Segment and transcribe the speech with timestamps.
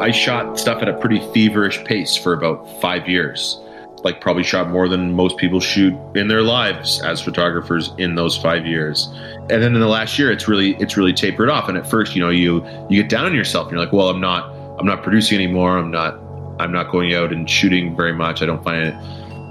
[0.00, 3.60] I shot stuff at a pretty feverish pace for about five years.
[4.02, 8.34] Like probably shot more than most people shoot in their lives as photographers in those
[8.34, 9.08] five years.
[9.50, 11.68] And then in the last year, it's really it's really tapered off.
[11.68, 13.66] And at first, you know, you you get down on yourself.
[13.66, 15.76] And you're like, well, I'm not I'm not producing anymore.
[15.76, 16.18] I'm not
[16.58, 18.40] I'm not going out and shooting very much.
[18.40, 18.94] I don't find it,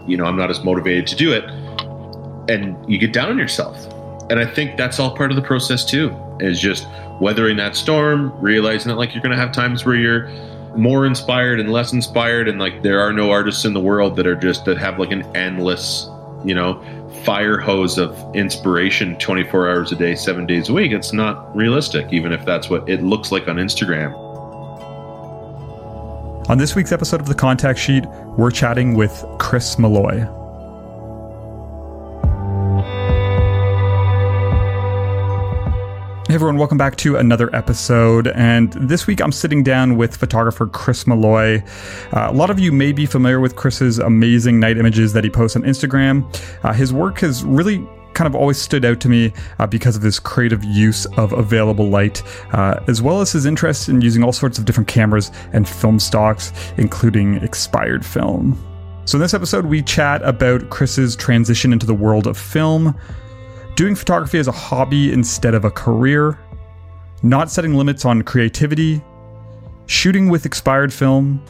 [0.10, 1.43] you know, I'm not as motivated to do it.
[2.50, 3.78] And you get down on yourself.
[4.32, 6.10] And I think that's all part of the process too.
[6.40, 6.88] Is just
[7.20, 10.29] weathering that storm, realizing that like you're going to have times where you're
[10.75, 14.28] more inspired and less inspired and like there are no artists in the world that
[14.28, 16.07] are just that have like an endless,
[16.46, 16.82] you know,
[17.24, 20.92] fire hose of inspiration 24 hours a day, 7 days a week.
[20.92, 24.14] It's not realistic even if that's what it looks like on Instagram.
[26.50, 28.06] On this week's episode of The Contact Sheet,
[28.37, 30.28] we're chatting with Chris Malloy.
[36.30, 38.28] Hey everyone, welcome back to another episode.
[38.28, 41.64] And this week I'm sitting down with photographer Chris Malloy.
[42.14, 45.30] Uh, a lot of you may be familiar with Chris's amazing night images that he
[45.31, 46.23] posts on Instagram.
[46.64, 47.80] Uh, his work has really
[48.14, 51.89] kind of always stood out to me uh, because of his creative use of available
[51.89, 52.22] light,
[52.54, 56.00] uh, as well as his interest in using all sorts of different cameras and film
[56.00, 58.56] stocks, including expired film.
[59.06, 62.95] So, in this episode, we chat about Chris's transition into the world of film
[63.80, 66.38] doing photography as a hobby instead of a career,
[67.24, 69.02] not setting limits on creativity,
[69.86, 71.42] shooting with expired film,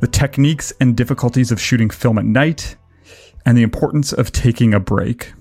[0.00, 2.74] the techniques and difficulties of shooting film at night,
[3.44, 5.32] and the importance of taking a break.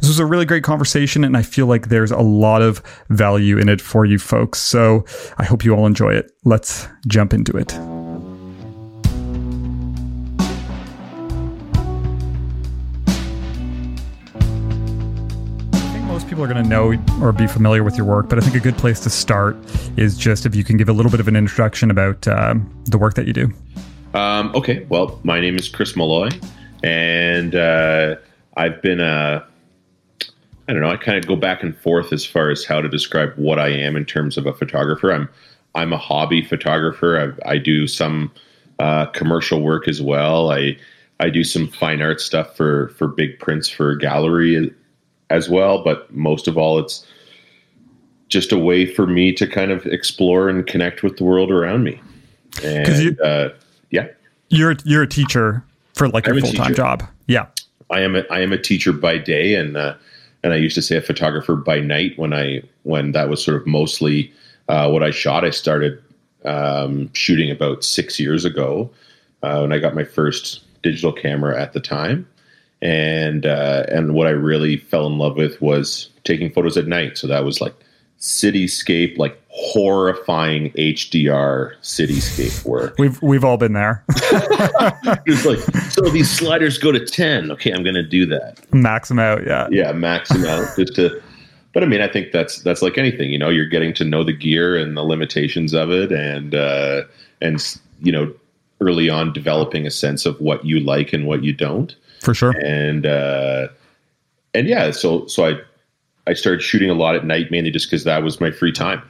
[0.00, 3.56] This was a really great conversation, and I feel like there's a lot of value
[3.56, 4.58] in it for you folks.
[4.58, 5.04] So
[5.38, 6.32] I hope you all enjoy it.
[6.44, 7.78] Let's jump into it.
[16.34, 16.92] People are going to know
[17.24, 19.56] or be familiar with your work, but I think a good place to start
[19.96, 22.98] is just if you can give a little bit of an introduction about uh, the
[22.98, 23.52] work that you do.
[24.14, 26.30] Um, okay, well, my name is Chris Malloy,
[26.82, 28.16] and uh,
[28.56, 29.46] I've been a
[30.66, 30.90] I don't know.
[30.90, 33.68] I kind of go back and forth as far as how to describe what I
[33.68, 35.12] am in terms of a photographer.
[35.12, 35.28] I'm
[35.76, 37.36] I'm a hobby photographer.
[37.46, 38.32] I, I do some
[38.80, 40.50] uh, commercial work as well.
[40.50, 40.76] I
[41.20, 44.74] I do some fine art stuff for for big prints for gallery
[45.30, 45.82] as well.
[45.82, 47.06] But most of all, it's
[48.28, 51.84] just a way for me to kind of explore and connect with the world around
[51.84, 52.00] me.
[52.62, 53.50] And you, uh,
[53.90, 54.08] yeah,
[54.48, 55.64] you're you're a teacher
[55.94, 57.02] for like I'm your full time job.
[57.26, 57.46] Yeah,
[57.90, 58.16] I am.
[58.16, 59.94] A, I am a teacher by day, and uh,
[60.42, 63.60] and I used to say a photographer by night when I when that was sort
[63.60, 64.32] of mostly
[64.68, 65.44] uh, what I shot.
[65.44, 66.00] I started
[66.44, 68.90] um, shooting about six years ago
[69.42, 72.28] uh, when I got my first digital camera at the time
[72.84, 77.16] and uh, and what I really fell in love with was taking photos at night.
[77.16, 77.74] So that was like
[78.20, 82.96] cityscape, like horrifying HDR cityscape work.
[82.98, 84.04] We've we've all been there.
[85.26, 87.50] it's like so these sliders go to ten.
[87.52, 88.60] Okay, I'm going to do that.
[88.72, 89.46] Max them out.
[89.46, 89.66] Yeah.
[89.70, 91.22] Yeah, max them out just to.
[91.72, 93.30] But I mean, I think that's that's like anything.
[93.30, 97.04] You know, you're getting to know the gear and the limitations of it, and uh,
[97.40, 98.32] and you know,
[98.82, 102.52] early on developing a sense of what you like and what you don't for sure.
[102.52, 103.68] And uh,
[104.54, 105.60] and yeah, so so I
[106.26, 109.02] I started shooting a lot at night, mainly just because that was my free time,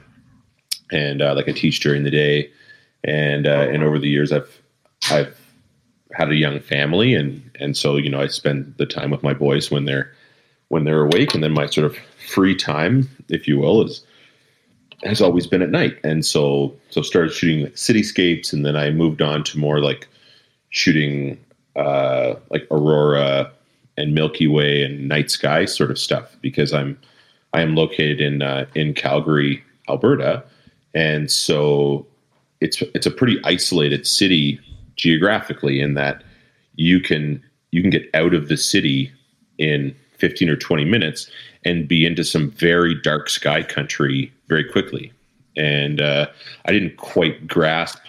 [0.91, 2.51] and uh, like I teach during the day,
[3.03, 4.61] and uh, and over the years I've
[5.09, 5.39] I've
[6.11, 9.33] had a young family, and and so you know I spend the time with my
[9.33, 10.11] boys when they're
[10.67, 14.05] when they're awake, and then my sort of free time, if you will, is
[15.03, 18.89] has always been at night, and so so started shooting like cityscapes, and then I
[18.91, 20.07] moved on to more like
[20.69, 21.37] shooting
[21.75, 23.51] uh, like aurora
[23.97, 26.99] and Milky Way and night sky sort of stuff because I'm
[27.53, 30.43] I am located in uh, in Calgary, Alberta,
[30.93, 32.05] and so
[32.61, 34.59] it's it's a pretty isolated city
[34.95, 36.23] geographically in that
[36.75, 37.41] you can
[37.71, 39.11] you can get out of the city
[39.57, 41.29] in 15 or 20 minutes
[41.65, 45.11] and be into some very dark sky country very quickly.
[45.57, 46.27] And uh,
[46.65, 47.99] I didn't quite grasp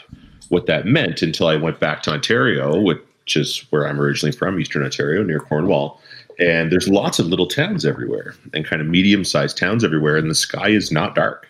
[0.49, 4.31] what that meant until I went back to Ontario, with, which is where I'm originally
[4.31, 6.01] from, Eastern Ontario, near Cornwall.
[6.39, 10.31] And there's lots of little towns everywhere and kind of medium sized towns everywhere, and
[10.31, 11.49] the sky is not dark.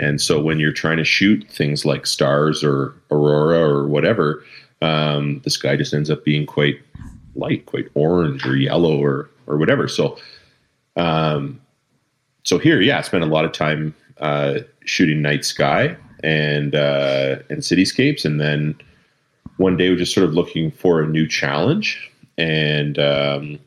[0.00, 4.44] And so when you're trying to shoot things like stars or aurora or whatever,
[4.82, 6.78] um, the sky just ends up being quite
[7.36, 9.88] light, quite orange or yellow or or whatever.
[9.88, 10.18] So,
[10.96, 11.58] um,
[12.44, 17.36] so here, yeah, I spent a lot of time uh, shooting night sky and uh,
[17.48, 18.78] and cityscapes, and then
[19.58, 23.58] one day was just sort of looking for a new challenge and um,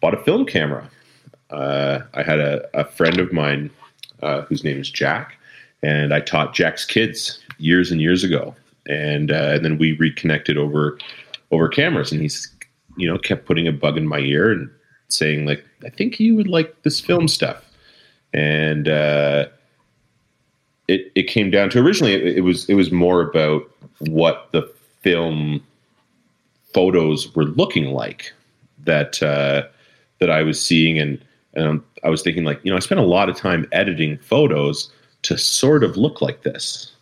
[0.00, 0.88] bought a film camera.
[1.50, 3.70] Uh, I had a, a, friend of mine
[4.22, 5.36] uh, whose name is Jack,
[5.82, 8.54] and I taught Jack's kids years and years ago,
[8.86, 10.98] and uh, and then we reconnected over
[11.50, 12.54] over cameras, and he's
[12.98, 14.70] you know kept putting a bug in my ear and
[15.08, 17.64] saying like, I think you would like this film stuff,
[18.34, 19.46] and uh,
[20.88, 23.62] it it came down to originally it, it was it was more about
[24.00, 24.62] what the
[25.02, 25.62] film
[26.74, 28.32] photos were looking like
[28.84, 29.62] that uh,
[30.18, 31.22] that I was seeing, and,
[31.54, 34.90] and I was thinking like, you know, I spent a lot of time editing photos
[35.22, 36.92] to sort of look like this.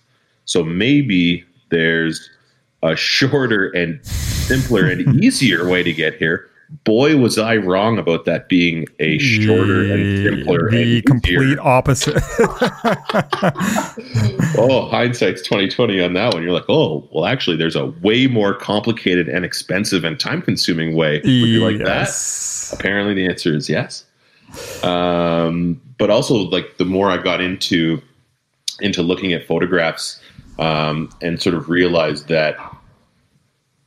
[0.44, 2.30] So maybe there's
[2.82, 6.50] a shorter and simpler and easier way to get here.
[6.84, 12.16] Boy, was I wrong about that being a shorter and simpler the and complete opposite.
[14.58, 16.42] Oh, hindsight's twenty twenty on that one.
[16.42, 20.96] You're like, oh, well, actually, there's a way more complicated and expensive and time consuming
[20.96, 21.20] way.
[21.20, 22.08] Would you like that?
[22.72, 24.04] Apparently, the answer is yes.
[24.82, 28.02] Um, but also, like the more I got into
[28.80, 30.20] into looking at photographs
[30.58, 32.56] um, and sort of realized that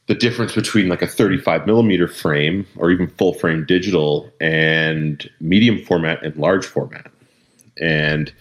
[0.09, 5.77] the difference between like a 35 millimeter frame or even full frame digital and medium
[5.85, 7.11] format and large format,
[7.79, 8.33] and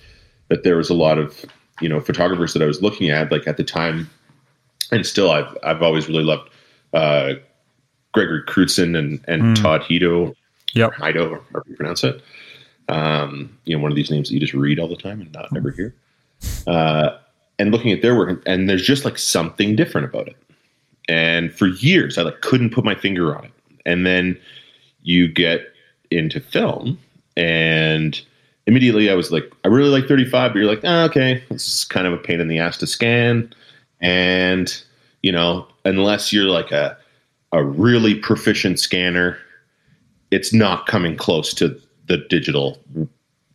[0.49, 1.45] that there was a lot of
[1.83, 4.09] you know photographers that I was looking at like at the time,
[4.91, 6.49] and still I've I've always really loved
[6.95, 7.35] uh,
[8.15, 9.63] Gregory Crewdson and and Mm.
[9.63, 10.35] Todd Hido
[10.75, 10.95] Yep.
[10.95, 12.23] Hido, or however you pronounce it.
[12.89, 15.31] Um, you know, one of these names that you just read all the time and
[15.33, 15.95] not never hear.
[16.67, 17.11] Uh,
[17.59, 20.37] and looking at their work, and there's just like something different about it.
[21.09, 23.53] And for years, I like couldn't put my finger on it.
[23.87, 24.39] And then
[25.03, 25.63] you get
[26.11, 26.99] into film,
[27.37, 28.21] and
[28.67, 31.85] immediately I was like, I really like 35, but you're like, ah, okay, this is
[31.85, 33.53] kind of a pain in the ass to scan.
[34.01, 34.83] And
[35.23, 36.97] you know, unless you're like a
[37.53, 39.39] a really proficient scanner,
[40.31, 42.79] it's not coming close to the digital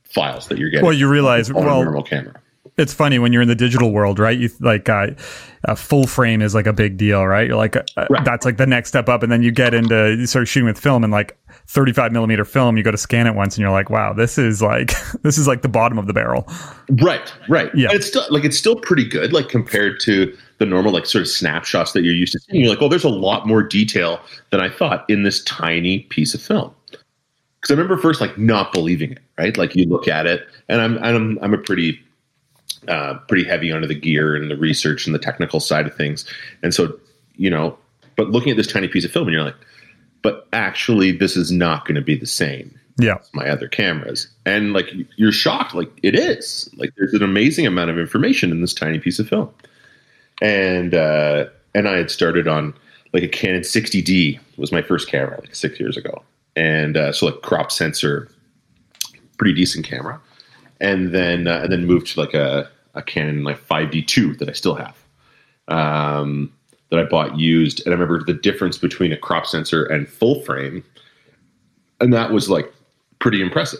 [0.03, 0.85] files that you're getting.
[0.85, 2.41] Well, you realize, on a well, normal camera.
[2.77, 4.37] It's funny when you're in the digital world, right?
[4.37, 5.07] You like uh,
[5.65, 7.47] a full frame is like a big deal, right?
[7.47, 8.25] You're like, uh, Right.
[8.25, 10.79] that's like the next step up, and then you get into you start shooting with
[10.79, 11.37] film and like
[11.67, 12.75] 35 millimeter film.
[12.77, 14.91] You go to scan it once, and you're like, wow, this is like
[15.23, 16.47] this is like the bottom of the barrel.
[17.01, 17.69] Right, right.
[17.75, 17.89] Yeah.
[17.89, 21.21] And it's still like it's still pretty good, like compared to the normal like sort
[21.23, 22.61] of snapshots that you're used to seeing.
[22.63, 24.19] You're like, oh, there's a lot more detail
[24.49, 26.73] than I thought in this tiny piece of film.
[26.89, 29.55] Because I remember first like not believing it, right?
[29.57, 31.99] Like you look at it, and I'm I'm I'm a pretty
[32.87, 36.25] uh, pretty heavy onto the gear and the research and the technical side of things,
[36.61, 36.99] and so
[37.35, 37.77] you know,
[38.15, 39.55] but looking at this tiny piece of film, and you're like,
[40.21, 44.27] but actually, this is not going to be the same Yeah, my other cameras.
[44.45, 44.87] And like
[45.17, 46.69] you're shocked like it is.
[46.77, 49.49] Like there's an amazing amount of information in this tiny piece of film.
[50.41, 51.45] And uh
[51.75, 52.73] and i had started on
[53.13, 56.23] like a canon 60d was my first camera like six years ago.
[56.55, 58.29] And uh, so like crop sensor
[59.37, 60.19] pretty decent camera
[60.81, 64.53] and then uh, and then moved to like a, a canon like 5d2 that i
[64.53, 64.97] still have
[65.67, 66.51] um
[66.89, 67.81] that i bought used.
[67.85, 70.83] And i remember the difference between a crop sensor and full frame
[71.99, 72.71] and that was like
[73.19, 73.79] pretty impressive.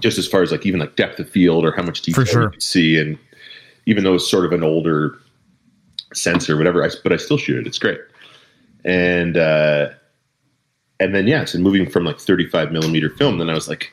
[0.00, 2.30] Just as far as like even like depth of field or how much detail For
[2.30, 2.42] sure.
[2.44, 3.18] you could see and
[3.86, 5.18] even though it's sort of an older
[6.14, 7.66] sensor whatever I, but i still shoot it.
[7.66, 8.00] It's great.
[8.84, 9.90] And uh
[10.98, 13.92] and then yeah so moving from like 35 millimeter film then i was like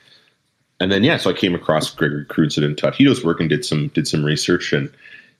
[0.84, 3.88] and then yeah so i came across gregory Crewdson and todd work and did some
[3.90, 4.92] did some research and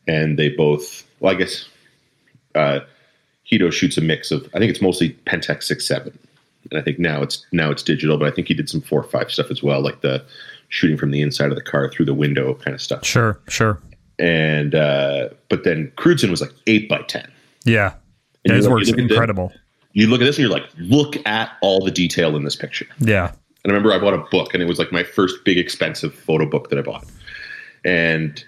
[0.08, 1.66] and they both well i guess
[2.56, 2.80] uh
[3.52, 6.14] Hido shoots a mix of i think it's mostly pentax 6.7
[6.72, 9.02] and I think now it's now it's digital, but I think he did some four
[9.02, 10.24] or five stuff as well, like the
[10.70, 13.04] shooting from the inside of the car through the window kind of stuff.
[13.06, 13.82] sure, sure.
[14.18, 17.30] And uh, but then Crewdson was like eight by ten.
[17.66, 17.96] Yeah,
[18.46, 19.52] And his you look- work's incredible.
[19.92, 22.88] You look at this and you're like, look at all the detail in this picture.
[23.00, 25.58] Yeah, And I remember I bought a book, and it was like my first big
[25.58, 27.06] expensive photo book that I bought,
[27.86, 28.44] and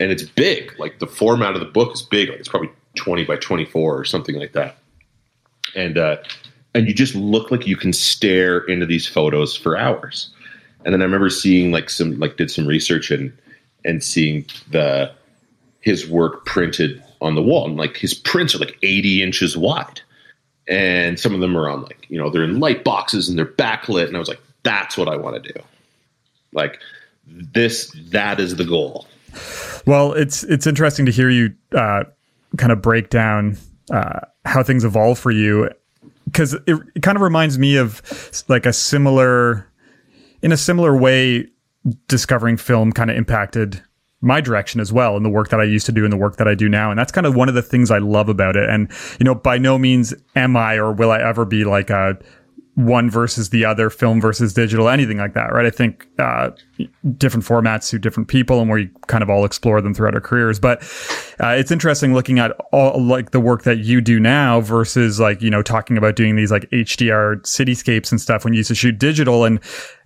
[0.00, 0.78] and it's big.
[0.78, 2.30] Like the format of the book is big.
[2.30, 4.78] Like it's probably twenty by twenty four or something like that.
[5.74, 6.16] And uh,
[6.74, 10.30] and you just look like you can stare into these photos for hours.
[10.84, 13.36] And then I remember seeing like some like did some research and
[13.84, 15.12] and seeing the
[15.80, 20.00] his work printed on the wall, and like his prints are like eighty inches wide
[20.68, 23.46] and some of them are on like you know they're in light boxes and they're
[23.46, 24.06] backlit.
[24.08, 25.60] And i was like that's what i want to do.
[26.52, 26.80] Like
[27.26, 29.06] this that is the goal.
[29.86, 32.04] Well, it's it's interesting to hear you uh,
[32.56, 33.58] kind of break down
[33.90, 35.70] uh, how things evolve for you.
[36.24, 38.02] Because it, it kind of reminds me of
[38.48, 39.70] like a similar,
[40.42, 41.46] in a similar way,
[42.08, 43.82] discovering film kind of impacted
[44.26, 46.36] my direction as well and the work that I used to do and the work
[46.36, 46.90] that I do now.
[46.90, 48.68] And that's kind of one of the things I love about it.
[48.68, 52.18] And, you know, by no means am I or will I ever be like a
[52.76, 55.64] one versus the other, film versus digital, anything like that, right?
[55.64, 56.50] I think uh,
[57.16, 60.60] different formats suit different people, and we kind of all explore them throughout our careers.
[60.60, 60.82] But
[61.42, 65.40] uh, it's interesting looking at all like the work that you do now versus like
[65.40, 68.74] you know talking about doing these like HDR cityscapes and stuff when you used to
[68.74, 69.58] shoot digital, and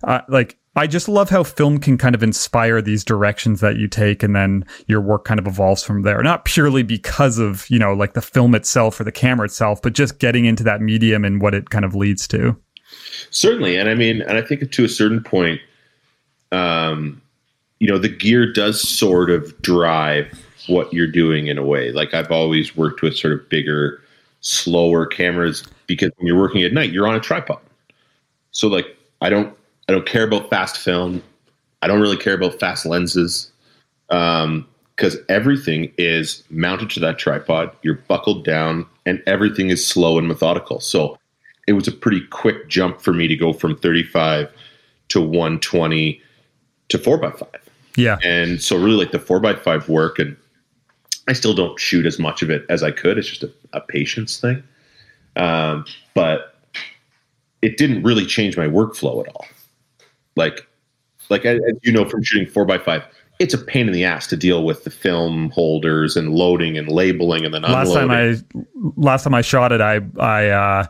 [0.05, 3.89] uh, like I just love how film can kind of inspire these directions that you
[3.89, 6.23] take and then your work kind of evolves from there.
[6.23, 9.93] Not purely because of, you know, like the film itself or the camera itself, but
[9.93, 12.55] just getting into that medium and what it kind of leads to.
[13.31, 13.75] Certainly.
[13.77, 15.59] And I mean, and I think to a certain point,
[16.53, 17.21] um,
[17.79, 20.27] you know, the gear does sort of drive
[20.67, 21.91] what you're doing in a way.
[21.91, 24.01] Like I've always worked with sort of bigger,
[24.39, 27.59] slower cameras because when you're working at night, you're on a tripod.
[28.51, 28.85] So like
[29.21, 29.53] I don't
[29.91, 31.21] I don't care about fast film.
[31.81, 33.51] I don't really care about fast lenses
[34.07, 37.75] because um, everything is mounted to that tripod.
[37.81, 40.79] You're buckled down, and everything is slow and methodical.
[40.79, 41.17] So
[41.67, 44.49] it was a pretty quick jump for me to go from 35
[45.09, 46.21] to 120
[46.87, 47.47] to 4x5.
[47.97, 48.17] Yeah.
[48.23, 50.37] And so, really, like the 4x5 work, and
[51.27, 53.17] I still don't shoot as much of it as I could.
[53.17, 54.63] It's just a, a patience thing.
[55.35, 55.83] Um,
[56.13, 56.55] but
[57.61, 59.45] it didn't really change my workflow at all.
[60.35, 60.67] Like,
[61.29, 63.03] like as you know from shooting four by five,
[63.39, 66.87] it's a pain in the ass to deal with the film holders and loading and
[66.87, 68.09] labeling and then last unloading.
[68.09, 70.87] time I last time I shot it, I I uh,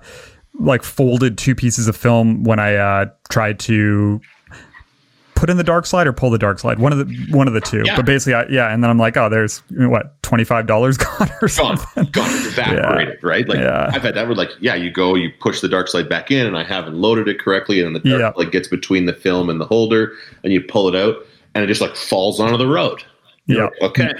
[0.59, 4.19] like folded two pieces of film when I uh, tried to
[5.41, 6.77] put in the dark slide or pull the dark slide.
[6.77, 7.81] One of the one of the two.
[7.83, 7.95] Yeah.
[7.95, 8.71] But basically, I, yeah.
[8.71, 12.03] And then I'm like, oh, there's what twenty five dollars gone or something.
[12.03, 13.27] Gone, gone evaporated, yeah.
[13.27, 13.49] right?
[13.49, 13.89] Like yeah.
[13.91, 16.45] I've had that where like, yeah, you go, you push the dark slide back in,
[16.45, 19.49] and I haven't loaded it correctly, and then the dark slide gets between the film
[19.49, 21.15] and the holder, and you pull it out,
[21.55, 23.03] and it just like falls onto the road.
[23.47, 23.63] Yeah.
[23.63, 24.13] Like, okay.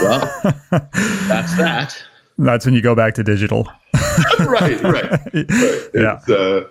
[0.00, 0.20] well,
[0.72, 2.02] that's that.
[2.38, 3.68] That's when you go back to digital.
[4.40, 5.90] right, right, right.
[5.92, 6.20] Yeah.
[6.26, 6.64] Uh,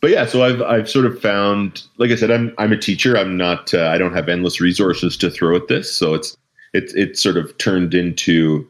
[0.00, 3.16] but yeah, so I've I've sort of found, like I said, I'm I'm a teacher.
[3.16, 3.74] I'm not.
[3.74, 6.36] Uh, I don't have endless resources to throw at this, so it's
[6.72, 8.68] it's it's sort of turned into,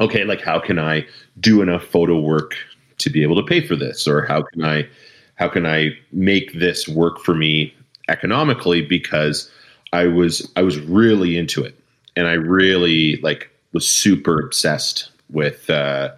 [0.00, 1.06] okay, like how can I
[1.40, 2.54] do enough photo work
[2.98, 4.88] to be able to pay for this, or how can I
[5.34, 7.74] how can I make this work for me
[8.08, 9.50] economically because
[9.92, 11.78] I was I was really into it,
[12.14, 16.10] and I really like was super obsessed with uh,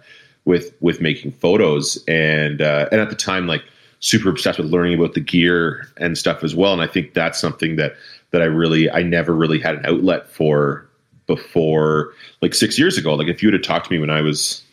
[0.45, 3.63] with with making photos, and uh, and at the time like
[3.99, 6.73] super obsessed with learning about the gear and stuff as well.
[6.73, 7.95] And I think that's something that
[8.31, 10.87] that I really I never really had an outlet for
[11.27, 13.13] before like six years ago.
[13.13, 14.63] Like if you would have talked to me when I was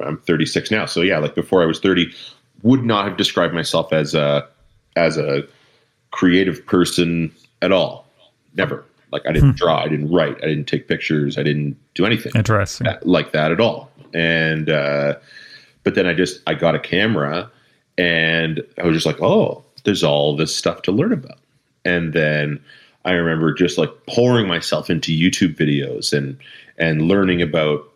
[0.00, 2.12] I'm 36 now, so yeah, like before I was 30,
[2.62, 4.46] would not have described myself as a
[4.96, 5.44] as a
[6.10, 7.32] creative person
[7.62, 8.06] at all.
[8.56, 8.84] Never.
[9.12, 9.56] Like I didn't hmm.
[9.56, 12.32] draw, I didn't write, I didn't take pictures, I didn't do anything.
[12.34, 12.86] Interesting.
[13.02, 13.90] Like that at all.
[14.14, 15.16] And uh,
[15.82, 17.50] but then I just I got a camera
[18.00, 21.36] and I was just like, oh, there's all this stuff to learn about.
[21.84, 22.58] And then
[23.04, 26.38] I remember just like pouring myself into YouTube videos and
[26.78, 27.92] and learning about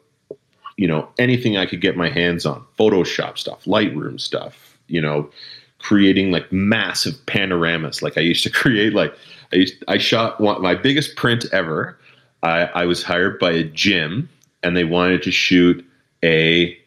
[0.77, 5.31] you know anything I could get my hands on, Photoshop stuff, Lightroom stuff, you know,
[5.79, 8.03] creating like massive panoramas.
[8.03, 9.15] Like I used to create like
[9.55, 11.99] I used I shot one, my biggest print ever.
[12.43, 14.29] I, I was hired by a gym
[14.63, 15.83] and they wanted to shoot
[16.23, 16.79] a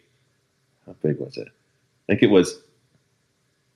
[0.85, 1.47] how big was it?
[1.47, 2.59] I think it was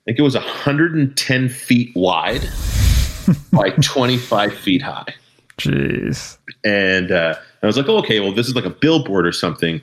[0.02, 2.50] I think it was 110 feet wide
[3.54, 5.14] by 25 feet high.
[5.58, 6.38] Jeez.
[6.64, 9.80] And uh, I was like, oh, okay, well, this is like a billboard or something.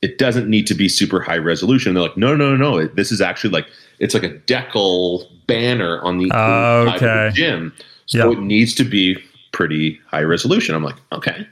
[0.00, 1.90] It doesn't need to be super high resolution.
[1.90, 2.86] And they're like, no, no, no, no.
[2.86, 3.66] This is actually like,
[3.98, 7.28] it's like a decal banner on the, uh, okay.
[7.28, 7.74] the gym.
[8.06, 8.38] So yep.
[8.38, 10.74] it needs to be pretty high resolution.
[10.74, 11.46] I'm like, okay,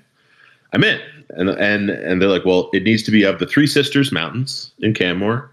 [0.73, 0.99] I'm in.
[1.31, 4.73] And, and, and they're like, well, it needs to be of the Three Sisters Mountains
[4.79, 5.51] in Canmore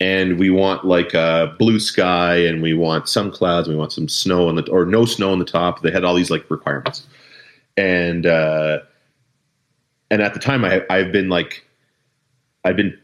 [0.00, 3.92] and we want like a blue sky and we want some clouds and we want
[3.92, 5.82] some snow on the or no snow on the top.
[5.82, 7.06] They had all these like requirements.
[7.76, 8.80] And uh
[10.10, 11.64] and at the time i i've been like
[12.64, 12.96] i've been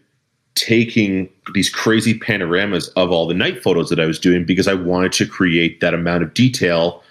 [0.54, 4.74] taking these crazy panoramas of all the night photos that i was doing because i
[4.74, 7.02] wanted to create that amount of detail.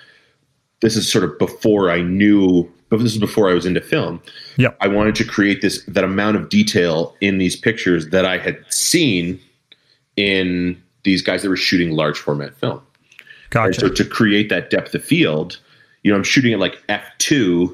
[0.81, 4.19] This is sort of before i knew but this is before I was into film.
[4.57, 8.39] Yeah, I wanted to create this that amount of detail in these pictures that I
[8.39, 9.39] had seen
[10.19, 12.81] in these guys that were shooting large format film.
[13.51, 13.67] Gotcha.
[13.67, 15.57] And so to create that depth of field,
[16.03, 17.73] you know, I'm shooting at like f2,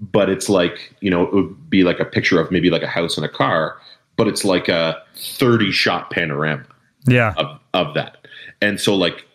[0.00, 2.88] but it's like, you know, it would be like a picture of maybe like a
[2.88, 3.76] house and a car,
[4.16, 6.64] but it's like a 30 shot panorama.
[7.06, 7.34] Yeah.
[7.36, 8.26] Of, of that.
[8.62, 9.26] And so like,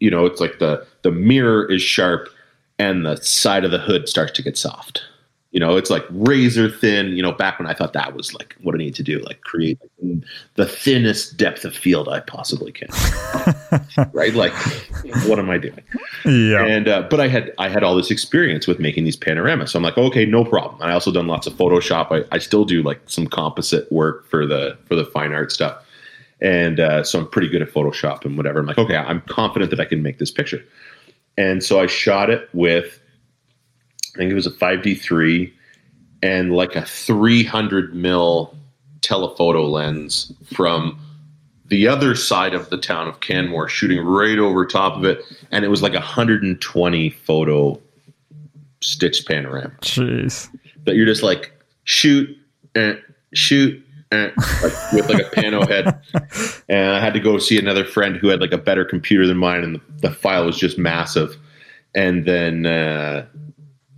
[0.00, 2.28] you know, it's like the the mirror is sharp
[2.78, 5.02] and the side of the hood starts to get soft.
[5.50, 7.16] You know, it's like razor thin.
[7.16, 9.40] You know, back when I thought that was like what I need to do, like
[9.40, 9.78] create
[10.56, 12.88] the thinnest depth of field I possibly can.
[14.12, 14.34] right?
[14.34, 14.52] Like,
[15.26, 15.82] what am I doing?
[16.26, 16.64] Yeah.
[16.64, 19.78] And uh, but I had I had all this experience with making these panoramas, so
[19.78, 20.82] I'm like, okay, no problem.
[20.82, 22.12] I also done lots of Photoshop.
[22.12, 25.82] I, I still do like some composite work for the for the fine art stuff,
[26.42, 28.58] and uh, so I'm pretty good at Photoshop and whatever.
[28.58, 30.62] I'm like, okay, I'm confident that I can make this picture.
[31.38, 33.00] And so I shot it with
[34.18, 35.52] I think it was a 5D3
[36.24, 38.52] and like a 300 mil
[39.00, 40.98] telephoto lens from
[41.66, 45.22] the other side of the town of Canmore, shooting right over top of it,
[45.52, 47.80] and it was like a 120 photo
[48.80, 49.70] stitched panorama.
[49.82, 50.48] Jeez.
[50.84, 51.52] That you're just like
[51.84, 52.36] shoot
[52.74, 53.00] and
[53.34, 56.00] shoot and like with like a pano head,
[56.68, 59.36] and I had to go see another friend who had like a better computer than
[59.36, 61.36] mine, and the, the file was just massive,
[61.94, 62.66] and then.
[62.66, 63.26] Uh,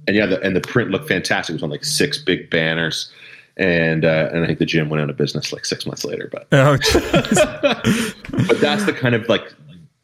[0.07, 1.55] and yeah, the, and the print looked fantastic.
[1.55, 3.11] It was on like six big banners,
[3.57, 6.29] and uh, and I think the gym went out of business like six months later.
[6.31, 6.77] But Oh,
[8.47, 9.53] but that's the kind of like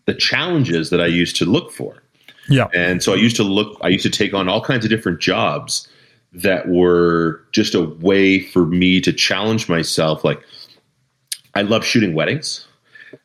[0.05, 2.03] the challenges that I used to look for,
[2.49, 2.69] yeah.
[2.75, 3.79] and so I used to look.
[3.83, 5.89] I used to take on all kinds of different jobs
[6.33, 10.25] that were just a way for me to challenge myself.
[10.25, 10.43] Like
[11.55, 12.67] I love shooting weddings.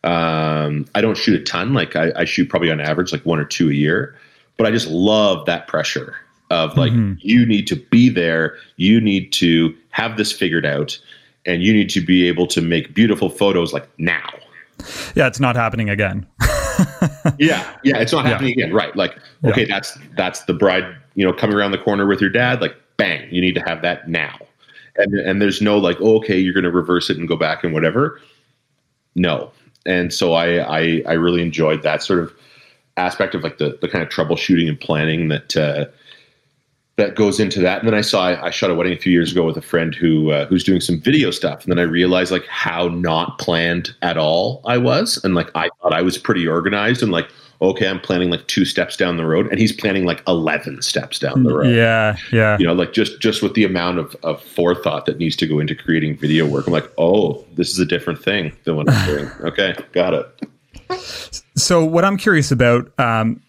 [0.04, 1.74] Um, I don't shoot a ton.
[1.74, 4.18] Like I, I shoot probably on average like one or two a year,
[4.58, 6.16] but I just love that pressure
[6.52, 7.18] of like Mhm.
[7.22, 11.00] you need to be there you need to have this figured out
[11.46, 14.30] and you need to be able to make beautiful photos like now
[15.16, 16.26] Yeah, it's not happening again.
[17.38, 18.32] yeah yeah it's not Yeah.
[18.32, 22.06] happening again right like okay that's that's the bride you know coming around the corner
[22.08, 24.38] with your dad like bang you need to have that now
[24.98, 27.64] and and there's no like oh, okay you're going to reverse it and go back
[27.64, 28.20] and whatever
[29.16, 29.52] no
[29.86, 32.34] and so I, I i really enjoyed that sort of
[32.98, 35.86] aspect of like the the kind of troubleshooting and planning that uh
[36.98, 37.80] that goes into that.
[37.80, 39.62] And then I saw I, I shot a wedding a few years ago with a
[39.62, 43.40] friend who uh, who's doing some video stuff, and then I realized like how not
[43.40, 47.30] planned at all I was, and like I thought I was pretty organized, and like
[47.62, 51.20] okay, I'm planning like two steps down the road, and he's planning like eleven steps
[51.20, 51.74] down the road.
[51.74, 52.58] Yeah, yeah.
[52.60, 55.60] You know, like just just with the amount of, of forethought that needs to go
[55.60, 59.06] into creating video work, I'm like, oh, this is a different thing than what I'm
[59.06, 59.32] doing.
[59.42, 60.98] Okay, got it.
[61.56, 63.42] So what I'm curious about, um,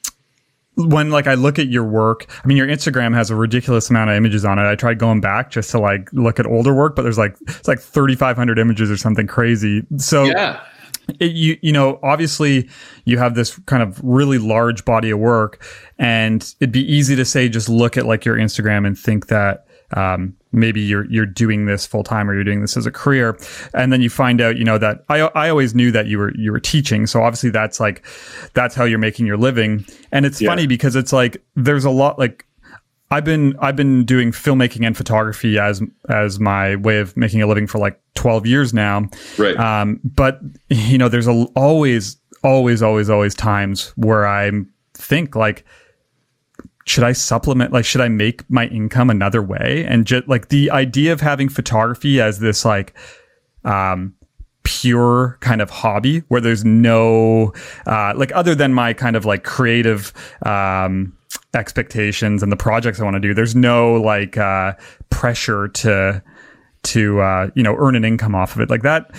[0.75, 4.11] when like I look at your work, I mean your Instagram has a ridiculous amount
[4.11, 4.63] of images on it.
[4.63, 7.69] I tried going back just to like look at older work, but there's like it's
[7.69, 9.83] like 3,500 images or something crazy.
[9.99, 10.65] So Yeah,
[11.21, 12.69] it, you you know obviously
[13.05, 15.65] you have this kind of really large body of work,
[15.99, 19.67] and it'd be easy to say just look at like your Instagram and think that
[19.95, 23.37] um, maybe you're you're doing this full time or you're doing this as a career,
[23.75, 26.33] and then you find out you know that I I always knew that you were
[26.37, 28.05] you were teaching, so obviously that's like
[28.55, 30.51] that's how you're making your living, and it's Yeah.
[30.51, 32.45] funny because it's like there's a lot like.
[33.11, 37.47] I've been I've been doing filmmaking and photography as as my way of making a
[37.47, 39.07] living for like 12 years now.
[39.37, 39.55] right.
[39.59, 44.51] Um, but you know, there's a, always, always, always, always times where I
[44.95, 45.67] think like,
[46.85, 47.73] should I supplement?
[47.73, 49.85] Like, should I make my income another way?
[49.89, 52.95] And just like the idea of having photography as this like,
[53.65, 54.15] um,
[54.65, 57.53] pure kind of hobby where there's no,
[57.87, 60.13] uh, like other than my kind of like creative,
[60.45, 61.17] um,
[61.55, 64.75] expectations and the projects I want to do, there's no like, uh,
[65.11, 66.23] pressure to,
[66.83, 69.15] to uh, you know earn an income off of it like that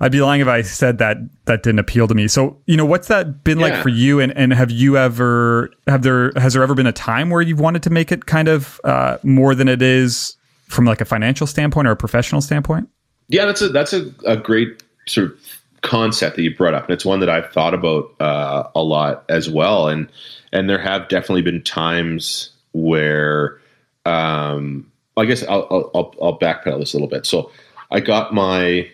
[0.00, 1.18] i'd be lying if i said that
[1.50, 2.28] that didn't appeal to me.
[2.28, 4.20] So you know what's that been like for you?
[4.20, 7.58] And, and have you ever have there has there ever been a time where you've
[7.58, 10.36] wanted to make it kind of uh, more than it is
[10.68, 12.88] from like a financial standpoint or a professional standpoint?
[13.28, 16.92] Yeah, that's a that's a, a great sort of concept that you brought up, and
[16.92, 19.88] it's one that I've thought about uh, a lot as well.
[19.88, 20.08] And
[20.52, 23.60] and there have definitely been times where,
[24.06, 27.26] um, I guess I'll, I'll I'll I'll backpedal this a little bit.
[27.26, 27.50] So
[27.90, 28.88] I got my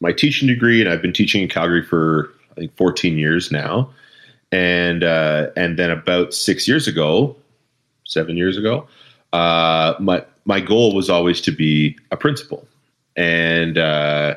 [0.00, 3.90] my teaching degree, and I've been teaching in Calgary for I think 14 years now.
[4.52, 7.36] And uh, and then about six years ago,
[8.04, 8.86] seven years ago,
[9.32, 12.66] uh, my my goal was always to be a principal,
[13.16, 14.36] and uh,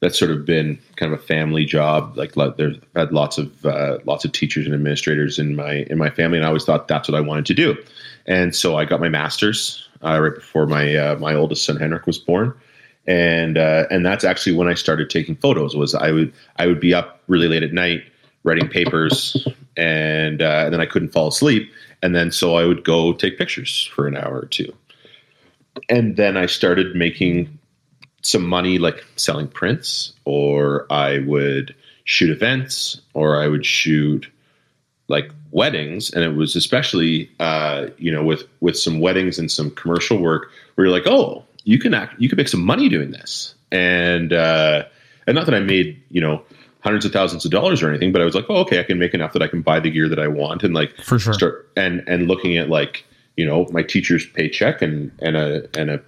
[0.00, 2.16] that's sort of been kind of a family job.
[2.16, 6.10] Like there's had lots of uh, lots of teachers and administrators in my in my
[6.10, 7.76] family, and I always thought that's what I wanted to do.
[8.26, 12.06] And so I got my master's uh, right before my uh, my oldest son Henrik
[12.06, 12.54] was born,
[13.06, 15.76] and uh, and that's actually when I started taking photos.
[15.76, 18.02] Was I would I would be up really late at night
[18.44, 21.70] writing papers, and uh, and then I couldn't fall asleep,
[22.02, 24.72] and then so I would go take pictures for an hour or two,
[25.88, 27.58] and then I started making
[28.22, 34.30] some money like selling prints, or I would shoot events, or I would shoot
[35.08, 39.70] like weddings, and it was especially uh, you know with with some weddings and some
[39.72, 43.10] commercial work where you're like, oh, you can act, you can make some money doing
[43.10, 44.84] this, and uh,
[45.26, 46.42] and not that I made you know
[46.80, 48.98] hundreds of thousands of dollars or anything, but I was like, oh, okay, I can
[48.98, 51.34] make enough that I can buy the gear that I want, and like for sure.
[51.34, 53.04] start and and looking at like
[53.36, 56.00] you know my teacher's paycheck and and a and a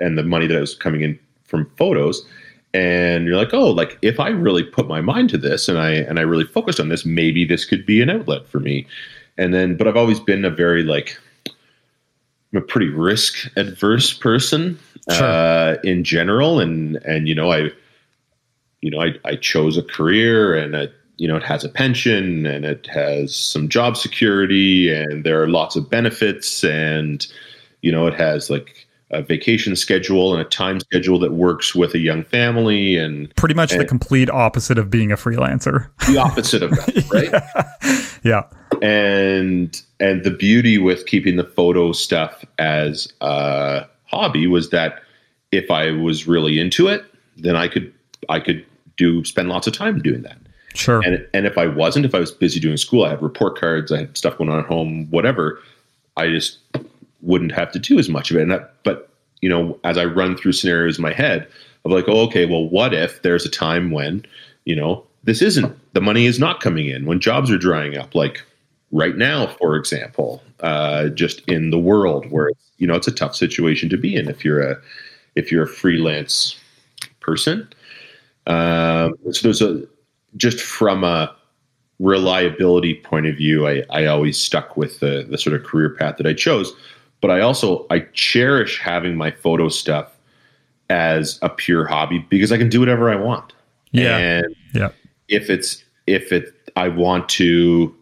[0.00, 2.26] and the money that was coming in from photos.
[2.74, 5.92] And you're like oh like if i really put my mind to this and i
[5.92, 8.86] and i really focused on this maybe this could be an outlet for me.
[9.38, 11.18] And then but i've always been a very like
[12.56, 14.78] i'm a pretty risk adverse person
[15.10, 15.24] sure.
[15.24, 17.70] uh, in general and and you know i
[18.80, 22.46] you know i, I chose a career and a, you know it has a pension
[22.46, 27.26] and it has some job security and there are lots of benefits and
[27.82, 31.94] you know it has like a vacation schedule and a time schedule that works with
[31.94, 36.18] a young family and pretty much and the complete opposite of being a freelancer the
[36.18, 38.42] opposite of that right yeah.
[38.72, 38.88] yeah.
[38.88, 45.02] and and the beauty with keeping the photo stuff as a hobby was that
[45.52, 47.04] if i was really into it
[47.36, 47.92] then i could
[48.28, 48.64] i could
[48.96, 50.38] do spend lots of time doing that
[50.74, 53.56] sure and and if i wasn't if i was busy doing school i had report
[53.56, 55.60] cards i had stuff going on at home whatever
[56.16, 56.58] i just
[57.26, 58.42] wouldn't have to do as much of it.
[58.42, 59.10] And that, but
[59.42, 61.46] you know, as I run through scenarios in my head
[61.84, 64.24] of like, oh, okay, well, what if there's a time when,
[64.64, 68.14] you know, this isn't the money is not coming in when jobs are drying up,
[68.14, 68.42] like
[68.92, 73.12] right now, for example, uh, just in the world where it's, you know it's a
[73.12, 74.80] tough situation to be in if you're a
[75.34, 76.58] if you're a freelance
[77.20, 77.68] person.
[78.46, 79.82] Um, so there's a
[80.36, 81.34] just from a
[81.98, 86.18] reliability point of view, I, I always stuck with the the sort of career path
[86.18, 86.72] that I chose
[87.20, 90.16] but I also I cherish having my photo stuff
[90.90, 93.52] as a pure hobby because I can do whatever I want.
[93.90, 94.16] Yeah.
[94.16, 94.90] And yeah.
[95.28, 97.94] if it's if it I want to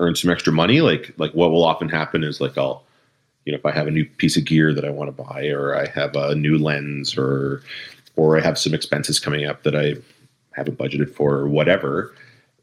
[0.00, 2.84] earn some extra money, like like what will often happen is like I'll
[3.44, 5.48] you know if I have a new piece of gear that I want to buy
[5.48, 7.62] or I have a new lens or
[8.16, 9.94] or I have some expenses coming up that I
[10.52, 12.12] haven't budgeted for or whatever,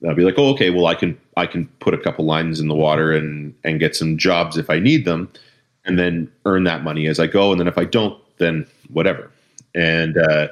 [0.09, 2.67] I'll be like, oh, okay, well, I can I can put a couple lines in
[2.67, 5.31] the water and and get some jobs if I need them,
[5.85, 7.51] and then earn that money as I go.
[7.51, 9.31] And then if I don't, then whatever.
[9.73, 10.49] And uh,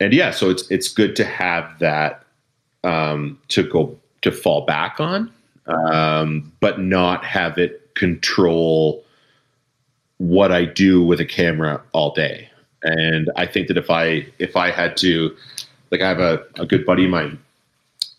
[0.00, 2.24] and yeah, so it's it's good to have that
[2.84, 5.32] um, to go to fall back on,
[5.66, 9.04] um, but not have it control
[10.18, 12.48] what I do with a camera all day.
[12.82, 15.36] And I think that if I if I had to,
[15.90, 17.38] like, I have a, a good buddy of mine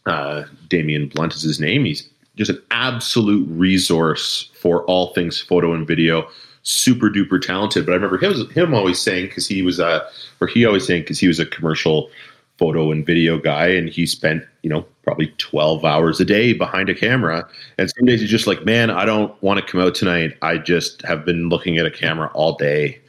[0.06, 1.86] uh, Damian Blunt is his name.
[1.86, 6.28] He's just an absolute resource for all things photo and video.
[6.64, 7.86] Super duper talented.
[7.86, 10.06] But I remember him, him always saying because he was a,
[10.40, 12.10] or he always saying because he was a commercial
[12.58, 16.90] photo and video guy, and he spent you know probably twelve hours a day behind
[16.90, 17.48] a camera.
[17.78, 20.38] And some days he's just like, man, I don't want to come out tonight.
[20.42, 23.00] I just have been looking at a camera all day,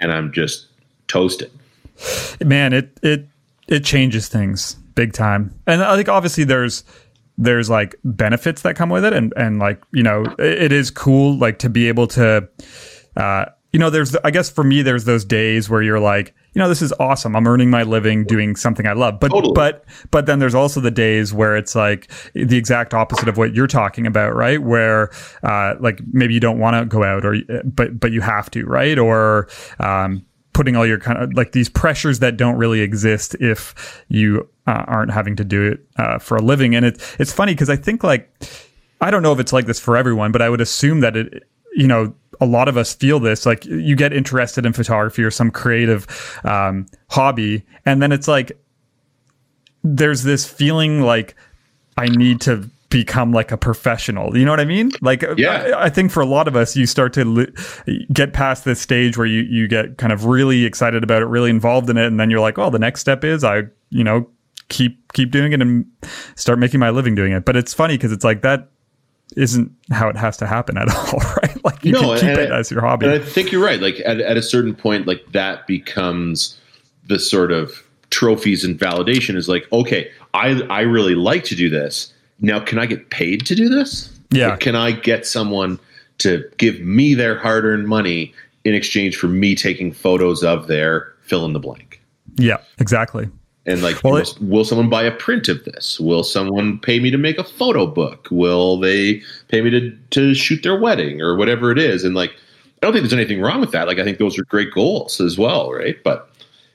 [0.00, 0.66] and I'm just
[1.06, 1.50] toasted.
[2.44, 3.26] Man, it it
[3.68, 5.54] it changes things big time.
[5.66, 6.84] And I think obviously there's
[7.40, 11.36] there's like benefits that come with it and and like you know it is cool
[11.38, 12.46] like to be able to
[13.16, 16.60] uh you know there's i guess for me there's those days where you're like you
[16.60, 19.54] know this is awesome i'm earning my living doing something i love but totally.
[19.54, 23.54] but but then there's also the days where it's like the exact opposite of what
[23.54, 25.10] you're talking about right where
[25.42, 28.66] uh like maybe you don't want to go out or but but you have to
[28.66, 29.48] right or
[29.78, 34.48] um putting all your kind of like these pressures that don't really exist if you
[34.66, 36.74] uh, aren't having to do it uh, for a living.
[36.74, 38.30] And it, it's funny because I think like,
[39.00, 41.48] I don't know if it's like this for everyone, but I would assume that it,
[41.74, 45.30] you know, a lot of us feel this like you get interested in photography or
[45.30, 48.52] some creative um, hobby and then it's like
[49.84, 51.34] there's this feeling like
[51.96, 54.36] i need to become like a professional.
[54.36, 54.90] You know what I mean?
[55.00, 55.72] Like, uh, yeah.
[55.76, 58.80] I, I think for a lot of us, you start to li- get past this
[58.80, 62.06] stage where you, you get kind of really excited about it, really involved in it.
[62.06, 64.28] And then you're like, oh, the next step is I, you know,
[64.68, 65.86] keep, keep doing it and
[66.34, 67.44] start making my living doing it.
[67.44, 68.68] But it's funny because it's like that
[69.36, 71.64] isn't how it has to happen at all, right?
[71.64, 73.06] Like you no, can keep it I, as your hobby.
[73.06, 73.80] And I think you're right.
[73.80, 76.58] Like at, at a certain point, like that becomes
[77.06, 81.70] the sort of trophies and validation is like, okay, I, I really like to do
[81.70, 84.18] this now can I get paid to do this?
[84.30, 84.54] Yeah.
[84.54, 85.78] Or can I get someone
[86.18, 88.32] to give me their hard earned money
[88.64, 92.00] in exchange for me taking photos of their fill in the blank?
[92.36, 93.28] Yeah, exactly.
[93.66, 96.00] And like, well, will, it, will, someone buy a print of this?
[96.00, 98.28] Will someone pay me to make a photo book?
[98.30, 102.02] Will they pay me to, to shoot their wedding or whatever it is?
[102.04, 103.86] And like, I don't think there's anything wrong with that.
[103.86, 106.02] Like, I think those are great goals as well, right?
[106.02, 106.30] But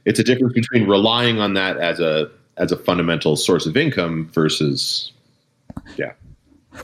[0.06, 4.30] it's a difference between relying on that as a as a fundamental source of income
[4.32, 5.12] versus
[5.98, 6.14] yeah.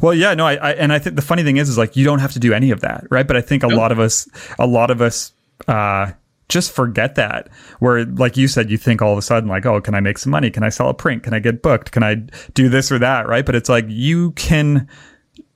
[0.02, 2.06] Well, yeah, no, I, I, and I think the funny thing is, is like you
[2.06, 3.28] don't have to do any of that, right?
[3.28, 3.78] But I think a nope.
[3.78, 4.28] lot of us,
[4.58, 5.34] a lot of us,
[5.68, 6.12] uh,
[6.48, 7.50] just forget that.
[7.80, 10.18] Where, like you said, you think all of a sudden, like, oh, can I make
[10.18, 10.50] some money?
[10.50, 11.24] Can I sell a print?
[11.24, 11.92] Can I get booked?
[11.92, 12.16] Can I
[12.54, 13.28] do this or that?
[13.28, 13.46] Right?
[13.46, 14.88] But it's like you can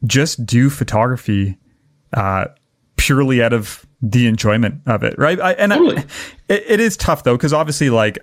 [0.06, 1.58] just do photography
[2.14, 2.46] uh,
[2.98, 5.40] purely out of the enjoyment of it, right?
[5.40, 5.98] I, and totally.
[5.98, 6.06] I,
[6.50, 8.20] it, it is tough though, because obviously, like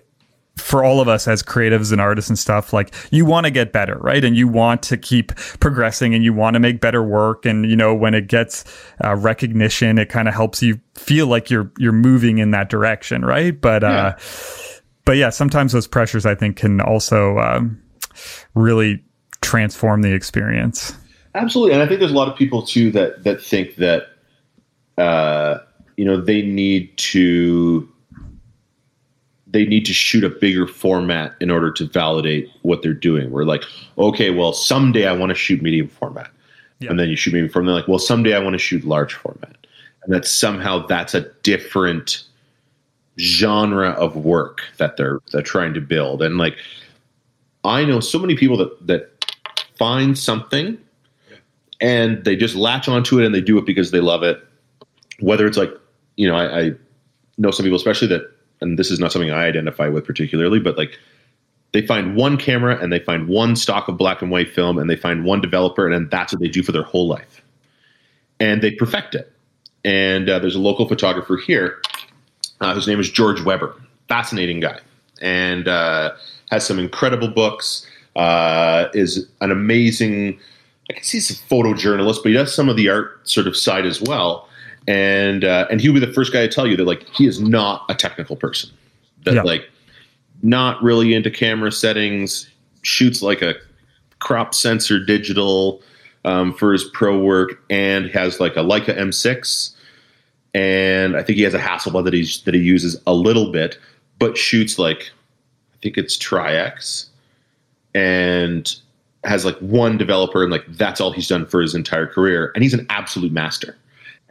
[0.57, 3.73] for all of us as creatives and artists and stuff, like you want to get
[3.73, 4.23] better, right?
[4.23, 7.47] And you want to keep progressing and you want to make better work.
[7.47, 8.65] And, you know, when it gets
[9.03, 13.25] uh, recognition, it kind of helps you feel like you're, you're moving in that direction,
[13.25, 13.59] right?
[13.59, 14.07] But, uh, yeah.
[14.07, 14.19] uh,
[15.05, 17.83] but yeah, sometimes those pressures I think can also um,
[18.55, 19.03] really
[19.41, 20.95] transform the experience.
[21.35, 21.73] Absolutely.
[21.73, 24.03] And I think there's a lot of people too that, that think that,
[24.99, 25.59] uh,
[25.97, 27.89] you know, they need to
[29.53, 33.31] they need to shoot a bigger format in order to validate what they're doing.
[33.31, 33.63] We're like,
[33.99, 36.31] okay, well, someday I want to shoot medium format.
[36.79, 36.91] Yeah.
[36.91, 37.69] And then you shoot medium format.
[37.69, 39.57] They're like, well, someday I want to shoot large format.
[40.05, 42.25] And that somehow that's a different
[43.19, 46.23] genre of work that they're they're trying to build.
[46.23, 46.57] And like
[47.63, 49.27] I know so many people that that
[49.77, 50.79] find something
[51.81, 54.43] and they just latch onto it and they do it because they love it.
[55.21, 55.71] Whether it's like,
[56.17, 56.71] you know, I, I
[57.39, 60.79] know some people, especially that and this is not something I identify with particularly, but
[60.79, 60.99] like
[61.73, 64.89] they find one camera and they find one stock of black and white film and
[64.89, 67.43] they find one developer and that's what they do for their whole life.
[68.41, 69.33] And they perfect it.
[69.85, 71.83] And uh, there's a local photographer here
[72.61, 73.75] uh, whose name is George Webber.
[74.09, 74.79] Fascinating guy.
[75.21, 76.13] And uh,
[76.51, 80.39] has some incredible books, uh, is an amazing,
[80.91, 83.87] I see he's a photojournalist, but he does some of the art sort of side
[83.87, 84.49] as well
[84.89, 87.41] and uh, and he'll be the first guy to tell you that like he is
[87.41, 88.71] not a technical person.
[89.25, 89.43] That yeah.
[89.43, 89.69] like
[90.43, 92.49] not really into camera settings
[92.83, 93.55] shoots like a
[94.19, 95.81] crop sensor digital
[96.25, 99.75] um, for his pro work and has like a Leica M6
[100.55, 103.79] and I think he has a Hasselblad that he's that he uses a little bit
[104.19, 105.11] but shoots like
[105.75, 107.09] I think it's Tri-X
[107.95, 108.75] and
[109.25, 112.51] has like one developer and like that's all he's done for his entire career.
[112.55, 113.77] And he's an absolute master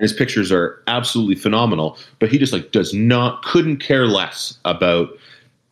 [0.01, 5.09] his pictures are absolutely phenomenal but he just like does not couldn't care less about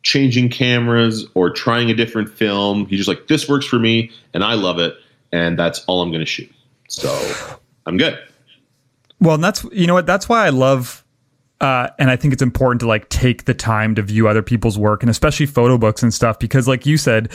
[0.03, 2.85] changing cameras or trying a different film.
[2.85, 4.95] He's just like this works for me and i love it
[5.31, 6.51] and that's all i'm going to shoot.
[6.87, 7.09] So
[7.85, 8.17] i'm good.
[9.19, 10.05] Well and that's you know what?
[10.05, 11.03] That's why i love
[11.61, 14.77] uh, and I think it's important to like take the time to view other people's
[14.77, 17.31] work and especially photo books and stuff because, like you said,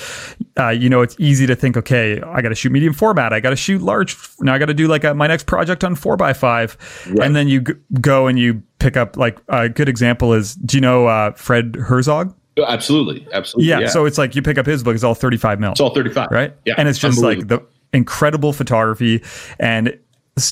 [0.58, 3.40] uh, you know, it's easy to think, okay, I got to shoot medium format, I
[3.40, 4.16] got to shoot large.
[4.40, 6.76] Now I got to do like a, my next project on four by five,
[7.22, 10.76] and then you g- go and you pick up like a good example is, do
[10.76, 12.34] you know uh, Fred Herzog?
[12.56, 13.68] Absolutely, absolutely.
[13.68, 15.72] Yeah, yeah, So it's like you pick up his book; it's all thirty-five mil.
[15.72, 16.54] It's all thirty-five, right?
[16.64, 17.60] Yeah, and it's just like the
[17.92, 19.22] incredible photography
[19.58, 19.98] and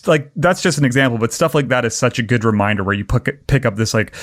[0.07, 2.95] like that's just an example but stuff like that is such a good reminder where
[2.95, 4.14] you pick, pick up this like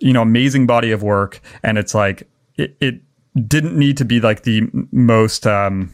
[0.00, 3.00] you know amazing body of work and it's like it, it
[3.46, 5.92] didn't need to be like the most um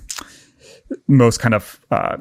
[1.09, 2.17] most kind of uh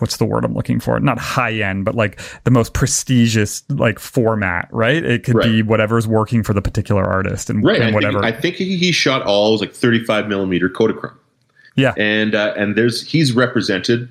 [0.00, 0.98] what's the word I'm looking for?
[1.00, 5.04] Not high end, but like the most prestigious like format, right?
[5.04, 5.46] It could right.
[5.46, 7.80] be whatever's working for the particular artist and, right.
[7.80, 8.24] and whatever.
[8.24, 11.16] I think, I think he shot all was like 35 millimeter Kodachrome.
[11.76, 14.08] Yeah, and uh, and there's he's represented.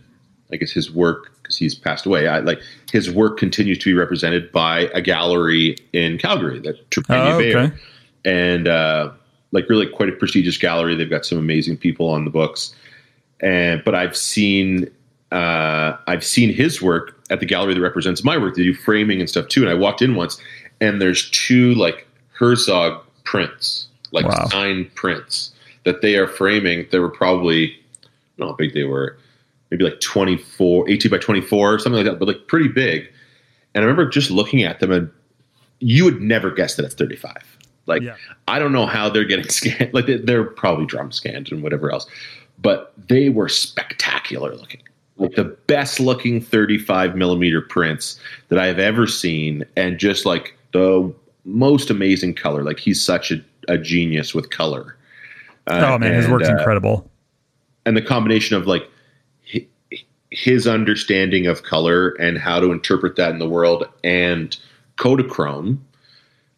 [0.51, 2.27] I guess his work because he's passed away.
[2.27, 7.55] I, like his work continues to be represented by a gallery in Calgary, the Trepanier
[7.55, 7.75] oh, okay.
[8.25, 9.11] and uh,
[9.51, 10.95] like really quite a prestigious gallery.
[10.95, 12.73] They've got some amazing people on the books,
[13.41, 14.89] and but I've seen
[15.31, 18.55] uh, I've seen his work at the gallery that represents my work.
[18.55, 19.61] They do framing and stuff too.
[19.61, 20.41] And I walked in once,
[20.81, 24.47] and there's two like Herzog prints, like wow.
[24.47, 25.51] signed prints
[25.83, 26.87] that they are framing.
[26.91, 27.71] They were probably
[28.03, 28.07] I
[28.37, 29.17] don't know how big they were
[29.71, 33.11] maybe like 24, 18 by 24 or something like that, but like pretty big.
[33.73, 35.11] And I remember just looking at them and
[35.79, 37.33] you would never guess that it's 35.
[37.85, 38.15] Like, yeah.
[38.47, 39.93] I don't know how they're getting scanned.
[39.93, 42.05] Like, they're probably drum scanned and whatever else,
[42.61, 44.81] but they were spectacular looking.
[45.17, 50.57] Like the best looking 35 millimeter prints that I have ever seen, and just like
[50.71, 52.63] the most amazing color.
[52.63, 54.95] Like, he's such a, a genius with color.
[55.67, 57.09] Uh, oh, man, and, his work's uh, incredible.
[57.85, 58.89] And the combination of like
[60.31, 64.57] his understanding of color and how to interpret that in the world and
[64.97, 65.79] Kodachrome,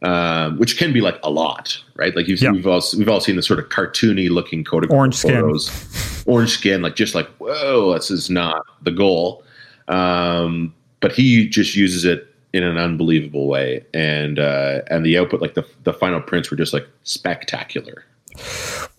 [0.01, 2.15] um, which can be like a lot, right?
[2.15, 2.51] Like yeah.
[2.51, 6.33] we've all we've all seen the sort of cartoony looking Kodachrome orange photos, skin.
[6.33, 9.43] orange skin, like just like whoa, this is not the goal.
[9.87, 15.41] Um, but he just uses it in an unbelievable way, and uh, and the output,
[15.41, 18.03] like the the final prints, were just like spectacular.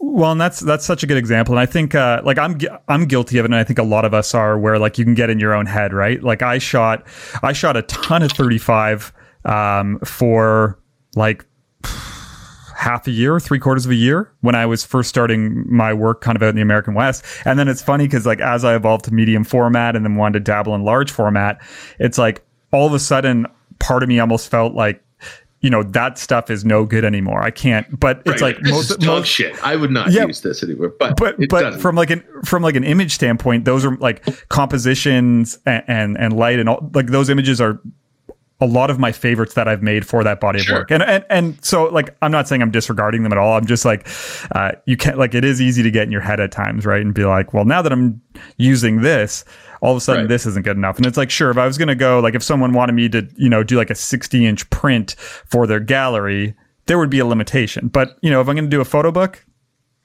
[0.05, 3.07] Well, and that's that's such a good example, and I think uh, like I'm I'm
[3.07, 5.15] guilty of it, and I think a lot of us are, where like you can
[5.15, 6.21] get in your own head, right?
[6.21, 7.07] Like I shot
[7.41, 9.13] I shot a ton of 35
[9.45, 10.77] um, for
[11.15, 11.47] like
[12.75, 16.21] half a year, three quarters of a year when I was first starting my work
[16.21, 17.25] kind of out in the American West.
[17.45, 20.41] And then it's funny because like as I evolved to medium format and then wanted
[20.41, 21.63] to dabble in large format,
[22.01, 23.47] it's like all of a sudden
[23.79, 25.02] part of me almost felt like
[25.63, 27.41] you know that stuff is no good anymore.
[27.41, 27.99] I can't.
[27.99, 28.57] But it's right.
[28.57, 29.63] like this most, most, shit.
[29.65, 30.93] I would not yeah, use this anymore.
[30.99, 31.81] But but but doesn't.
[31.81, 36.37] from like an from like an image standpoint, those are like compositions and, and and
[36.37, 37.81] light and all like those images are
[38.61, 40.91] a lot of my favorites that I've made for that body of work.
[40.91, 43.57] And, and and so like I'm not saying I'm disregarding them at all.
[43.57, 44.09] I'm just like
[44.53, 47.01] uh, you can't like it is easy to get in your head at times, right?
[47.01, 48.21] And be like, well, now that I'm
[48.57, 49.45] using this,
[49.83, 50.29] all of a sudden right.
[50.29, 50.97] this isn't good enough.
[50.97, 53.29] And it's like, sure, if I was gonna go like if someone wanted me to,
[53.37, 56.55] you know, do like a 60 inch print for their gallery,
[56.87, 57.89] there would be a limitation.
[57.89, 59.45] But you know, if I'm gonna do a photo book,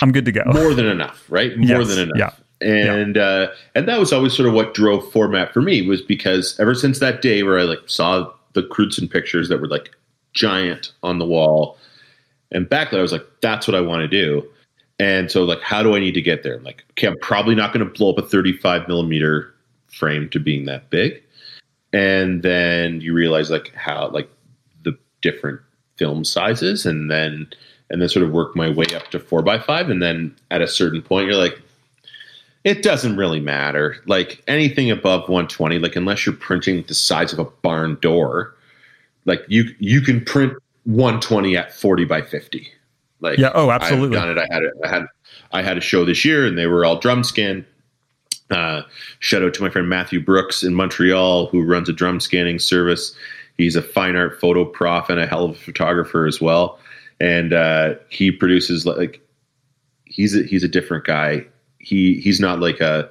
[0.02, 0.44] I'm good to go.
[0.46, 1.58] More than enough, right?
[1.58, 1.88] More yes.
[1.88, 2.18] than enough.
[2.18, 3.22] Yeah and yeah.
[3.22, 6.74] uh, and that was always sort of what drove format for me was because ever
[6.74, 9.96] since that day where I like saw the Crewdson pictures that were like
[10.34, 11.78] giant on the wall.
[12.52, 14.48] And back there, I was like, that's what I want to do.
[15.00, 16.56] And so, like, how do I need to get there?
[16.56, 19.54] I'm like, okay, I'm probably not going to blow up a 35 millimeter
[19.92, 21.22] frame to being that big.
[21.94, 24.30] And then you realize like how like
[24.84, 25.62] the different
[25.96, 27.48] film sizes, and then
[27.90, 30.62] and then sort of work my way up to four by five, and then at
[30.62, 31.60] a certain point, you're like,
[32.64, 33.98] it doesn't really matter.
[34.06, 38.54] Like anything above 120, like unless you're printing the size of a barn door,
[39.26, 42.68] like you you can print 120 at 40 by 50.
[43.20, 44.18] Like yeah, oh, absolutely.
[44.18, 44.48] I've done it.
[44.50, 45.06] I had a, I had
[45.52, 47.66] I had a show this year, and they were all drum scan.
[48.50, 48.82] Uh,
[49.20, 53.16] shout out to my friend Matthew Brooks in Montreal, who runs a drum scanning service.
[53.58, 56.80] He's a fine art photo prof and a hell of a photographer as well.
[57.20, 59.20] And uh, he produces like
[60.06, 61.46] he's a, he's a different guy
[61.88, 63.10] he he's not like a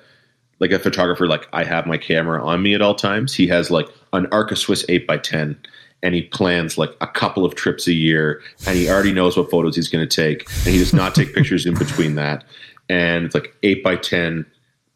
[0.58, 3.34] like a photographer like I have my camera on me at all times.
[3.34, 5.58] He has like an Arca Swiss 8 by 10
[6.02, 9.50] and he plans like a couple of trips a year and he already knows what
[9.50, 12.44] photos he's going to take and he does not take pictures in between that.
[12.88, 14.46] And it's like 8 by 10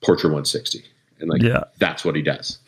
[0.02, 0.84] Portra 160.
[1.20, 1.64] And like yeah.
[1.78, 2.58] that's what he does.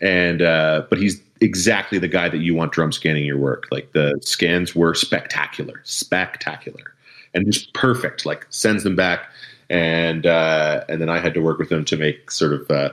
[0.00, 3.66] And uh but he's exactly the guy that you want drum scanning your work.
[3.70, 6.94] Like the scans were spectacular, spectacular.
[7.34, 8.24] And just perfect.
[8.24, 9.28] Like sends them back
[9.70, 12.90] and uh, and then I had to work with them to make sort of uh,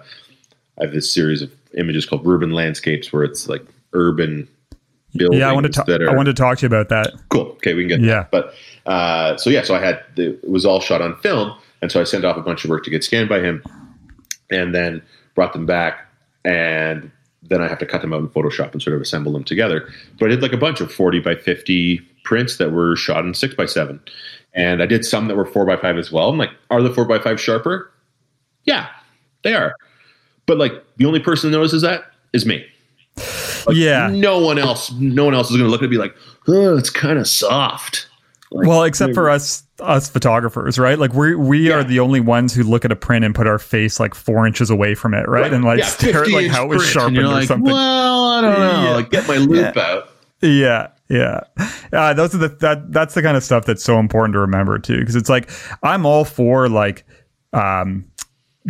[0.80, 4.48] I have this series of images called Urban Landscapes where it's like urban
[5.16, 5.40] buildings.
[5.40, 5.90] Yeah, I want to talk.
[5.90, 7.14] I want to talk to you about that.
[7.30, 7.48] Cool.
[7.58, 8.08] Okay, we can get.
[8.08, 8.24] Yeah.
[8.24, 8.32] That.
[8.32, 8.54] But
[8.86, 12.00] uh, so yeah, so I had the, it was all shot on film, and so
[12.00, 13.62] I sent off a bunch of work to get scanned by him,
[14.50, 15.02] and then
[15.36, 16.08] brought them back,
[16.46, 19.44] and then I have to cut them out in Photoshop and sort of assemble them
[19.44, 19.90] together.
[20.18, 23.34] But I did like a bunch of forty by fifty prints that were shot in
[23.34, 24.00] six by seven,
[24.54, 26.30] and I did some that were four by five as well.
[26.30, 27.92] I'm like, are the four by five sharper?
[28.64, 28.88] Yeah,
[29.44, 29.76] they are.
[30.46, 32.66] But like the only person that notices that is me.
[33.68, 34.10] Like, yeah.
[34.10, 34.92] No one else.
[34.94, 36.16] No one else is going to look at it be like,
[36.48, 38.08] oh, it's kind of soft.
[38.52, 41.00] Like, well, except for us, us photographers, right?
[41.00, 41.76] Like we we yeah.
[41.76, 44.46] are the only ones who look at a print and put our face like four
[44.46, 45.44] inches away from it, right?
[45.44, 45.54] right.
[45.54, 47.72] And like yeah, stare at like how it was sharpened or like, something.
[47.72, 48.84] Well, I don't know.
[48.84, 48.96] Yeah.
[48.96, 50.10] Like get my loupe out.
[50.42, 51.42] Yeah, yeah.
[51.92, 54.78] Uh, those are the that that's the kind of stuff that's so important to remember
[54.78, 55.50] too, because it's like
[55.82, 57.06] I'm all for like
[57.54, 58.06] um,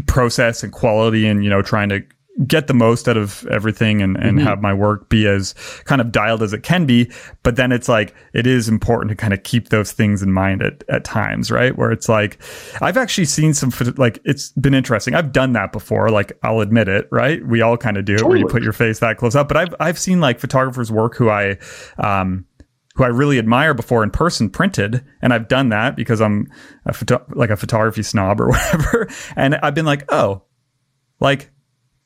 [0.07, 2.03] process and quality, and you know trying to
[2.47, 4.47] get the most out of everything and, and mm-hmm.
[4.47, 5.53] have my work be as
[5.85, 7.11] kind of dialed as it can be.
[7.43, 10.63] But then it's like, it is important to kind of keep those things in mind
[10.63, 11.77] at, at times, right?
[11.77, 12.41] Where it's like,
[12.81, 15.13] I've actually seen some, like, it's been interesting.
[15.13, 16.09] I've done that before.
[16.09, 17.45] Like, I'll admit it, right?
[17.45, 19.47] We all kind of do it where you put your face that close up.
[19.47, 21.59] But I've, I've seen like photographers work who I,
[21.99, 22.45] um,
[22.95, 25.05] who I really admire before in person printed.
[25.21, 26.47] And I've done that because I'm
[26.85, 29.07] a photo- like a photography snob or whatever.
[29.35, 30.43] And I've been like, oh,
[31.19, 31.51] like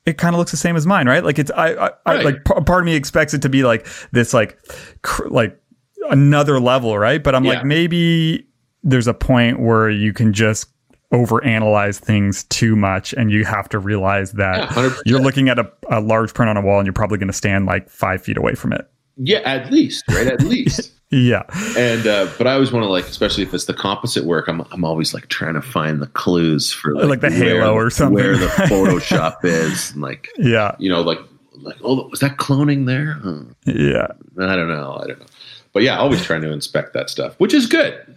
[0.08, 1.22] it kind of looks the same as mine, right?
[1.22, 1.92] Like it's I, I, right.
[2.06, 4.58] I like p- part of me expects it to be like this like
[5.02, 5.60] cr- like
[6.08, 7.22] another level, right?
[7.22, 7.54] But I'm yeah.
[7.54, 8.46] like maybe
[8.82, 10.68] there's a point where you can just
[11.12, 15.70] overanalyze things too much and you have to realize that yeah, you're looking at a,
[15.90, 18.38] a large print on a wall and you're probably going to stand like five feet
[18.38, 18.88] away from it.
[19.18, 20.26] Yeah, at least, right?
[20.26, 20.92] At least.
[21.10, 21.44] Yeah.
[21.78, 24.60] And uh, but I always want to like, especially if it's the composite work, I'm
[24.72, 27.88] I'm always like trying to find the clues for like, like the where, halo or
[27.88, 31.18] something, where the Photoshop is, and like yeah, you know, like
[31.54, 33.14] like oh, was that cloning there?
[33.14, 33.44] Huh.
[33.64, 34.08] Yeah.
[34.38, 34.98] I don't know.
[35.02, 35.26] I don't know.
[35.72, 38.16] But yeah, always trying to inspect that stuff, which is good.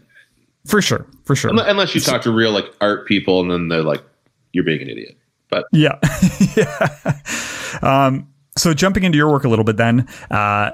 [0.65, 1.07] For sure.
[1.25, 1.51] For sure.
[1.53, 4.03] Unless you talk to real like art people, and then they're like,
[4.53, 5.17] "You're being an idiot."
[5.49, 5.97] But yeah,
[6.55, 7.19] yeah.
[7.81, 10.71] Um, so jumping into your work a little bit, then uh,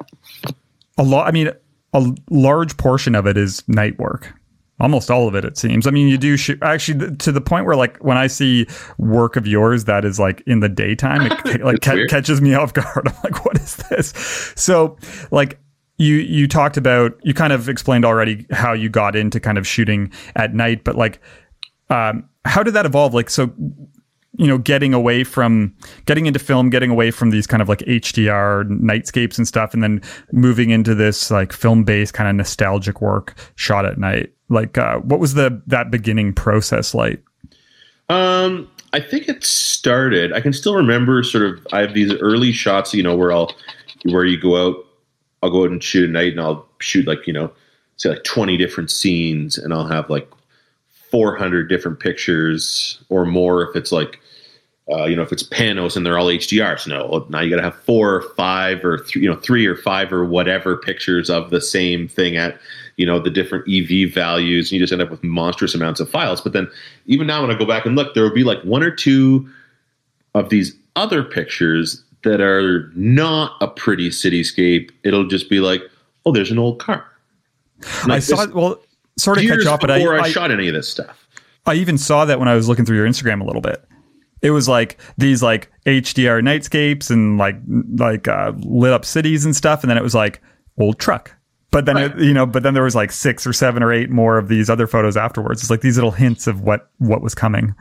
[0.97, 1.27] a lot.
[1.27, 1.51] I mean
[1.93, 4.33] a large portion of it is night work,
[4.79, 5.87] almost all of it it seems.
[5.87, 8.67] I mean you do shoot actually to the point where like when i see
[8.97, 12.73] work of yours that is like in the daytime it like ca- catches me off
[12.73, 13.07] guard.
[13.07, 14.13] I'm like what is this?
[14.55, 14.97] So
[15.31, 15.59] like
[15.97, 19.65] you you talked about you kind of explained already how you got into kind of
[19.65, 21.21] shooting at night but like
[21.89, 23.13] um how did that evolve?
[23.13, 23.53] Like so
[24.37, 25.75] you know getting away from
[26.05, 29.83] getting into film getting away from these kind of like hdr nightscapes and stuff and
[29.83, 34.31] then moving into this like film based kind of nostalgic work shot at night.
[34.49, 37.21] Like uh, what was the that beginning process like?
[38.09, 42.53] Um i think it started i can still remember sort of i have these early
[42.53, 43.53] shots you know where i'll
[44.05, 44.77] where you go out
[45.43, 47.51] i'll go out and shoot at night and i'll shoot like you know
[47.97, 50.31] say like 20 different scenes and i'll have like
[51.11, 54.21] 400 different pictures or more if it's like
[54.91, 57.61] uh, you know if it's panos and they're all hdrs no now you got to
[57.61, 61.49] have four or five or three you know three or five or whatever pictures of
[61.49, 62.57] the same thing at
[62.97, 66.09] you know the different ev values and you just end up with monstrous amounts of
[66.09, 66.41] files.
[66.41, 66.69] But then
[67.05, 69.49] even now when i go back and look there will be like one or two
[70.35, 74.91] of these other pictures that are not a pretty cityscape.
[75.03, 75.81] It'll just be like
[76.25, 77.05] oh there's an old car.
[78.05, 78.81] I saw it well
[79.17, 81.27] sort of catch up but I, I, I shot any of this stuff.
[81.65, 83.83] I even saw that when i was looking through your instagram a little bit
[84.41, 87.55] it was like these like HDR nightscapes and like
[87.95, 90.41] like uh, lit up cities and stuff, and then it was like
[90.79, 91.33] old truck.
[91.71, 92.11] But then right.
[92.11, 94.47] it, you know, but then there was like six or seven or eight more of
[94.47, 95.61] these other photos afterwards.
[95.61, 97.75] It's like these little hints of what what was coming.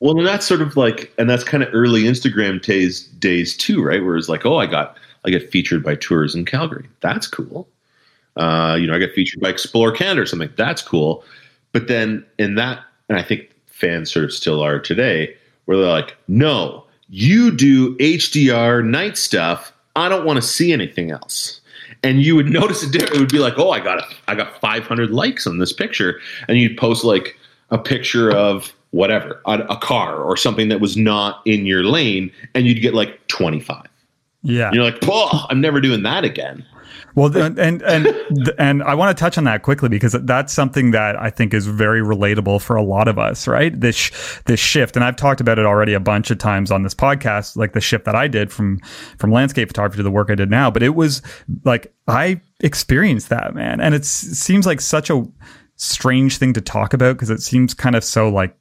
[0.00, 3.82] Well, and that's sort of like, and that's kind of early Instagram days days too,
[3.82, 4.04] right?
[4.04, 6.88] Where it's like, oh, I got I get featured by Tourism Calgary.
[7.00, 7.68] That's cool.
[8.36, 10.50] Uh, you know, I get featured by Explore Canada or something.
[10.56, 11.24] That's cool.
[11.72, 15.86] But then in that, and I think fans sort of still are today, where they're
[15.86, 19.72] like, no, you do HDR night stuff.
[19.94, 21.60] I don't want to see anything else.
[22.02, 23.16] And you would notice a difference.
[23.16, 26.20] It would be like, oh, I got a, I got 500 likes on this picture,
[26.48, 27.36] and you'd post like
[27.70, 32.32] a picture of whatever, a, a car or something that was not in your lane,
[32.54, 33.86] and you'd get like 25.
[34.42, 36.64] Yeah, and you're like, oh, I'm never doing that again.
[37.16, 40.90] Well, and and and, and I want to touch on that quickly because that's something
[40.90, 43.78] that I think is very relatable for a lot of us, right?
[43.78, 44.10] This
[44.44, 47.56] this shift, and I've talked about it already a bunch of times on this podcast,
[47.56, 48.80] like the shift that I did from
[49.16, 50.70] from landscape photography to the work I did now.
[50.70, 51.22] But it was
[51.64, 55.26] like I experienced that, man, and it seems like such a
[55.76, 58.54] strange thing to talk about because it seems kind of so like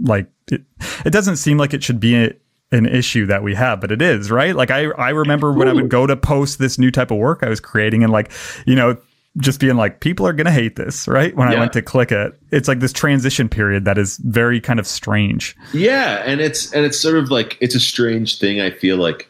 [0.00, 0.64] like it,
[1.06, 2.30] it doesn't seem like it should be
[2.72, 4.54] an issue that we have, but it is, right?
[4.54, 7.42] Like I, I remember when I would go to post this new type of work
[7.42, 8.30] I was creating and like,
[8.64, 8.96] you know,
[9.38, 11.34] just being like, people are going to hate this, right?
[11.34, 11.56] When yeah.
[11.56, 14.86] I went to click it, it's like this transition period that is very kind of
[14.86, 15.56] strange.
[15.72, 16.22] Yeah.
[16.24, 18.60] And it's, and it's sort of like, it's a strange thing.
[18.60, 19.28] I feel like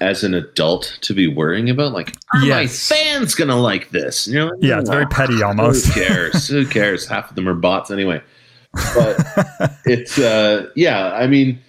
[0.00, 2.50] as an adult to be worrying about, like, are yes.
[2.50, 2.66] my
[2.96, 4.28] fans going to like this?
[4.28, 4.52] You know?
[4.60, 4.80] Yeah.
[4.80, 5.86] It's very petty almost.
[5.86, 6.48] Who cares?
[6.48, 7.06] Who cares?
[7.06, 8.20] Half of them are bots anyway.
[8.72, 9.16] But
[9.84, 11.60] it's, uh, yeah, I mean,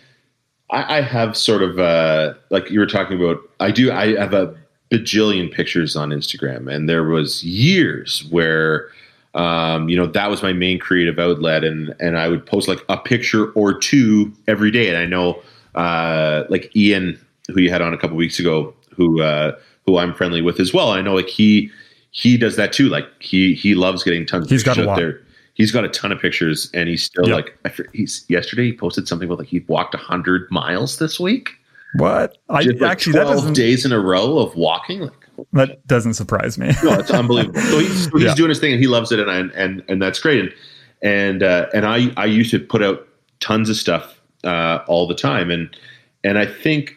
[0.71, 3.39] I, I have sort of uh, like you were talking about.
[3.59, 3.91] I do.
[3.91, 4.55] I have a
[4.91, 8.89] bajillion pictures on Instagram, and there was years where
[9.33, 12.83] um, you know that was my main creative outlet, and and I would post like
[12.89, 14.89] a picture or two every day.
[14.89, 15.41] And I know
[15.75, 20.13] uh, like Ian, who you had on a couple weeks ago, who uh, who I'm
[20.13, 20.91] friendly with as well.
[20.91, 21.71] I know like he
[22.11, 22.89] he does that too.
[22.89, 24.49] Like he he loves getting tons.
[24.49, 24.97] He's of got a lot.
[24.97, 25.21] there
[25.59, 27.51] he's got a ton of pictures and he's still yep.
[27.63, 31.49] like he's yesterday he posted something about like he walked 100 miles this week.
[31.95, 32.37] What?
[32.49, 35.01] I Just like actually 12 that days in a row of walking?
[35.01, 36.71] Like that doesn't surprise me.
[36.81, 37.59] No it's unbelievable.
[37.59, 38.35] So he's, he's yeah.
[38.35, 40.39] doing his thing and he loves it and I, and and that's great.
[40.39, 40.53] And
[41.01, 43.07] and uh, and i i used to put out
[43.41, 45.51] tons of stuff uh, all the time.
[45.51, 45.75] And
[46.23, 46.95] and i think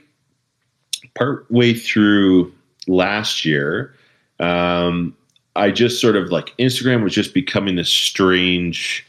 [1.15, 2.53] part way through
[2.87, 3.95] last year
[4.41, 5.17] um,
[5.57, 9.07] I just sort of like Instagram was just becoming this strange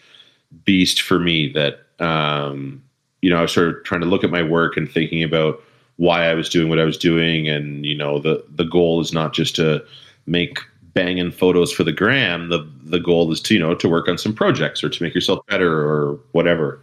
[0.65, 2.83] beast for me that um,
[3.21, 5.61] you know I was sort of trying to look at my work and thinking about
[5.97, 9.13] why I was doing what I was doing, and you know the the goal is
[9.13, 9.83] not just to
[10.25, 10.59] make
[10.93, 12.49] banging photos for the gram.
[12.49, 15.15] The the goal is to you know to work on some projects or to make
[15.15, 16.81] yourself better or whatever.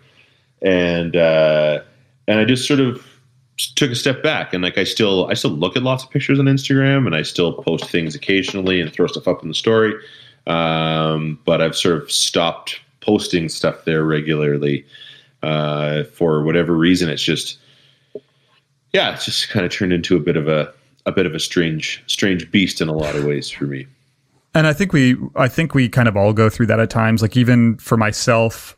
[0.62, 1.82] And uh,
[2.28, 3.04] and I just sort of
[3.74, 6.38] took a step back and like I still I still look at lots of pictures
[6.38, 9.94] on Instagram and I still post things occasionally and throw stuff up in the story.
[10.46, 14.84] Um, but I've sort of stopped posting stuff there regularly
[15.42, 17.08] uh, for whatever reason.
[17.08, 17.58] It's just
[18.92, 20.72] yeah, it's just kind of turned into a bit of a
[21.06, 23.86] a bit of a strange strange beast in a lot of ways for me.
[24.54, 27.22] And I think we I think we kind of all go through that at times.
[27.22, 28.76] Like even for myself,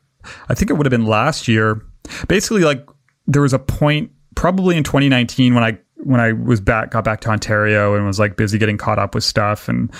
[0.49, 1.83] I think it would have been last year.
[2.28, 2.87] Basically, like
[3.26, 7.20] there was a point probably in 2019 when I when I was back, got back
[7.20, 9.91] to Ontario and was like busy getting caught up with stuff, and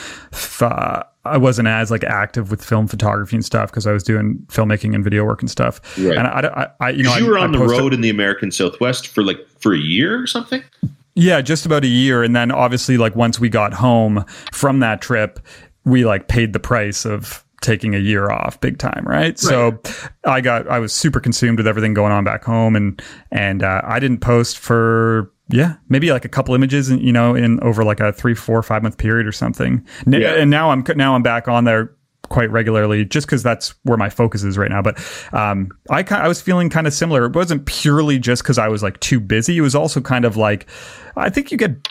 [0.61, 4.45] uh, I wasn't as like active with film photography and stuff because I was doing
[4.49, 5.81] filmmaking and video work and stuff.
[5.99, 6.17] Right.
[6.17, 8.51] And I, I, I you know, you were I, on the road in the American
[8.51, 10.63] Southwest for like for a year or something.
[11.15, 15.01] Yeah, just about a year, and then obviously, like once we got home from that
[15.03, 15.39] trip,
[15.85, 19.23] we like paid the price of taking a year off big time right?
[19.23, 19.81] right, so
[20.25, 23.81] i got i was super consumed with everything going on back home and and uh,
[23.85, 27.85] i didn't post for yeah maybe like a couple images and you know in over
[27.85, 29.87] like a three four five month period or something.
[30.07, 30.35] Yeah.
[30.35, 31.95] and now i'm now i'm back on there
[32.29, 34.81] quite regularly just because that's where my focus is right now.
[34.81, 34.99] But
[35.35, 37.27] um, I, I was feeling kind of similar.
[37.27, 39.59] It wasn't purely just because i was like too busy.
[39.59, 40.67] It was also kind of like
[41.17, 41.89] i think you get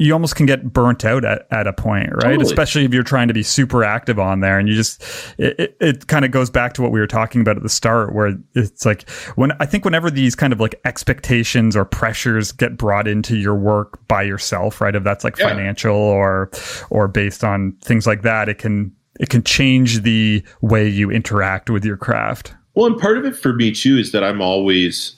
[0.00, 2.22] you almost can get burnt out at, at a point, right?
[2.22, 2.44] Totally.
[2.44, 5.02] Especially if you're trying to be super active on there and you just,
[5.38, 7.68] it, it, it kind of goes back to what we were talking about at the
[7.68, 12.52] start, where it's like when I think whenever these kind of like expectations or pressures
[12.52, 14.94] get brought into your work by yourself, right?
[14.94, 15.48] If that's like yeah.
[15.48, 16.50] financial or,
[16.90, 21.70] or based on things like that, it can, it can change the way you interact
[21.70, 22.54] with your craft.
[22.74, 25.16] Well, and part of it for me too is that I'm always,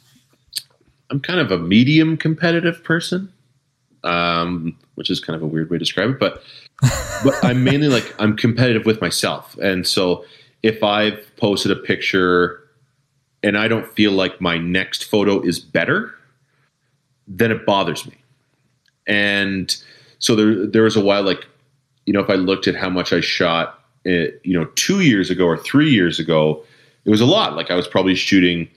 [1.11, 3.31] I'm kind of a medium competitive person
[4.05, 6.19] um, which is kind of a weird way to describe it.
[6.19, 6.43] But
[7.25, 10.25] but I'm mainly like I'm competitive with myself, and so
[10.63, 12.63] if I've posted a picture
[13.43, 16.15] and I don't feel like my next photo is better,
[17.27, 18.15] then it bothers me.
[19.07, 19.75] And
[20.19, 21.47] so there there was a while like
[22.07, 25.01] you know if I looked at how much I shot, it, eh, you know, two
[25.01, 26.65] years ago or three years ago,
[27.05, 27.57] it was a lot.
[27.57, 28.69] Like I was probably shooting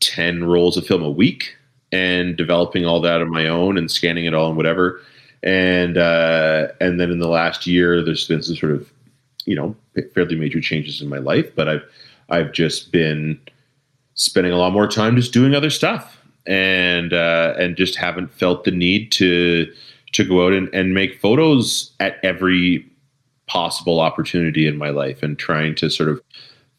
[0.00, 1.56] ten rolls of film a week
[1.94, 5.00] and developing all that on my own and scanning it all and whatever.
[5.44, 8.90] And uh, and then in the last year, there's been some sort of
[9.44, 9.76] you know
[10.12, 11.84] fairly major changes in my life, but I've
[12.30, 13.38] I've just been
[14.14, 18.64] spending a lot more time just doing other stuff and uh, and just haven't felt
[18.64, 19.72] the need to
[20.12, 22.84] to go out and, and make photos at every
[23.46, 26.20] possible opportunity in my life and trying to sort of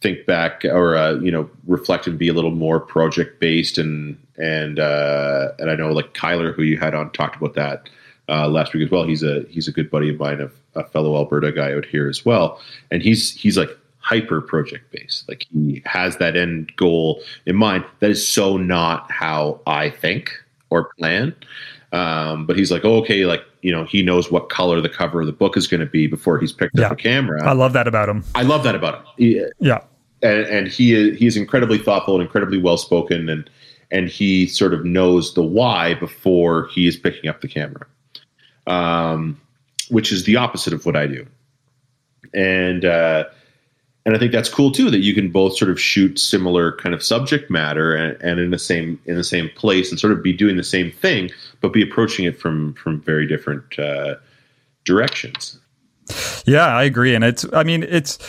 [0.01, 4.17] think back or uh, you know reflect and be a little more project based and
[4.37, 7.89] and uh, and I know like Kyler who you had on talked about that
[8.29, 9.05] uh, last week as well.
[9.05, 12.07] He's a he's a good buddy of mine, a, a fellow Alberta guy out here
[12.07, 12.59] as well,
[12.91, 13.69] and he's he's like
[13.99, 15.27] hyper project based.
[15.27, 17.85] Like he has that end goal in mind.
[17.99, 20.31] That is so not how I think
[20.69, 21.35] or plan.
[21.91, 25.21] Um, but he's like, oh, okay, like you know, he knows what color the cover
[25.21, 26.85] of the book is going to be before he's picked yeah.
[26.85, 27.43] up a camera.
[27.43, 28.23] I love that about him.
[28.35, 29.03] I love that about him.
[29.17, 29.79] He, yeah,
[30.21, 33.49] and, and he is he is incredibly thoughtful and incredibly well spoken, and
[33.89, 37.87] and he sort of knows the why before he is picking up the camera,
[38.67, 39.41] um,
[39.89, 41.25] which is the opposite of what I do,
[42.35, 43.23] and uh,
[44.05, 46.93] and I think that's cool too that you can both sort of shoot similar kind
[46.93, 50.21] of subject matter and, and in the same in the same place and sort of
[50.21, 51.31] be doing the same thing,
[51.61, 54.15] but be approaching it from from very different uh,
[54.83, 55.59] directions.
[56.45, 58.19] Yeah, I agree, and it's I mean it's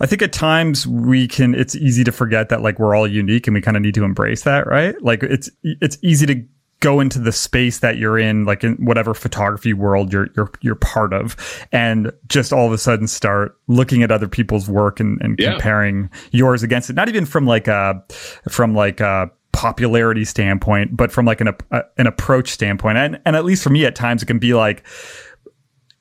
[0.00, 3.46] I think at times we can it's easy to forget that like we're all unique
[3.46, 5.00] and we kind of need to embrace that, right?
[5.02, 6.42] Like it's it's easy to
[6.82, 10.74] go into the space that you're in like in whatever photography world you're you're you're
[10.74, 11.36] part of
[11.70, 15.52] and just all of a sudden start looking at other people's work and, and yeah.
[15.52, 18.04] comparing yours against it not even from like a
[18.50, 23.36] from like a popularity standpoint but from like an a, an approach standpoint and and
[23.36, 24.84] at least for me at times it can be like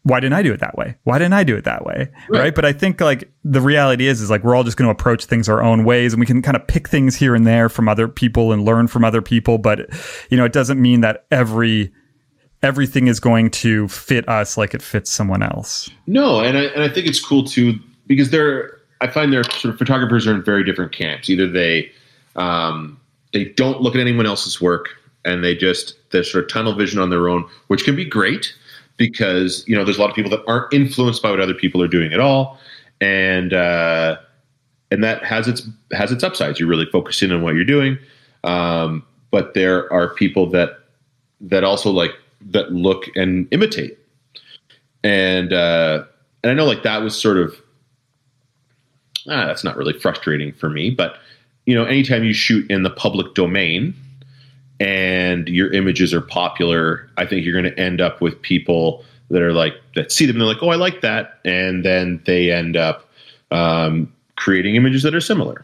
[0.03, 0.95] why didn't I do it that way?
[1.03, 2.09] Why didn't I do it that way?
[2.27, 2.39] Right.
[2.39, 2.55] right.
[2.55, 5.25] But I think like the reality is, is like we're all just going to approach
[5.25, 7.87] things our own ways and we can kind of pick things here and there from
[7.87, 9.59] other people and learn from other people.
[9.59, 9.89] But,
[10.31, 11.93] you know, it doesn't mean that every,
[12.63, 15.89] everything is going to fit us like it fits someone else.
[16.07, 16.39] No.
[16.39, 17.75] And I, and I think it's cool too,
[18.07, 21.29] because there, I find there sort of photographers are in very different camps.
[21.29, 21.91] Either they,
[22.35, 22.99] um,
[23.33, 24.89] they don't look at anyone else's work
[25.25, 28.55] and they just, they're sort of tunnel vision on their own, which can be great
[29.01, 31.81] because you know there's a lot of people that aren't influenced by what other people
[31.81, 32.59] are doing at all,
[33.01, 34.15] and uh,
[34.91, 36.59] and that has its has its upsides.
[36.59, 37.97] You're really focus in on what you're doing,
[38.43, 40.81] um, but there are people that
[41.41, 42.11] that also like
[42.51, 43.97] that look and imitate,
[45.03, 46.03] and uh,
[46.43, 47.55] and I know like that was sort of
[49.27, 51.17] ah, that's not really frustrating for me, but
[51.65, 53.95] you know anytime you shoot in the public domain
[54.81, 59.43] and your images are popular, I think you're going to end up with people that
[59.43, 62.75] are like that see them they're like, oh, I like that, and then they end
[62.75, 63.07] up
[63.51, 65.63] um, creating images that are similar.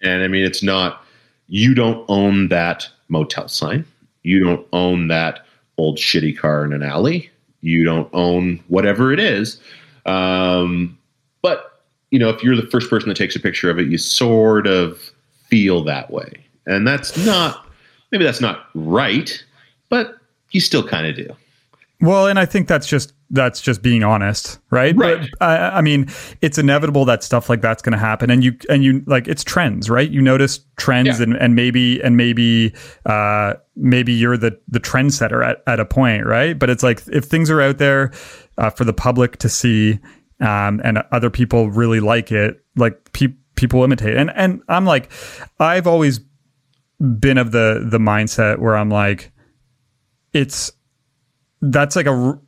[0.00, 1.04] And I mean, it's not
[1.48, 3.84] you don't own that motel sign,
[4.22, 5.44] you don't own that
[5.76, 7.30] old shitty car in an alley,
[7.62, 9.60] you don't own whatever it is.
[10.06, 10.96] Um,
[11.42, 11.82] but
[12.12, 14.68] you know, if you're the first person that takes a picture of it, you sort
[14.68, 15.10] of
[15.48, 17.61] feel that way, and that's not
[18.12, 19.42] maybe that's not right,
[19.88, 20.16] but
[20.50, 21.34] you still kind of do.
[22.00, 24.94] Well, and I think that's just that's just being honest, right?
[24.96, 25.20] Right.
[25.38, 26.08] But, I, I mean,
[26.42, 29.44] it's inevitable that stuff like that's going to happen, and you and you like it's
[29.44, 30.10] trends, right?
[30.10, 31.22] You notice trends, Yeah.
[31.24, 32.74] and and maybe and maybe
[33.06, 36.58] uh, maybe you're the the trendsetter at at a point, right?
[36.58, 38.10] But it's like if things are out there
[38.58, 40.00] uh, for the public to see,
[40.40, 45.10] um, and other people really like it, like pe- people imitate, and and I'm like,
[45.60, 46.18] I've always
[47.18, 49.32] been of the the mindset where I'm like,
[50.32, 50.72] it's
[51.60, 52.38] that's like a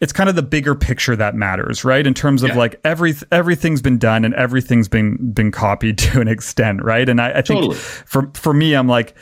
[0.00, 2.56] it's kind of the bigger picture that matters right in terms of Yeah.
[2.56, 7.20] like every everything's been done and everything's been been copied to an extent right and
[7.20, 7.76] i, I think Totally.
[7.76, 9.16] for for me i'm like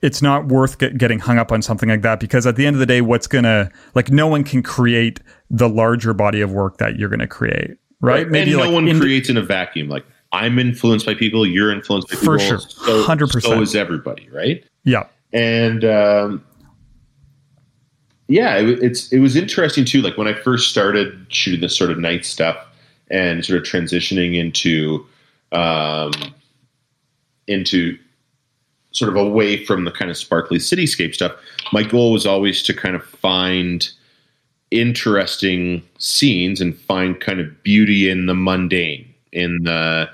[0.00, 2.76] it's not worth get, getting hung up on something like that because at the end
[2.76, 5.18] of the day what's gonna like no one can create
[5.50, 9.28] the larger body of work that you're gonna create right, and no like one creates
[9.28, 9.88] in a vacuum.
[9.88, 12.38] Like I'm influenced by people, you're influenced by people.
[12.38, 12.58] For sure.
[12.58, 13.42] So, 100%.
[13.42, 14.64] So is everybody, right?
[14.84, 16.44] yeah and um,
[18.28, 20.02] yeah, it, it's it was interesting too.
[20.02, 22.56] Like when I first started shooting this sort of night stuff
[23.10, 25.06] and sort of transitioning into
[25.52, 26.12] um,
[27.46, 27.98] into
[28.92, 31.32] sort of away from the kind of sparkly cityscape stuff.
[31.72, 33.88] My goal was always to kind of find
[34.70, 40.08] interesting scenes and find kind of beauty in the mundane, in the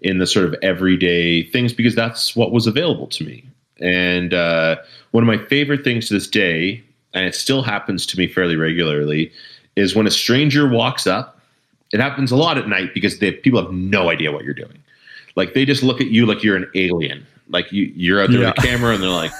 [0.00, 3.42] in the sort of everyday things, because that's what was available to me.
[3.80, 4.76] And uh,
[5.12, 6.82] one of my favorite things to this day,
[7.14, 9.32] and it still happens to me fairly regularly,
[9.76, 11.40] is when a stranger walks up.
[11.92, 14.82] It happens a lot at night because they, people have no idea what you're doing.
[15.36, 17.26] Like they just look at you like you're an alien.
[17.48, 18.62] Like you, you're out there with a Yeah.
[18.70, 19.32] camera, and they're like,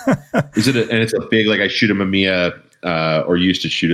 [0.56, 3.62] "Is it?" A, and it's a big like I shoot a Mamiya, uh, or used
[3.62, 3.90] to shoot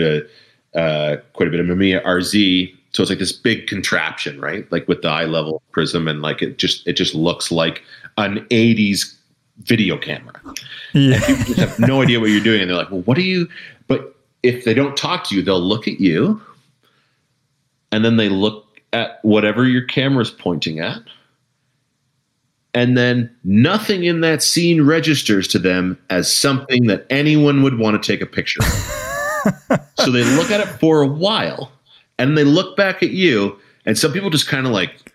[0.74, 2.74] a uh, quite a bit of Mamiya RZ.
[2.92, 4.70] So it's like this big contraption, right?
[4.72, 7.82] Like with the eye level prism, and like it just it just looks like
[8.18, 9.14] an '80s
[9.58, 10.40] video camera.
[10.92, 13.22] yeah People just have no idea what you're doing, and they're like, "Well, what are
[13.22, 13.48] you?"
[13.86, 16.40] But if they don't talk to you, they'll look at you,
[17.92, 21.00] and then they look at whatever your camera's pointing at,
[22.74, 28.00] and then nothing in that scene registers to them as something that anyone would want
[28.00, 28.60] to take a picture.
[28.62, 29.80] of.
[29.96, 31.72] so they look at it for a while,
[32.20, 35.12] and they look back at you, and some people just kind of like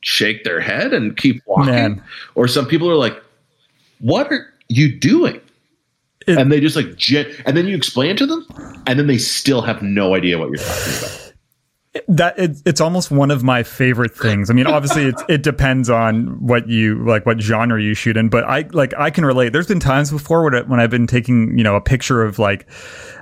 [0.00, 2.02] shake their head and keep walking, Man.
[2.34, 3.20] or some people are like,
[4.00, 5.40] "What are you doing?"
[6.26, 6.86] It- and they just like
[7.46, 8.46] and then you explain it to them
[8.86, 11.24] and then they still have no idea what you're talking about
[12.08, 14.50] that it, it's almost one of my favorite things.
[14.50, 18.28] I mean, obviously, it it depends on what you like, what genre you shoot in.
[18.28, 19.52] But I like I can relate.
[19.52, 22.38] There's been times before when, I, when I've been taking you know a picture of
[22.38, 22.66] like,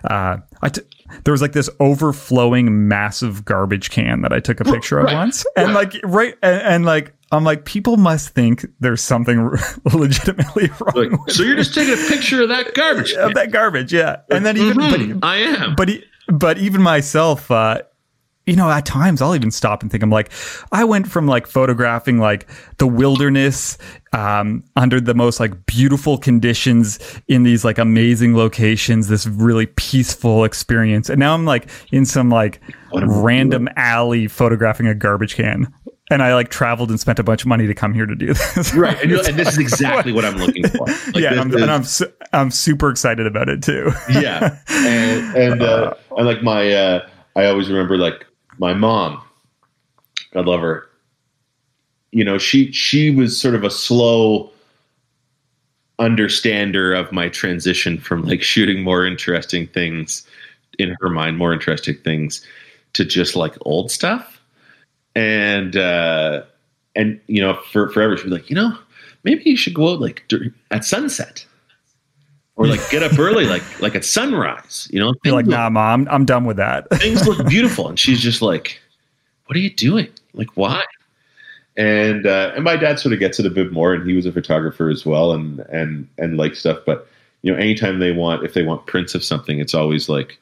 [0.04, 0.82] uh, I t-
[1.24, 5.14] there was like this overflowing massive garbage can that I took a picture of Right.
[5.14, 7.14] once, and like right and, and like.
[7.34, 9.56] I'm like, people must think there's something
[9.94, 13.50] legitimately wrong like with so you're just taking a picture of that garbage of that
[13.50, 14.16] garbage, yeah.
[14.30, 15.88] And then even, but, Mhm, i am but
[16.28, 17.80] but even myself uh
[18.44, 20.30] you know at times i'll even stop and think i'm like
[20.72, 22.46] i went from like photographing like
[22.76, 23.78] the wilderness
[24.12, 26.98] um under the most like beautiful conditions
[27.28, 31.08] in these like amazing locations this really peaceful experience.
[31.08, 32.60] And now i'm like in some like
[32.90, 35.72] What am I random alley photographing a garbage can.
[36.10, 38.34] And i like traveled and spent a bunch of money to come here to do
[38.34, 38.74] this.
[38.74, 40.86] Right and, and this is exactly what i'm looking for.
[40.86, 43.90] Like, yeah, this and I'm, and I'm su- I'm super excited about it too.
[44.10, 48.26] yeah and and uh, and like my uh i always remember like
[48.58, 49.22] my mom
[50.34, 50.88] god love her
[52.12, 54.50] you know she she was sort of a slow
[55.98, 60.26] understander of my transition from like shooting more interesting things
[60.78, 62.46] in her mind more interesting things
[62.92, 64.40] to just like old stuff.
[65.14, 66.42] And uh
[66.94, 68.76] and you know for forever she'd be like you know
[69.24, 71.46] maybe you should go out like during, at sunset.
[72.56, 75.14] Or like get up early like like at sunrise you know?
[75.24, 76.88] You're like, Things nah, mom, I'm done with that.
[76.90, 77.88] things look beautiful.
[77.88, 78.80] And she's just like
[79.46, 80.08] what are you doing?
[80.34, 80.84] Like why
[81.76, 84.26] and uh, and my dad sort of gets it a bit more and he was
[84.26, 87.08] a photographer as well and and and like stuff but
[87.42, 90.38] you know anytime they want if they want prints of something it's always like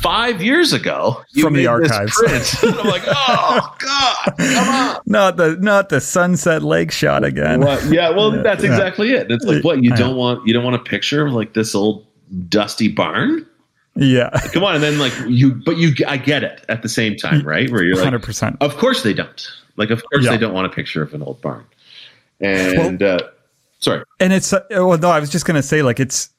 [0.00, 2.14] five years ago From the archives.
[2.16, 7.60] print." I'm like oh god come on not the not the sunset lake shot again.
[7.60, 7.84] What?
[7.86, 8.70] Yeah, well, Yeah, that's yeah.
[8.70, 9.30] exactly it.
[9.30, 10.16] It's like what you I don't know.
[10.16, 10.46] want.
[10.46, 12.06] You don't want a picture of like this old
[12.48, 13.46] dusty barn.
[13.96, 17.14] Yeah, Come on, and then like you, but you, I get it at the same
[17.16, 17.70] time, right?
[17.70, 18.56] Where you're like, hundred percent.
[18.60, 19.46] of course they don't.
[19.76, 20.30] Like, of course Yeah.
[20.32, 21.64] they don't want a picture of an old barn.
[22.40, 23.18] And uh,
[23.78, 26.30] sorry, And it's uh, well, no, I was just gonna say like it's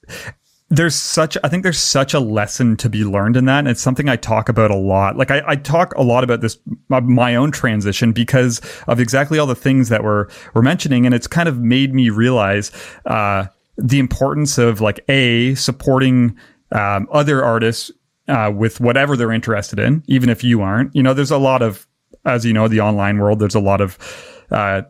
[0.69, 3.81] there's such I think there's such a lesson to be learned in that, and it's
[3.81, 5.15] something I talk about a lot.
[5.15, 6.57] Like I, I talk a lot about this
[6.89, 11.13] my, my own transition because of exactly all the things that we're we're mentioning, and
[11.15, 12.71] it's kind of made me realize
[13.05, 13.45] uh,
[13.77, 16.36] the importance of like a supporting
[16.71, 17.91] um, other artists
[18.27, 20.93] uh, with whatever they're interested in, even if you aren't.
[20.95, 21.84] You know, there's a lot of,
[22.26, 23.97] as you know, the online world, there's a lot of
[24.51, 24.82] uh,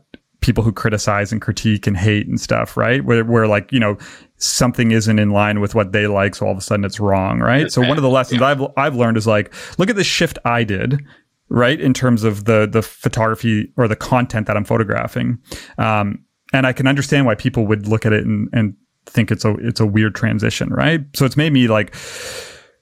[0.41, 3.03] people who criticize and critique and hate and stuff, right?
[3.03, 3.97] Where, where like, you know,
[4.37, 7.39] something isn't in line with what they like, so all of a sudden it's wrong,
[7.39, 7.71] right?
[7.71, 8.47] So one of the lessons yeah.
[8.47, 11.03] I've I've learned is like, look at the shift I did,
[11.49, 15.39] right, in terms of the the photography or the content that I'm photographing,
[15.77, 16.23] um,
[16.53, 18.75] and I can understand why people would look at it and, and
[19.05, 21.01] think it's a it's a weird transition, right?
[21.15, 21.95] So it's made me like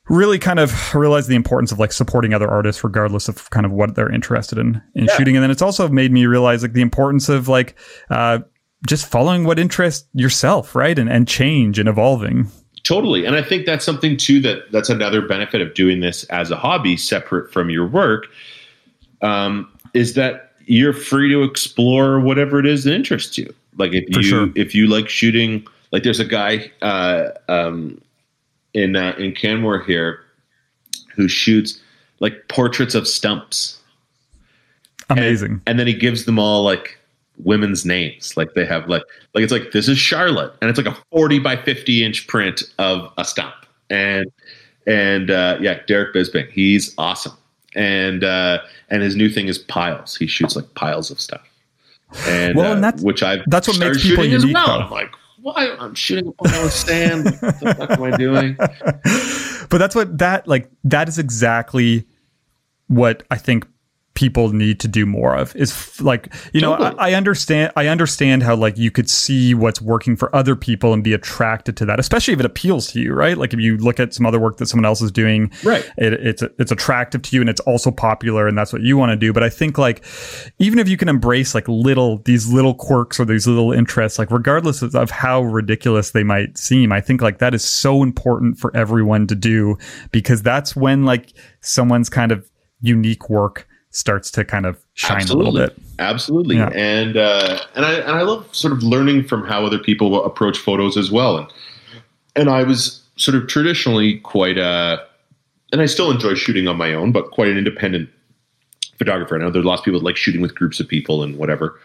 [0.09, 3.71] really kind of realize the importance of like supporting other artists regardless of kind of
[3.71, 5.17] what they're interested in in yeah.
[5.17, 5.35] shooting.
[5.35, 7.75] And then it's also made me realize like the importance of like
[8.09, 8.39] uh
[8.85, 10.97] just following what interests yourself right?
[10.99, 12.47] And and change and evolving.
[12.83, 13.25] Totally.
[13.25, 16.57] And i think that's something too that that's another benefit of doing this as a
[16.57, 18.27] hobby separate from your work
[19.21, 23.53] um is that you're free to explore whatever it is that interests you.
[23.77, 24.49] Like if For you sure.
[24.55, 28.01] if you like shooting like there's a guy uh um
[28.73, 30.23] in uh, in Canmore here
[31.15, 31.79] who shoots
[32.19, 33.79] like portraits of stumps.
[35.09, 35.51] Amazing.
[35.51, 36.97] And, and, then he gives them all like
[37.43, 38.35] women's names.
[38.35, 39.03] Like they have like
[39.33, 42.63] like it's like this is Charlotte, and it's like a forty by fifty inch print
[42.79, 43.53] of a stump.
[43.89, 44.31] And
[44.87, 47.33] and uh, yeah, Derek Bisbing, he's awesome.
[47.75, 48.59] And uh,
[48.89, 50.15] and his new thing is piles.
[50.15, 51.41] He shoots like piles of stuff.
[52.27, 54.53] And, well, and uh, that's, which I've that's what makes people unique.
[54.53, 54.81] Well.
[54.81, 55.11] I'm like,
[55.43, 57.25] why I'm shooting a pile of sand.
[57.25, 58.57] what the fuck am I doing?
[59.69, 62.05] But that's what that like that is exactly
[62.87, 63.65] what I think
[64.15, 67.87] people need to do more of is f- like you know I, I, understand i
[67.87, 71.85] understand how like you could see what's working for other people and be attracted to
[71.85, 73.37] that especially if it appeals to you right?
[73.37, 75.87] Like if you look at some other work that someone else is doing right.
[75.97, 79.11] it, it's it's attractive to you and it's also popular and that's what you want
[79.11, 79.33] to do.
[79.33, 80.03] But i think like
[80.59, 84.31] even if you can embrace like little these little quirks or these little interests like
[84.31, 88.57] regardless of, of how ridiculous they might seem i think like that is so important
[88.57, 89.77] for everyone to do
[90.11, 92.49] because that's when like someone's kind of
[92.81, 95.49] unique work starts to kind of shine Absolutely.
[95.49, 95.83] a little bit.
[95.99, 96.57] Absolutely.
[96.57, 96.69] Yeah.
[96.73, 100.57] And uh, and I and I love sort of learning from how other people approach
[100.57, 101.37] photos as well.
[101.37, 101.53] And
[102.35, 105.05] and I was sort of traditionally quite a
[105.71, 108.09] and I still enjoy shooting on my own, but quite an independent
[108.97, 109.35] photographer.
[109.35, 111.79] I know there's lots of people that like shooting with groups of people and whatever.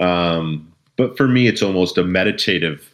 [0.00, 2.90] Um, but for me, it's almost a meditative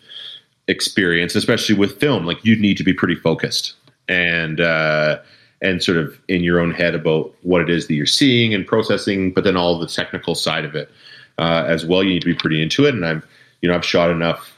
[0.68, 2.24] experience, especially with film.
[2.24, 3.74] Like you need to be pretty focused,
[4.08, 5.18] and uh,
[5.62, 8.66] and sort of in your own head about what it is that you're seeing and
[8.66, 10.90] processing, but then all the technical side of it
[11.38, 12.02] uh, as well.
[12.02, 12.94] You need to be pretty into it.
[12.94, 13.26] And I've,
[13.60, 14.56] you know, I've shot enough,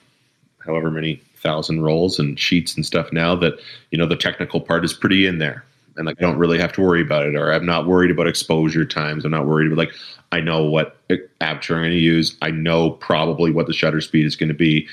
[0.65, 3.55] however many thousand rolls and sheets and stuff now that,
[3.91, 5.65] you know, the technical part is pretty in there.
[5.97, 8.29] And like, I don't really have to worry about it, or I'm not worried about
[8.29, 9.25] exposure times.
[9.25, 9.93] I'm not worried about like,
[10.31, 10.97] I know what
[11.41, 12.37] aperture I'm going to use.
[12.41, 14.89] I know probably what the shutter speed is going to be,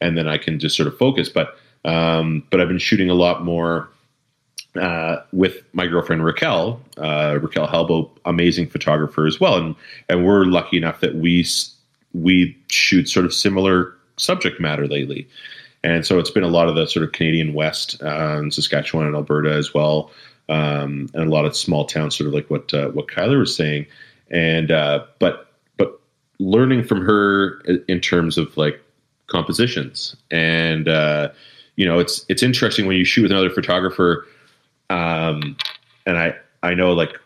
[0.00, 1.28] and then I can just sort of focus.
[1.28, 3.88] But um, but I've been shooting a lot more
[4.80, 9.76] uh, with my girlfriend Raquel, uh, Raquel Helbo, amazing photographer as well, and
[10.08, 11.46] and we're lucky enough that we
[12.12, 15.28] we shoot sort of similar subject matter lately,
[15.82, 19.14] and so it's been a lot of the sort of Canadian West, uh, Saskatchewan and
[19.14, 20.10] Alberta as well,
[20.48, 23.54] um, and a lot of small towns, sort of like what uh, what Kyler was
[23.54, 23.86] saying,
[24.30, 26.00] and uh, but but
[26.40, 28.80] learning from her in terms of like
[29.28, 31.28] compositions, and uh,
[31.76, 34.26] you know it's it's interesting when you shoot with another photographer
[34.90, 35.56] um,
[36.06, 37.18] and I, I know like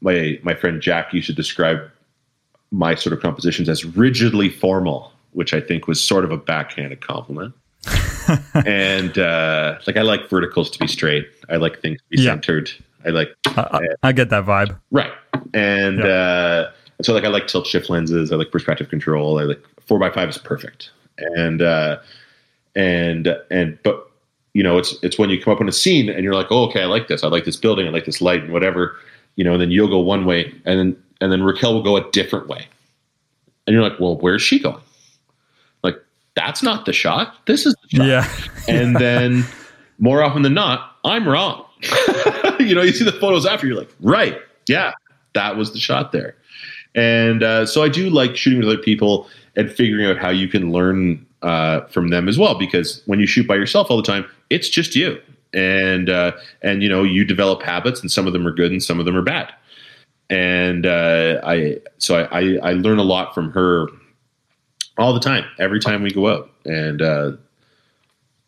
[0.00, 1.80] my, my friend Jack used to describe
[2.70, 7.00] my sort of compositions as rigidly formal, which I think was sort of a backhanded
[7.00, 7.54] compliment.
[8.66, 11.28] and uh, like I like verticals to be straight.
[11.48, 12.32] I like things to be yeah.
[12.32, 12.70] centered.
[13.06, 13.28] I like.
[13.46, 14.78] I, I, get that vibe.
[14.90, 15.12] Right,
[15.54, 16.04] and yeah.
[16.04, 18.32] uh, so like I like tilt shift lenses.
[18.32, 19.38] I like perspective control.
[19.38, 20.90] I like four by five is perfect.
[21.16, 21.98] And uh,
[22.74, 24.07] and and but
[24.58, 26.64] you know, it's it's when you come up on a scene and you're like, oh,
[26.64, 27.22] okay, I like this.
[27.22, 27.86] I like this building.
[27.86, 28.96] I like this light and whatever.
[29.36, 31.96] You know, and then you'll go one way, and then and then Raquel will go
[31.96, 32.66] a different way,
[33.68, 34.82] and you're like, well, where's she going?
[35.84, 35.94] Like,
[36.34, 37.36] that's not the shot.
[37.46, 38.06] This is the shot.
[38.08, 38.28] Yeah.
[38.68, 39.44] and then
[40.00, 41.64] more often than not, I'm wrong.
[42.58, 44.90] you know, you see the photos after, you're like, right, yeah,
[45.34, 46.34] that was the shot there.
[46.96, 50.48] And uh, so I do like shooting with other people and figuring out how you
[50.48, 52.58] can learn uh, from them as well.
[52.58, 55.20] Because when you shoot by yourself all the time, it's just you,
[55.52, 56.32] and uh,
[56.62, 59.06] and you know you develop habits, and some of them are good and some of
[59.06, 59.52] them are bad.
[60.30, 63.88] And uh, I so I, I, I learn a lot from her
[64.98, 67.32] all the time, every time we go out, and uh,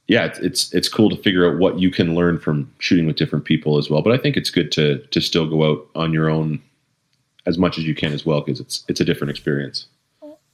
[0.08, 3.16] yeah, it's, it's it's cool to figure out what you can learn from shooting with
[3.16, 4.02] different people as well.
[4.02, 6.60] But I think it's good to to still go out on your own
[7.46, 9.86] as much as you can as well because it's it's a different experience.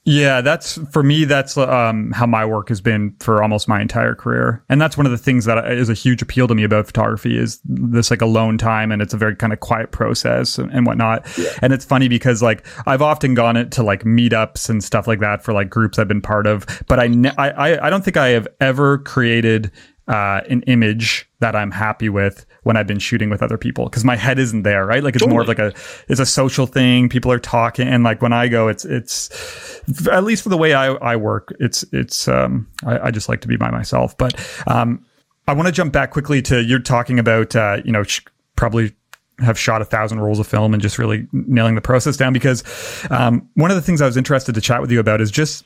[0.07, 1.25] Yeah, that's for me.
[1.25, 5.05] That's um, how my work has been for almost my entire career, and that's one
[5.05, 8.21] of the things that is a huge appeal to me about photography is this like
[8.21, 11.27] alone time, and it's a very kind of quiet process and, and whatnot.
[11.37, 11.49] Yeah.
[11.61, 15.19] And it's funny because like I've often gone it to like meetups and stuff like
[15.19, 18.15] that for like groups I've been part of, but I ne- I I don't think
[18.15, 19.73] I have ever created
[20.07, 24.03] uh, an image that I'm happy with when I've been shooting with other people because
[24.03, 25.01] my head isn't there, right?
[25.01, 25.33] Like it's totally.
[25.33, 25.73] more of like a
[26.09, 27.07] it's a social thing.
[27.07, 30.73] People are talking, and like when I go, it's it's at least for the way
[30.73, 34.17] I, I work, it's it's um I, I just like to be by myself.
[34.17, 34.35] But
[34.67, 35.05] um
[35.47, 38.19] I want to jump back quickly to you're talking about uh you know sh-
[38.57, 38.93] probably
[39.39, 42.63] have shot a thousand rolls of film and just really nailing the process down because
[43.11, 45.63] um, one of the things I was interested to chat with you about is just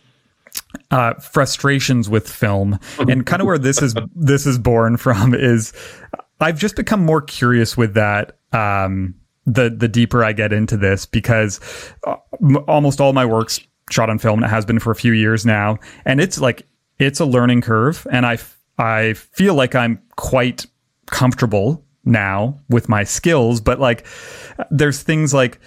[0.91, 5.71] uh, frustrations with film and kind of where this is this is born from is
[6.41, 9.15] I've just become more curious with that um,
[9.45, 11.59] the the deeper I get into this because
[12.05, 12.15] uh,
[12.67, 15.45] almost all my works shot on film and it has been for a few years
[15.45, 15.77] now.
[16.05, 16.67] And it's like
[16.99, 18.37] it's a learning curve and I
[18.77, 20.65] I feel like I'm quite
[21.07, 24.07] comfortable now with my skills but like
[24.71, 25.59] there's things like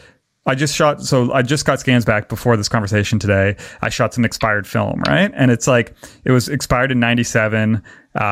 [0.47, 3.57] I just shot, so I just got scans back before this conversation today.
[3.81, 5.33] I shot some expired film, right?
[5.35, 7.77] And it's like, it was expired in 97.
[7.77, 7.81] Uh,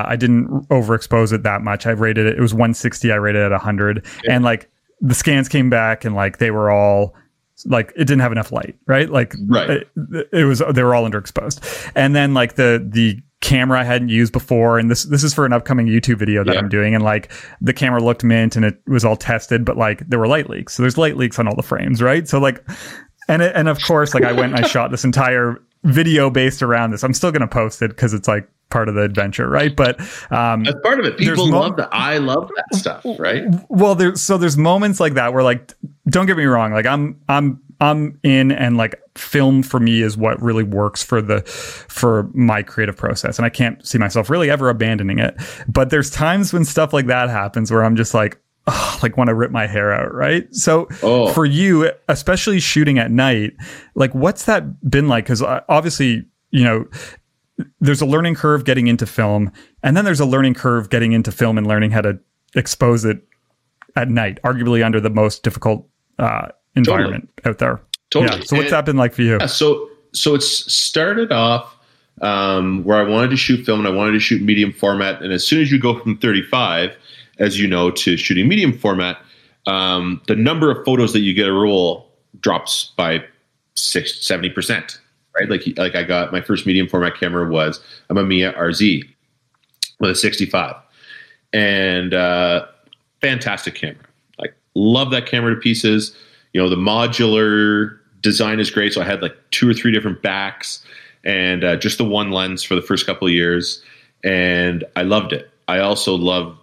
[0.06, 1.86] I didn't overexpose it that much.
[1.86, 3.10] I rated it, it was 160.
[3.10, 4.04] I rated it at 100.
[4.24, 4.34] Yeah.
[4.34, 7.14] And like the scans came back and like they were all,
[7.66, 9.08] like it didn't have enough light, right?
[9.08, 9.70] Like right.
[9.70, 9.88] It,
[10.32, 14.32] it was they were all underexposed, and then like the the camera I hadn't used
[14.32, 14.78] before.
[14.78, 16.60] And this this is for an upcoming YouTube video that yeah.
[16.60, 16.94] I'm doing.
[16.94, 17.30] And like
[17.60, 20.74] the camera looked mint and it was all tested, but like there were light leaks.
[20.74, 22.26] So there's light leaks on all the frames, right?
[22.26, 22.64] So like
[23.28, 26.62] and it, and of course, like I went and I shot this entire video based
[26.62, 27.04] around this.
[27.04, 29.74] I'm still gonna post it because it's like part of the adventure, right?
[29.74, 30.00] But
[30.32, 31.88] um, as part of it, people mo- love that.
[31.92, 33.44] I love that stuff, right?
[33.68, 35.72] Well, there's so there's moments like that where like,
[36.08, 40.16] don't get me wrong, like I'm I'm I'm in and like film for me is
[40.16, 44.50] what really works for the for my creative process and I can't see myself really
[44.50, 45.36] ever abandoning it.
[45.68, 49.28] But there's times when stuff like that happens where I'm just like oh, like want
[49.28, 50.52] to rip my hair out, right?
[50.54, 51.32] So oh.
[51.32, 53.54] for you, especially shooting at night,
[53.94, 56.86] like what's that been like cuz uh, obviously, you know,
[57.80, 59.52] there's a learning curve getting into film
[59.82, 62.18] and then there's a learning curve getting into film and learning how to
[62.54, 63.22] expose it
[63.94, 65.86] at night, arguably under the most difficult
[66.18, 67.50] uh, environment totally.
[67.50, 67.80] out there.
[68.12, 68.40] Totally.
[68.40, 68.44] Yeah.
[68.44, 69.38] So what's and, that been like for you?
[69.40, 71.74] Yeah, so so it's started off
[72.20, 75.22] um, where I wanted to shoot film and I wanted to shoot medium format.
[75.22, 76.94] And as soon as you go from 35,
[77.38, 79.18] as you know, to shooting medium format,
[79.66, 82.10] um, the number of photos that you get a roll
[82.40, 83.24] drops by
[83.74, 84.98] six, 70%.
[85.34, 85.48] Right?
[85.48, 89.02] Like like I got my first medium format camera was a Mamiya RZ
[89.98, 90.76] with a 65.
[91.54, 92.66] And uh,
[93.22, 94.04] fantastic camera.
[94.38, 96.14] Like love that camera to pieces
[96.52, 98.92] you know the modular design is great.
[98.92, 100.84] So i had like two or three different backs
[101.24, 103.82] and uh, just the one lens for the first couple of years
[104.24, 105.50] and i loved it.
[105.68, 106.56] I also love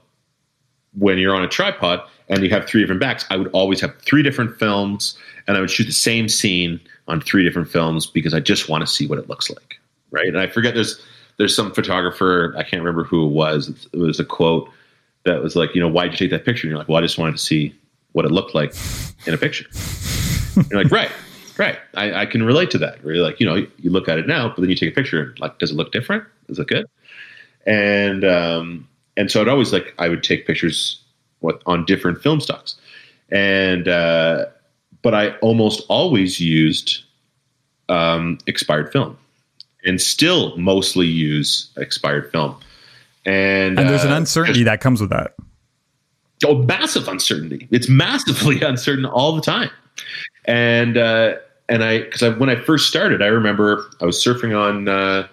[0.97, 3.95] when you're on a tripod and you have three different backs i would always have
[3.99, 8.34] three different films and i would shoot the same scene on three different films because
[8.34, 9.80] i just want to see what it looks like
[10.12, 10.28] right?
[10.28, 10.99] And i forget there's
[11.38, 14.68] there's some photographer i can't remember who it was it was a quote
[15.26, 16.66] that was like you know why'd you take that picture?
[16.66, 17.76] And you're like well i just wanted to see
[18.14, 18.74] what it looked like
[19.26, 19.66] in a picture.
[20.70, 21.12] You're like, right,
[21.60, 21.78] right.
[21.95, 23.03] I, I, can relate to that.
[23.03, 25.22] You're like, you know, you look at it now, but then you take a picture
[25.22, 26.24] and like, does it look different?
[26.47, 26.86] Does it good?
[27.66, 28.88] And um,
[29.18, 31.03] and so I'd always like I would take pictures
[31.39, 32.76] what on different film stocks,
[33.30, 34.45] and uh,
[35.01, 37.03] but I almost always used
[37.89, 39.18] um, expired film,
[39.84, 42.57] and still mostly use expired film.
[43.26, 45.36] And, and there's uh, an uncertainty that comes with that
[46.45, 47.68] oh, massive uncertainty.
[47.72, 49.70] It's massively uncertain all the time.
[50.45, 51.36] And uh,
[51.70, 55.28] and I because I, when I first started, I remember I was surfing on uh,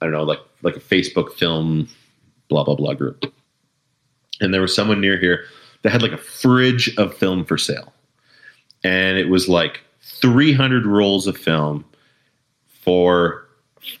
[0.00, 1.88] I don't know like like a Facebook film
[2.48, 3.32] blah blah blah group,
[4.40, 5.44] and there was someone near here
[5.82, 7.92] that had like a fridge of film for sale,
[8.82, 11.84] and it was like 300 rolls of film
[12.66, 13.46] for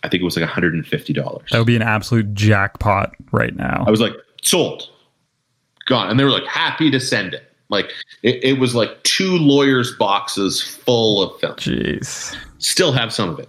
[0.02, 1.14] I think it was like $150.
[1.50, 3.84] That would be an absolute jackpot right now.
[3.86, 4.88] I was like, sold
[5.86, 6.08] gone.
[6.08, 7.49] And they were like happy to send it.
[7.70, 7.92] Like
[8.22, 11.56] it, it was like two lawyers' boxes full of film.
[11.56, 12.36] Jeez.
[12.58, 13.48] Still have some of it.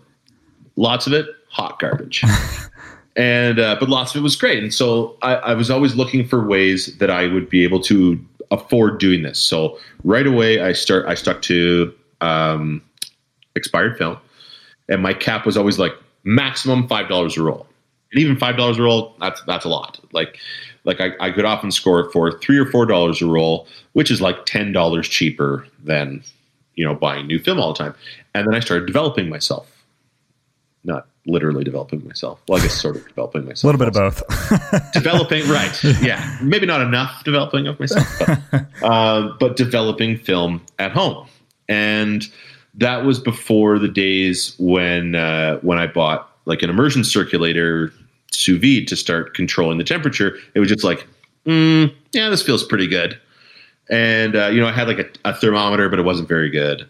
[0.78, 2.24] Lots of it, hot garbage.
[3.16, 4.64] and uh, but lots of it was great.
[4.64, 8.24] And so I, I was always looking for ways that I would be able to
[8.52, 9.40] afford doing this.
[9.40, 12.82] So right away I start I stuck to um,
[13.56, 14.18] expired film.
[14.90, 15.94] And my cap was always like
[16.24, 17.66] maximum five dollars a roll.
[18.12, 20.00] And even five dollars a roll, that's that's a lot.
[20.12, 20.38] Like
[20.84, 24.12] like I, I could often score it for three or four dollars a roll, which
[24.12, 26.24] is like ten dollars cheaper than
[26.76, 27.96] you know buying new film all the time.
[28.34, 29.68] And then I started developing myself.
[30.84, 32.40] not literally developing myself.
[32.48, 33.64] Well, I guess sort of developing myself.
[33.64, 34.92] A little bit of both.
[34.94, 35.84] developing, right?
[36.02, 38.08] Yeah, maybe not enough developing of myself,
[38.52, 41.28] but, uh, but developing film at home,
[41.70, 42.28] and
[42.74, 47.94] that was before the days when uh, when I bought like an immersion circulator
[48.32, 50.38] sous vide to start controlling the temperature.
[50.56, 51.08] It was just like,
[51.46, 53.20] mm, yeah, this feels pretty good,
[53.90, 56.88] and uh, you know, I had like a, a thermometer, but it wasn't very good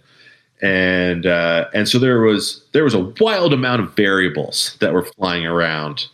[0.62, 5.04] and uh, and so there was there was a wild amount of variables that were
[5.04, 6.08] flying around,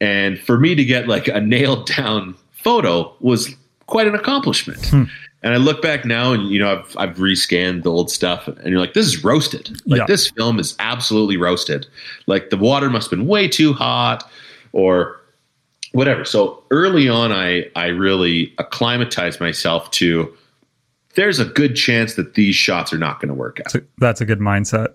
[0.00, 3.54] and for me to get like a nailed down photo was
[3.86, 4.84] quite an accomplishment.
[4.86, 5.04] Hmm.
[5.40, 8.66] And I look back now, and you know, I've I've rescanned the old stuff, and
[8.66, 9.80] you're like, this is roasted.
[9.86, 10.06] Like yeah.
[10.06, 11.86] this film is absolutely roasted.
[12.26, 14.28] Like the water must have been way too hot,
[14.72, 15.20] or
[15.92, 16.24] whatever.
[16.24, 20.32] So early on, I I really acclimatized myself to
[21.14, 23.74] there's a good chance that these shots are not going to work out.
[23.98, 24.88] That's a good mindset.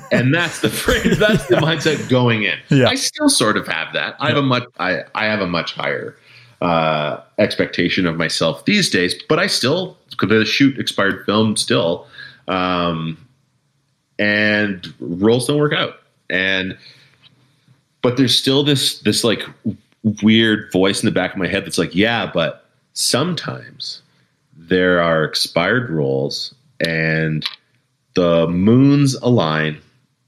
[0.12, 2.58] and that's the phrase, that's the mindset going in.
[2.68, 2.88] Yeah.
[2.88, 4.14] I still sort of have that.
[4.20, 6.16] I have a much I, I have a much higher
[6.60, 12.06] uh, expectation of myself these days, but I still could shoot expired film still.
[12.46, 13.26] Um,
[14.18, 15.94] and rolls don't work out.
[16.28, 16.76] And
[18.02, 19.42] but there's still this this like
[20.22, 24.02] weird voice in the back of my head that's like, yeah, but sometimes
[24.56, 27.46] there are expired rolls and
[28.14, 29.78] the moons align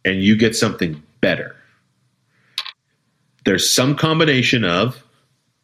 [0.04, 1.54] and you get something better.
[3.44, 5.02] There's some combination of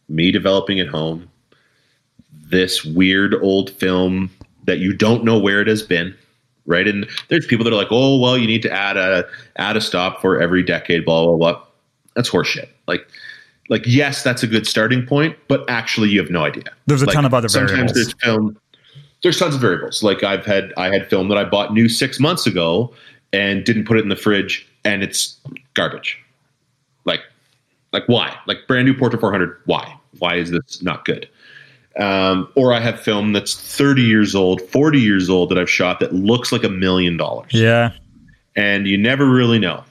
[0.09, 1.29] me developing at home,
[2.33, 4.31] this weird old film
[4.65, 6.15] that you don't know where it has been,
[6.67, 6.89] right?
[6.89, 9.81] And there's people that are like, "Oh, well, you need to add a add a
[9.81, 11.63] stop for every decade." Blah blah blah.
[12.19, 12.69] That's horseshit.
[12.89, 13.07] Like
[13.69, 16.65] like yes, that's a good starting point, but actually you have no idea.
[16.87, 17.93] There's a like, ton of other variables.
[17.93, 18.59] Sometimes there's film.
[19.23, 20.03] There's tons of variables.
[20.03, 22.93] Like I've had I had film that I bought new six months ago
[23.33, 25.39] and didn't put it in the fridge, and it's
[25.75, 26.21] garbage.
[27.05, 27.21] Like
[27.93, 28.37] like why?
[28.49, 29.61] Like brand new Portra 400.
[29.67, 29.95] Why?
[30.19, 31.29] Why is this not good?
[32.01, 36.01] Um, or I have film that's 30 years old, 40 years old that I've shot
[36.01, 37.53] that looks like a million dollars.
[37.55, 37.93] Yeah.
[38.57, 39.85] And you never really know.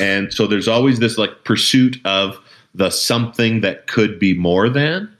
[0.00, 2.38] And so there's always this like pursuit of
[2.74, 5.14] the something that could be more than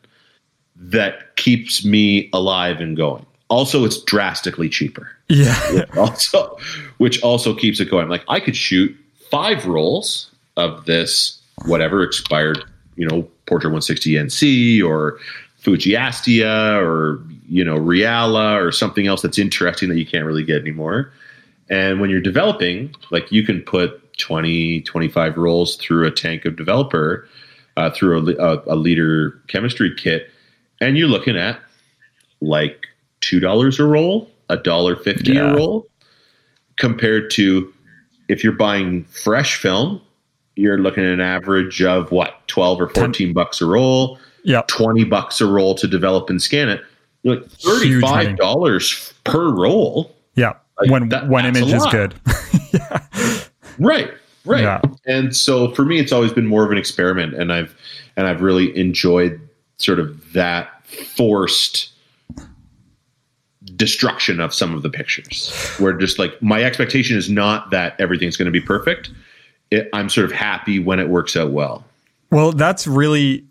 [0.77, 3.25] that keeps me alive and going.
[3.49, 5.11] Also, it's drastically cheaper.
[5.29, 5.55] Yeah.
[5.71, 6.59] Which also,
[6.99, 8.09] which also keeps it going.
[8.09, 8.95] Like I could shoot
[9.31, 12.65] five rolls of this whatever expired,
[12.97, 15.19] you know, Portra 160 NC or
[15.59, 20.45] Fuji Astia or you know Reala or something else that's interesting that you can't really
[20.45, 21.13] get anymore.
[21.71, 26.57] And when you're developing, like you can put 20, 25 rolls through a tank of
[26.57, 27.29] developer
[27.77, 30.31] uh, through a, a, a liter chemistry kit,
[30.81, 31.59] and you're looking at
[32.41, 32.87] like
[33.21, 35.53] two dollars a roll, a dollar fifty yeah.
[35.53, 35.87] a roll,
[36.77, 37.73] compared to
[38.29, 40.01] if you're buying fresh film,
[40.57, 43.35] you're looking at an average of what twelve or fourteen 10.
[43.35, 44.19] bucks a roll.
[44.45, 46.83] Yeah, twenty bucks a roll to develop and scan it.
[47.23, 50.15] You're like thirty five dollars per roll.
[50.35, 52.15] Yeah, like when that, one image is good.
[52.73, 53.41] yeah.
[53.79, 54.11] Right.
[54.45, 54.63] Right.
[54.63, 54.81] Yeah.
[55.07, 57.75] And so for me, it's always been more of an experiment, and I've
[58.17, 59.41] and I've really enjoyed
[59.79, 61.91] sort of that forced
[63.77, 68.37] destruction of some of the pictures where just like my expectation is not that everything's
[68.37, 69.11] going to be perfect
[69.71, 71.83] it, i'm sort of happy when it works out well
[72.31, 73.45] well that's really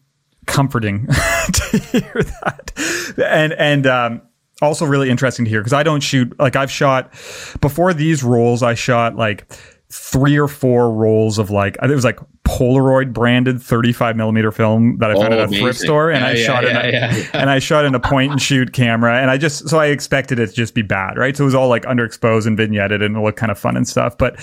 [0.46, 1.08] comforting
[1.54, 2.72] to hear that
[3.18, 4.22] and and um
[4.62, 7.12] also really interesting to hear because i don't shoot like i've shot
[7.60, 9.52] before these rolls i shot like
[9.94, 15.12] three or four rolls of like it was like Polaroid branded 35 millimeter film that
[15.12, 15.64] I found oh, at a amazing.
[15.64, 18.00] thrift store, and yeah, I yeah, shot yeah, in a, and I shot in a
[18.00, 21.16] point and shoot camera, and I just so I expected it to just be bad,
[21.16, 21.38] right?
[21.38, 23.88] So it was all like underexposed and vignetted, and it looked kind of fun and
[23.88, 24.18] stuff.
[24.18, 24.36] But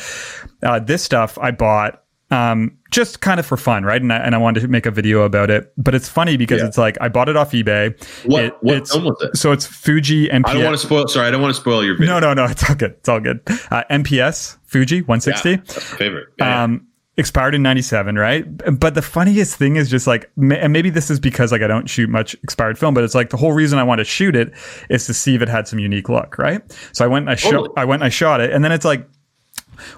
[0.62, 4.00] uh, this stuff I bought um, just kind of for fun, right?
[4.00, 6.60] And I, and I wanted to make a video about it, but it's funny because
[6.60, 6.68] yeah.
[6.68, 7.94] it's like I bought it off eBay.
[8.26, 9.36] What, it, what film was it?
[9.36, 10.46] So it's Fuji NPS.
[10.46, 11.08] I don't want to spoil.
[11.08, 12.18] Sorry, I don't want to spoil your video.
[12.18, 12.50] No, no, no.
[12.50, 12.92] It's all good.
[12.92, 13.40] It's all good.
[13.70, 15.50] Uh, NPS Fuji 160.
[15.50, 16.28] Yeah, that's my favorite.
[16.38, 18.46] Yeah, um, expired in 97 right
[18.78, 21.90] but the funniest thing is just like and maybe this is because like i don't
[21.90, 24.54] shoot much expired film but it's like the whole reason i want to shoot it
[24.88, 26.62] is to see if it had some unique look right
[26.92, 27.68] so i went and i totally.
[27.68, 29.06] shot i went and i shot it and then it's like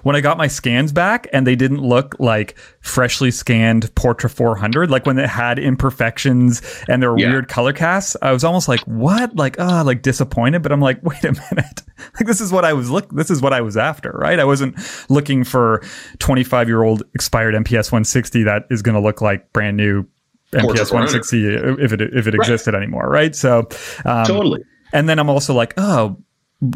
[0.03, 4.89] when I got my scans back and they didn't look like freshly scanned Portra 400,
[4.89, 7.29] like when it had imperfections and there were yeah.
[7.29, 9.35] weird color casts, I was almost like, what?
[9.35, 10.63] Like, ah, oh, like disappointed.
[10.63, 11.81] But I'm like, wait a minute.
[12.15, 14.39] like, this is what I was look, this is what I was after, right?
[14.39, 14.75] I wasn't
[15.09, 15.83] looking for
[16.19, 20.05] 25 year old expired NPS 160 that is going to look like brand new
[20.53, 21.47] NPS 160
[21.83, 22.83] if it, if it existed right.
[22.83, 23.35] anymore, right?
[23.35, 23.67] So,
[24.05, 24.63] um, totally.
[24.91, 26.17] And then I'm also like, oh,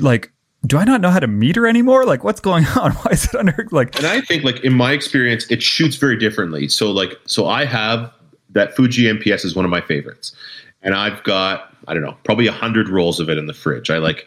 [0.02, 0.32] like
[0.68, 2.06] do I not know how to meter anymore?
[2.06, 2.92] Like, what's going on?
[2.92, 3.96] Why is it under like?
[3.98, 6.68] And I think, like in my experience, it shoots very differently.
[6.68, 8.12] So, like, so I have
[8.52, 10.36] that Fuji NPS is one of my favorites,
[10.82, 13.90] and I've got I don't know probably a hundred rolls of it in the fridge.
[13.90, 14.26] I like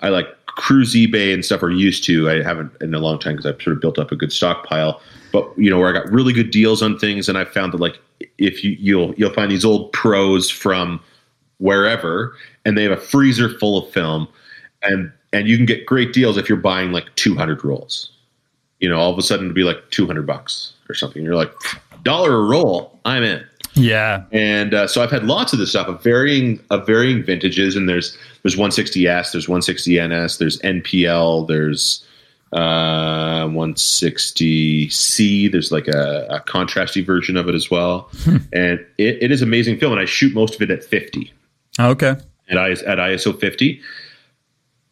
[0.00, 2.28] I like cruise eBay and stuff are used to.
[2.28, 5.00] I haven't in a long time because I've sort of built up a good stockpile.
[5.32, 7.80] But you know where I got really good deals on things, and I found that
[7.80, 7.98] like
[8.38, 11.00] if you you'll you'll find these old pros from
[11.58, 12.34] wherever,
[12.64, 14.28] and they have a freezer full of film,
[14.82, 18.10] and and you can get great deals if you're buying like 200 rolls.
[18.80, 21.22] You know, all of a sudden it'd be like 200 bucks or something.
[21.22, 21.52] You're like
[22.02, 22.98] dollar a roll.
[23.04, 23.44] I'm in.
[23.74, 24.24] Yeah.
[24.32, 27.88] And uh, so I've had lots of this stuff of varying of varying vintages, and
[27.88, 32.04] there's there's 160s, there's 160ns, there's NPL, there's
[32.52, 35.52] uh, 160C.
[35.52, 38.38] There's like a, a contrasty version of it as well, hmm.
[38.52, 39.92] and it, it is amazing film.
[39.92, 41.32] And I shoot most of it at 50.
[41.78, 42.16] Okay.
[42.48, 43.80] At, at ISO 50,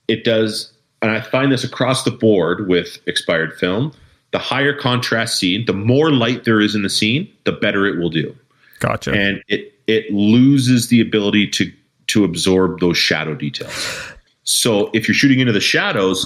[0.08, 3.92] it does, and I find this across the board with expired film.
[4.32, 7.98] The higher contrast scene, the more light there is in the scene, the better it
[7.98, 8.36] will do.
[8.80, 9.12] Gotcha.
[9.12, 11.72] And it it loses the ability to
[12.08, 14.12] to absorb those shadow details.
[14.44, 16.24] So if you're shooting into the shadows,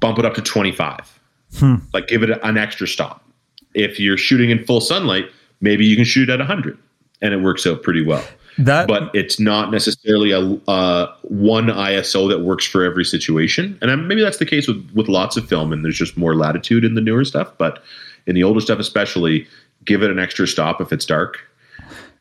[0.00, 1.20] bump it up to 25.
[1.58, 1.76] Hmm.
[1.92, 3.24] Like give it an extra stop.
[3.74, 5.26] If you're shooting in full sunlight,
[5.60, 6.76] maybe you can shoot at 100
[7.20, 8.24] and it works out pretty well.
[8.58, 10.40] That, but it's not necessarily a
[10.70, 13.78] uh, one ISO that works for every situation.
[13.80, 16.84] And maybe that's the case with, with lots of film, and there's just more latitude
[16.84, 17.52] in the newer stuff.
[17.56, 17.82] But
[18.26, 19.46] in the older stuff, especially,
[19.84, 21.38] give it an extra stop if it's dark.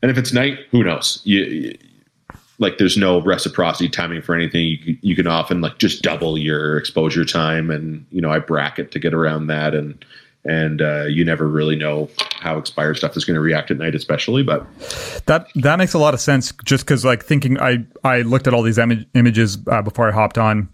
[0.01, 1.21] And if it's night, who knows?
[1.25, 1.77] You,
[2.59, 4.65] like there's no reciprocity timing for anything.
[4.65, 8.91] You, you can often like just double your exposure time, and you know I bracket
[8.91, 10.03] to get around that, and
[10.45, 13.93] and uh, you never really know how expired stuff is going to react at night,
[13.93, 14.43] especially.
[14.43, 14.65] But
[15.25, 18.53] that that makes a lot of sense, just because like thinking I I looked at
[18.53, 20.69] all these Im- images uh, before I hopped on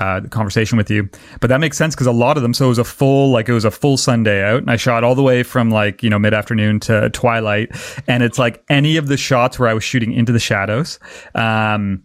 [0.00, 1.08] uh, the conversation with you,
[1.40, 2.54] but that makes sense because a lot of them.
[2.54, 5.02] So it was a full like it was a full Sunday out, and I shot
[5.02, 7.70] all the way from like you know mid afternoon to twilight,
[8.06, 11.00] and it's like any of the shots where I was shooting into the shadows.
[11.34, 12.04] Um,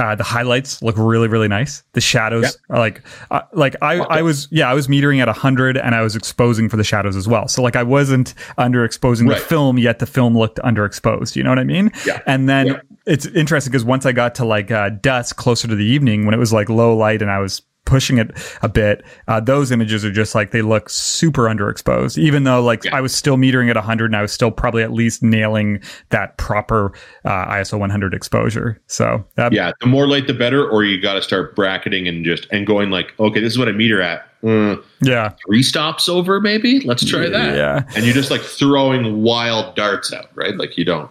[0.00, 1.84] uh, the highlights look really, really nice.
[1.92, 2.54] The shadows yep.
[2.70, 6.00] are like, uh, like I, I was, yeah, I was metering at hundred and I
[6.00, 7.46] was exposing for the shadows as well.
[7.48, 9.38] So like I wasn't underexposing right.
[9.38, 9.98] the film yet.
[9.98, 11.36] The film looked underexposed.
[11.36, 11.92] You know what I mean?
[12.06, 12.20] Yeah.
[12.26, 15.84] And then it's interesting because once I got to like uh, dusk, closer to the
[15.84, 18.30] evening, when it was like low light and I was pushing it
[18.62, 22.16] a bit, uh, those images are just like they look super underexposed.
[22.16, 22.96] Even though like yeah.
[22.96, 26.36] I was still metering at 100 and I was still probably at least nailing that
[26.36, 26.92] proper
[27.24, 28.80] uh, ISO 100 exposure.
[28.86, 30.66] So that, yeah, the more light the better.
[30.68, 33.68] Or you got to start bracketing and just and going like, okay, this is what
[33.68, 34.26] I meter at.
[34.42, 36.80] Mm, yeah, three stops over, maybe.
[36.80, 37.56] Let's try that.
[37.56, 40.56] Yeah, and you're just like throwing wild darts out, right?
[40.56, 41.10] Like you don't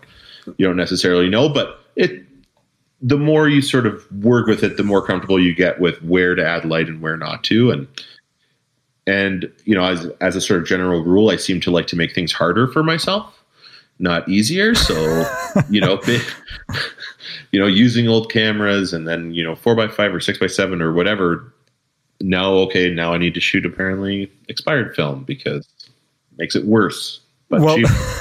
[0.58, 2.24] you don't necessarily know, but it
[3.02, 6.36] the more you sort of work with it, the more comfortable you get with where
[6.36, 7.72] to add light and where not to.
[7.72, 7.88] And
[9.08, 11.96] and you know, as as a sort of general rule, I seem to like to
[11.96, 13.44] make things harder for myself,
[14.00, 14.76] not easier.
[14.76, 15.26] So
[15.70, 16.22] you know, big,
[17.52, 20.48] you know, using old cameras and then you know four by five or six by
[20.48, 21.54] seven or whatever.
[22.22, 27.22] Now, okay, now I need to shoot apparently expired film because it makes it worse
[27.50, 27.78] well,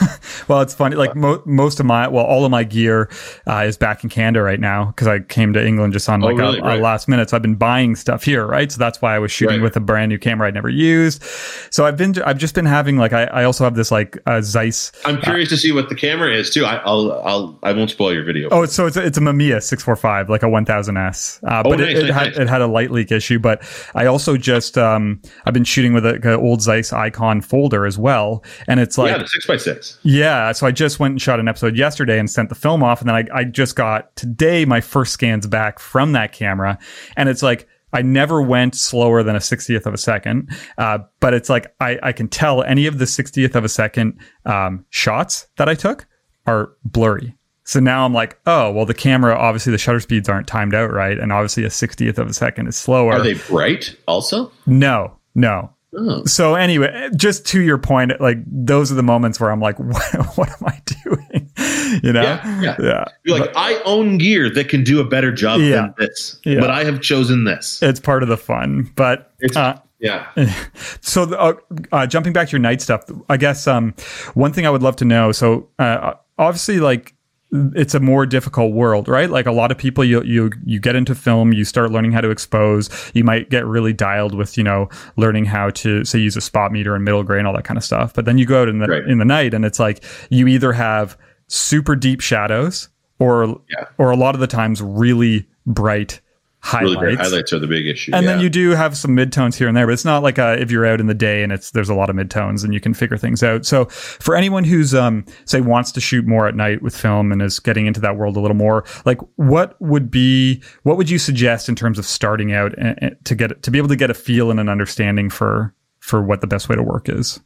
[0.49, 0.97] well, it's funny.
[0.97, 3.11] Like mo- most of my, well, all of my gear
[3.47, 6.29] uh, is back in Canada right now because I came to England just on oh,
[6.29, 6.59] like oh, really?
[6.61, 6.79] a, right.
[6.79, 7.31] a, last minute.
[7.31, 8.73] So I've been buying stuff here, right?
[8.73, 9.65] So that's why I was shooting right.
[9.65, 11.23] with a brand new camera I'd never used.
[11.71, 14.41] So I've been, I've just been having like, I, I also have this like uh,
[14.41, 14.93] Zeiss.
[15.05, 16.65] I'm curious uh, to see what the camera is too.
[16.65, 18.49] I, will I'll, I won't spoil your video.
[18.51, 21.43] Oh, so it's a, it's a Mamiya 645, like a 1000s.
[21.45, 22.39] Uh, oh, but nice, it, it nice, had nice.
[22.39, 23.39] it had a light leak issue.
[23.39, 23.63] But
[23.95, 28.43] I also just, um, I've been shooting with an old Zeiss Ikon folder as well,
[28.67, 29.99] and it's like yeah, six by six.
[30.03, 30.53] Yeah.
[30.53, 33.01] So I just went and shot an episode yesterday and sent the film off.
[33.01, 36.79] And then I, I just got today my first scans back from that camera.
[37.17, 40.51] And it's like, I never went slower than a 60th of a second.
[40.77, 44.19] Uh, but it's like, I, I can tell any of the 60th of a second
[44.45, 46.07] um, shots that I took
[46.47, 47.35] are blurry.
[47.65, 50.91] So now I'm like, oh, well, the camera, obviously the shutter speeds aren't timed out
[50.91, 51.19] right.
[51.19, 53.13] And obviously a 60th of a second is slower.
[53.13, 54.51] Are they bright also?
[54.67, 55.75] No, no.
[55.97, 56.25] Oh.
[56.25, 60.03] So anyway, just to your point, like those are the moments where I'm like, what,
[60.37, 61.51] what am I doing?
[62.03, 62.23] you know?
[62.23, 62.61] Yeah.
[62.61, 62.77] Yeah.
[62.79, 63.05] yeah.
[63.25, 66.39] You're like, but, I own gear that can do a better job yeah, than this,
[66.45, 66.61] yeah.
[66.61, 67.83] but I have chosen this.
[67.83, 70.27] It's part of the fun, but it's, uh, yeah.
[71.01, 71.55] So, uh,
[71.91, 73.95] uh, jumping back to your night stuff, I guess um,
[74.35, 75.33] one thing I would love to know.
[75.33, 77.15] So, uh, obviously, like
[77.51, 79.31] it's a more difficult world, right?
[79.31, 82.21] Like a lot of people, you you you get into film, you start learning how
[82.21, 82.91] to expose.
[83.15, 86.73] You might get really dialed with, you know, learning how to say use a spot
[86.73, 88.13] meter and middle gray and all that kind of stuff.
[88.13, 89.07] But then you go out in the right.
[89.07, 91.17] in the night, and it's like you either have
[91.47, 92.89] super deep shadows,
[93.19, 93.87] or yeah.
[93.97, 96.21] or a lot of the times really bright
[96.61, 97.01] highlights.
[97.01, 98.13] Really bright highlights are the big issue.
[98.15, 98.33] And yeah.
[98.33, 100.71] then you do have some midtones here and there, but it's not like uh, if
[100.71, 102.95] you're out in the day and it's there's a lot of midtones and you can
[102.95, 103.65] figure things out.
[103.65, 107.41] So for anyone who's um say wants to shoot more at night with film and
[107.41, 111.19] is getting into that world a little more, like what would be what would you
[111.19, 114.11] suggest in terms of starting out and, and to get to be able to get
[114.11, 117.41] a feel and an understanding for for what the best way to work is?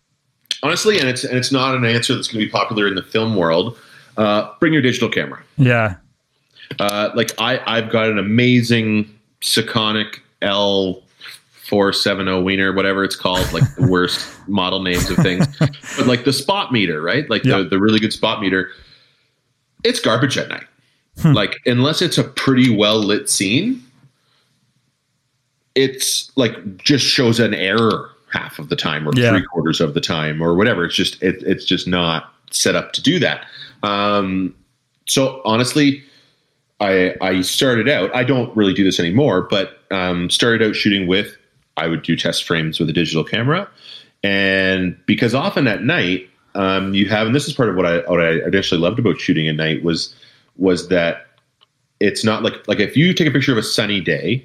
[0.62, 3.02] Honestly, and it's and it's not an answer that's going to be popular in the
[3.02, 3.76] film world.
[4.16, 5.42] Uh, bring your digital camera.
[5.56, 5.96] Yeah.
[6.78, 11.02] Uh, like I, I've got an amazing Sekonic L.
[11.68, 15.46] 470 wiener, whatever it's called, like the worst model names of things.
[15.58, 17.28] But like the spot meter, right?
[17.30, 17.58] Like Yeah.
[17.58, 18.70] the, the really good spot meter,
[19.82, 20.66] it's garbage at night.
[21.22, 21.32] Hmm.
[21.32, 23.82] Like, unless it's a pretty well lit scene,
[25.74, 29.30] it's like just shows an error half of the time or Yeah.
[29.30, 30.84] three quarters of the time or whatever.
[30.84, 33.46] It's just, it, it's just not set up to do that.
[33.82, 34.54] Um,
[35.06, 36.02] so honestly,
[36.82, 41.06] I, I started out, I don't really do this anymore, but um, started out shooting
[41.06, 41.36] with,
[41.76, 43.68] I would do test frames with a digital camera.
[44.24, 47.98] And because often at night, um, you have, and this is part of what I,
[48.00, 50.14] what I initially loved about shooting at night was,
[50.56, 51.28] was that
[52.00, 54.44] it's not like, like if you take a picture of a sunny day,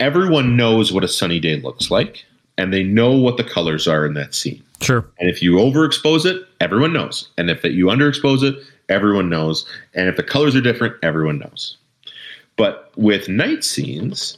[0.00, 2.24] everyone knows what a sunny day looks like
[2.58, 4.62] and they know what the colors are in that scene.
[4.80, 5.08] Sure.
[5.20, 7.28] And if you overexpose it, everyone knows.
[7.38, 8.56] And if you underexpose it,
[8.92, 9.66] everyone knows.
[9.94, 11.76] And if the colors are different, everyone knows.
[12.56, 14.36] But with night scenes,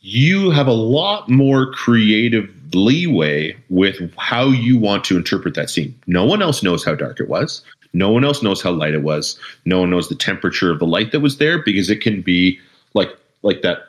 [0.00, 5.94] you have a lot more creative leeway with how you want to interpret that scene.
[6.06, 7.62] No one else knows how dark it was.
[7.92, 9.38] No one else knows how light it was.
[9.66, 12.58] No one knows the temperature of the light that was there because it can be
[12.94, 13.10] like
[13.42, 13.88] like that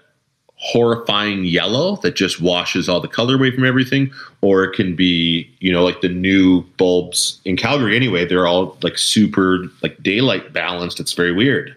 [0.66, 4.10] horrifying yellow that just washes all the color away from everything
[4.42, 8.78] or it can be you know like the new bulbs in calgary anyway they're all
[8.82, 11.00] like super like daylight balanced.
[11.00, 11.76] It's very weird.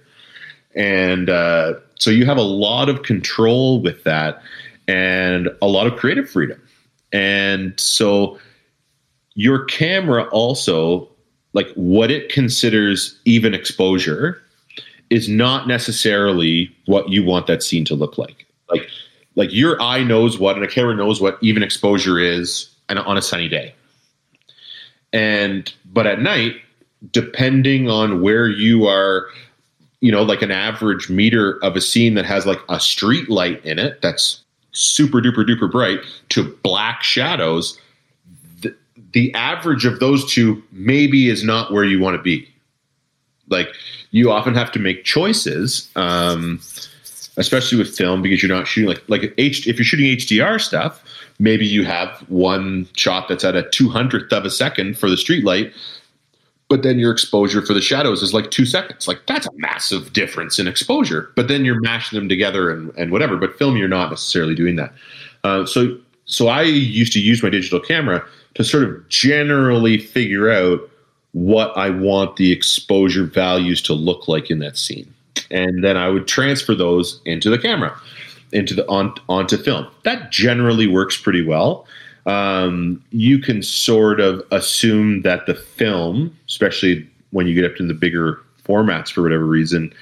[0.74, 4.42] And uh, so you have a lot of control with that
[4.88, 6.60] and a lot of creative freedom.
[7.12, 8.38] And so
[9.34, 11.08] your camera also
[11.52, 14.40] like what it considers even exposure
[15.08, 18.45] is not necessarily what you want that scene to look like
[19.36, 23.16] like your eye knows what and a camera knows what even exposure is and on
[23.16, 23.74] a sunny day.
[25.12, 26.56] And but at night
[27.12, 29.26] depending on where you are
[30.00, 33.64] you know like an average meter of a scene that has like a street light
[33.64, 34.42] in it that's
[34.72, 36.00] super duper duper bright
[36.30, 37.78] to black shadows
[38.62, 38.74] the,
[39.12, 42.48] the average of those two maybe is not where you want to be.
[43.48, 43.68] Like
[44.10, 46.60] you often have to make choices um,
[47.36, 51.02] especially with film because you're not shooting like like H, if you're shooting HDR stuff,
[51.38, 55.16] maybe you have one shot that's at a two hundredth of a second for the
[55.16, 55.72] street light,
[56.68, 59.06] but then your exposure for the shadows is like two seconds.
[59.06, 61.30] Like that's a massive difference in exposure.
[61.36, 63.36] But then you're mashing them together and, and whatever.
[63.36, 64.92] But film, you're not necessarily doing that.
[65.44, 70.50] Uh, so so I used to use my digital camera to sort of generally figure
[70.50, 70.80] out
[71.32, 75.12] what I want the exposure values to look like in that scene
[75.50, 77.98] and then I would transfer those into the camera,
[78.52, 79.86] into the on onto film.
[80.04, 81.86] That generally works pretty well.
[82.26, 87.86] Um, you can sort of assume that the film, especially when you get up to
[87.86, 89.92] the bigger formats for whatever reason,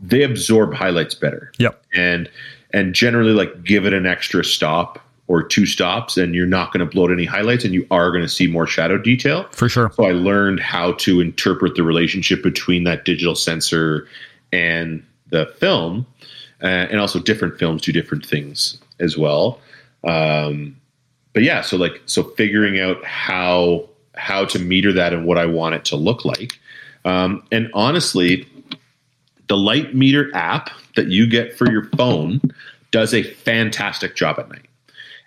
[0.00, 1.52] they absorb highlights better.
[1.58, 1.84] Yep.
[1.94, 2.30] And
[2.72, 6.86] and generally like give it an extra stop or two stops and you're not going
[6.86, 9.46] to bloat any highlights and you are going to see more shadow detail.
[9.52, 9.90] For sure.
[9.94, 14.06] So I learned how to interpret the relationship between that digital sensor
[14.54, 16.06] and the film,
[16.62, 19.60] uh, and also different films do different things as well.
[20.04, 20.76] Um,
[21.32, 25.46] but yeah, so like so figuring out how how to meter that and what I
[25.46, 26.58] want it to look like.
[27.04, 28.46] Um, and honestly,
[29.48, 32.40] the light meter app that you get for your phone
[32.92, 34.68] does a fantastic job at night.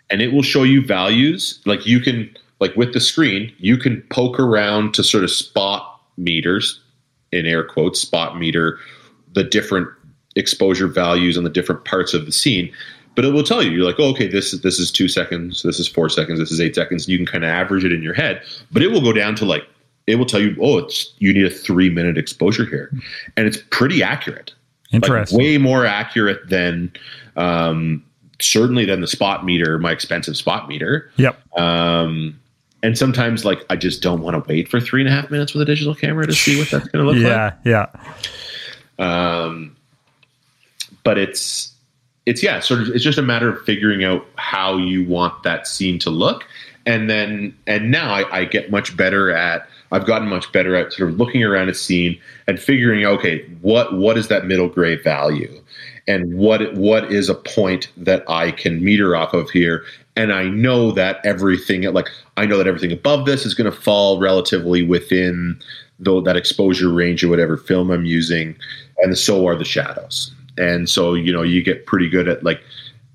[0.10, 4.02] And it will show you values like you can like with the screen, you can
[4.10, 6.80] poke around to sort of spot meters
[7.34, 8.80] in air quotes, spot meter
[9.38, 9.88] the different
[10.36, 12.74] exposure values on the different parts of the scene.
[13.16, 15.64] But it will tell you, you're like, oh, okay, this is this is two seconds,
[15.64, 17.08] this is four seconds, this is eight seconds.
[17.08, 18.42] You can kind of average it in your head.
[18.72, 19.64] But it will go down to like,
[20.06, 22.92] it will tell you, oh, it's you need a three minute exposure here,
[23.36, 24.54] and it's pretty accurate.
[24.92, 25.38] Interesting.
[25.38, 26.92] Like way more accurate than
[27.36, 28.04] um,
[28.40, 31.12] certainly than the spot meter, my expensive spot meter.
[31.18, 31.40] yep.
[31.58, 32.40] Um,
[32.84, 35.54] and sometimes like I just don't want to wait for three and a half minutes
[35.54, 37.64] with a digital camera to see what that's going to look like.
[37.66, 37.88] Yeah.
[37.96, 38.18] Yeah.
[39.00, 39.76] Um,
[41.04, 41.74] but it's
[42.28, 45.66] it's yeah, sort of it's just a matter of figuring out how you want that
[45.66, 46.46] scene to look,
[46.86, 50.92] and then and now I, I get much better at I've gotten much better at
[50.92, 54.96] sort of looking around a scene and figuring okay what what is that middle gray
[54.98, 55.62] value,
[56.08, 59.86] and what what is a point that I can meter off of here?
[60.18, 63.78] And I know that everything like I know that everything above this is going to
[63.78, 65.58] fall relatively within
[66.00, 68.56] though that exposure range of whatever film I'm using
[69.00, 72.62] and so are the shadows and so you know you get pretty good at like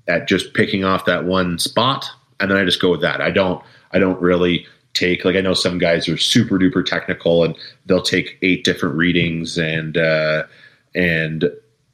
[0.07, 3.31] at just picking off that one spot and then I just go with that I
[3.31, 7.57] don't I don't really take like I know some guys are super duper technical and
[7.85, 10.43] they'll take eight different readings and uh
[10.95, 11.49] and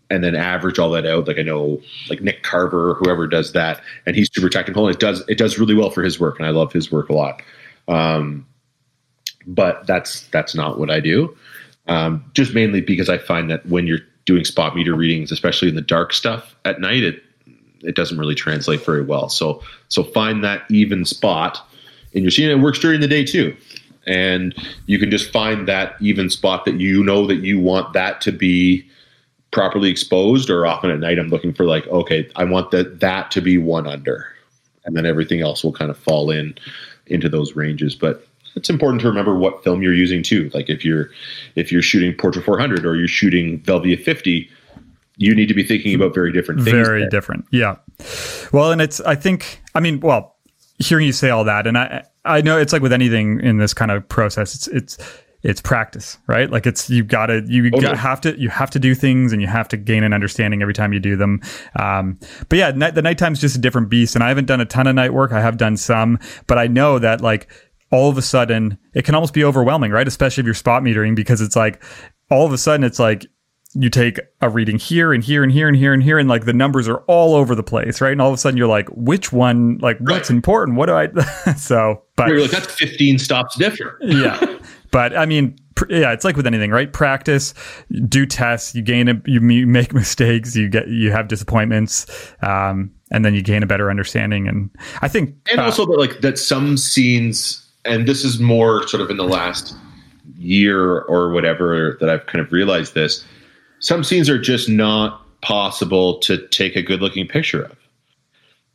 [0.09, 1.27] and then average all that out.
[1.27, 4.95] Like I know, like Nick Carver or whoever does that, and he's super technical, and
[4.95, 7.13] it does it does really well for his work, and I love his work a
[7.13, 7.41] lot.
[7.87, 8.45] Um,
[9.45, 11.35] but that's that's not what I do.
[11.89, 15.75] Um, just mainly because I find that when you're doing spot meter readings, especially in
[15.75, 17.23] the dark stuff at night, it
[17.81, 19.29] it doesn't really translate very well.
[19.29, 21.59] So so find that even spot
[22.13, 22.49] in your scene.
[22.49, 23.55] It works during the day too.
[24.05, 24.55] And
[24.85, 28.31] you can just find that even spot that you know that you want that to
[28.31, 28.87] be
[29.51, 33.31] properly exposed or often at night i'm looking for like okay i want that that
[33.31, 34.27] to be one under
[34.85, 36.53] and then everything else will kind of fall in
[37.07, 40.83] into those ranges but it's important to remember what film you're using too like if
[40.83, 41.09] you're
[41.55, 44.49] if you're shooting portra 400 or you're shooting velvia 50
[45.17, 47.09] you need to be thinking about very different things very there.
[47.09, 47.75] different yeah
[48.51, 50.35] well and it's i think i mean well
[50.79, 53.73] hearing you say all that and i i know it's like with anything in this
[53.73, 54.97] kind of process it's it's
[55.41, 56.49] it's practice, right?
[56.49, 59.47] Like it's you gotta you oh, have to you have to do things and you
[59.47, 61.41] have to gain an understanding every time you do them.
[61.77, 62.19] Um,
[62.49, 64.85] but yeah, night, the nighttime's just a different beast, and I haven't done a ton
[64.87, 65.31] of night work.
[65.31, 67.47] I have done some, but I know that like
[67.91, 70.07] all of a sudden it can almost be overwhelming, right?
[70.07, 71.83] Especially if you're spot metering because it's like
[72.29, 73.25] all of a sudden it's like
[73.75, 76.45] you take a reading here and here and here and here and here and like
[76.45, 78.89] the numbers are all over the place right and all of a sudden you're like
[78.89, 81.07] which one like what's important what do i
[81.55, 84.57] so but you're like that's 15 stops different yeah
[84.91, 86.91] but I mean, pr- yeah, it's like with anything, right?
[86.91, 87.53] Practice,
[88.07, 92.05] do tests, you gain, a, you, you make mistakes, you get, you have disappointments,
[92.41, 94.47] um, and then you gain a better understanding.
[94.47, 94.69] And
[95.01, 99.01] I think, and uh, also that like that some scenes, and this is more sort
[99.01, 99.75] of in the last
[100.37, 103.23] year or whatever that I've kind of realized this.
[103.79, 107.75] Some scenes are just not possible to take a good looking picture of.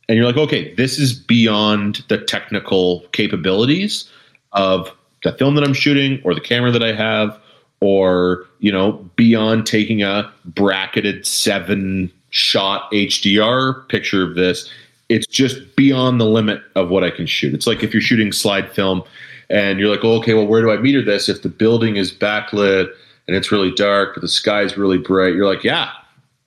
[0.07, 4.09] And you're like, okay, this is beyond the technical capabilities
[4.51, 4.91] of
[5.23, 7.39] the film that I'm shooting or the camera that I have,
[7.81, 14.69] or, you know, beyond taking a bracketed seven shot HDR picture of this,
[15.09, 17.53] it's just beyond the limit of what I can shoot.
[17.53, 19.03] It's like if you're shooting slide film
[19.49, 21.29] and you're like, oh, okay, well, where do I meter this?
[21.29, 22.89] If the building is backlit
[23.27, 25.91] and it's really dark, but the sky is really bright, you're like, yeah,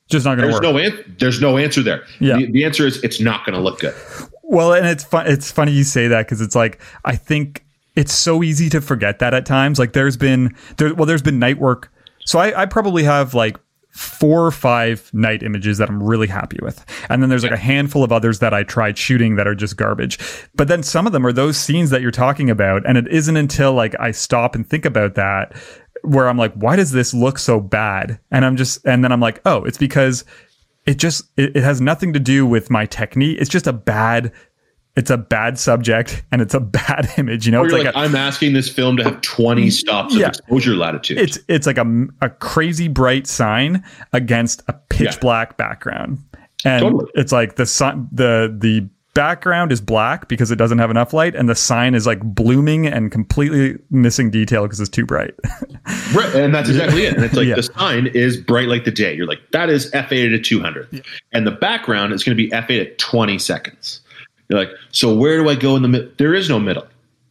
[0.08, 0.62] just not going to work.
[0.62, 2.04] No an- there's no answer there.
[2.18, 2.38] Yeah.
[2.38, 3.94] The, the answer is it's not going to look good.
[4.42, 5.26] Well, and it's fun.
[5.26, 9.18] It's funny you say that because it's like I think it's so easy to forget
[9.18, 9.78] that at times.
[9.78, 11.92] Like there's been there well, there's been night work.
[12.24, 13.58] So I, I probably have like
[13.98, 16.86] four or five night images that I'm really happy with.
[17.10, 19.76] And then there's like a handful of others that I tried shooting that are just
[19.76, 20.20] garbage.
[20.54, 22.86] But then some of them are those scenes that you're talking about.
[22.86, 25.52] And it isn't until like I stop and think about that
[26.02, 28.20] where I'm like, why does this look so bad?
[28.30, 30.24] And I'm just, and then I'm like, oh, it's because
[30.86, 33.38] it just, it, it has nothing to do with my technique.
[33.40, 34.30] It's just a bad
[34.98, 37.46] it's a bad subject and it's a bad image.
[37.46, 40.26] You know, it's like, like a, I'm asking this film to have 20 stops yeah,
[40.26, 41.18] of exposure latitude.
[41.18, 45.18] It's it's like a, a crazy bright sign against a pitch yeah.
[45.20, 46.18] black background,
[46.64, 47.10] and totally.
[47.14, 51.36] it's like the sun the the background is black because it doesn't have enough light,
[51.36, 55.34] and the sign is like blooming and completely missing detail because it's too bright.
[56.12, 57.14] right, and that's exactly it.
[57.14, 57.54] And it's like yeah.
[57.54, 59.14] the sign is bright like the day.
[59.14, 62.80] You're like that is f8 at 200, and the background is going to be f8
[62.80, 64.00] at 20 seconds.
[64.48, 66.10] You're like, so where do I go in the middle?
[66.18, 66.86] There is no middle.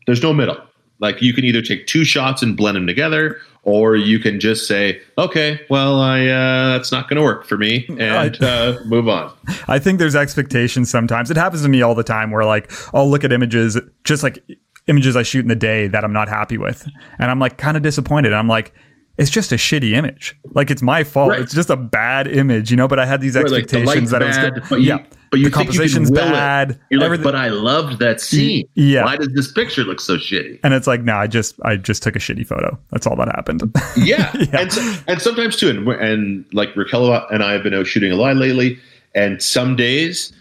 [0.06, 0.58] There's no middle.
[1.00, 4.68] Like you can either take two shots and blend them together, or you can just
[4.68, 9.08] say, okay, well, I uh, that's not going to work for me, and uh, move
[9.08, 9.32] on.
[9.68, 11.30] I think there's expectations sometimes.
[11.30, 14.44] It happens to me all the time, where like I'll look at images, just like
[14.88, 16.88] images I shoot in the day that I'm not happy with,
[17.20, 18.34] and I'm like kind of disappointed.
[18.34, 18.74] I'm like,
[19.18, 20.38] it's just a shitty image.
[20.54, 21.32] Like it's my fault.
[21.32, 21.40] Right.
[21.40, 22.88] It's just a bad image, you know.
[22.88, 24.70] But I had these expectations like that bad, it was.
[24.70, 26.72] But you, yeah, but you the composition's bad.
[26.72, 26.80] It.
[26.92, 28.68] You're like, but I loved that scene.
[28.76, 29.06] Yeah.
[29.06, 30.60] Why does this picture look so shitty?
[30.64, 32.78] And it's like, no, nah, I just I just took a shitty photo.
[32.92, 33.64] That's all that happened.
[33.98, 34.32] yeah.
[34.36, 34.62] yeah.
[34.62, 38.12] And so, and sometimes too, and, and like Raquel and I have been out shooting
[38.12, 38.80] a lot lately,
[39.16, 40.32] and some days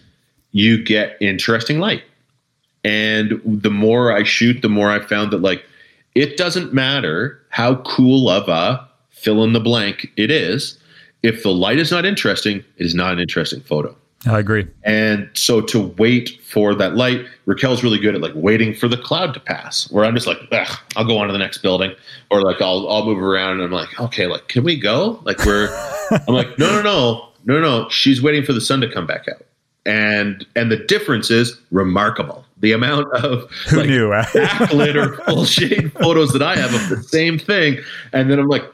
[0.53, 2.03] you get interesting light,
[2.85, 5.65] and the more I shoot, the more I found that like
[6.15, 10.79] it doesn't matter how cool of a fill in the blank it is.
[11.23, 13.97] If the light is not interesting, it is not an interesting photo.
[14.27, 14.67] I agree.
[14.85, 18.99] And so to wait for that light, Raquel's really good at like waiting for the
[18.99, 19.91] cloud to pass.
[19.91, 20.37] Where I'm just like,
[20.97, 21.93] I'll go on to the next building,
[22.31, 25.19] or like I'll I'll move around and I'm like, okay, like can we go?
[25.25, 25.71] Like we're,
[26.29, 27.29] I'm like, no, no, no.
[27.47, 29.47] no, no, she's waiting for the sun to come back out.
[29.87, 32.45] And and the difference is remarkable.
[32.61, 34.09] The amount of Who like, knew?
[34.09, 37.79] backlit or full shade photos that I have of the same thing.
[38.13, 38.65] And then I'm like,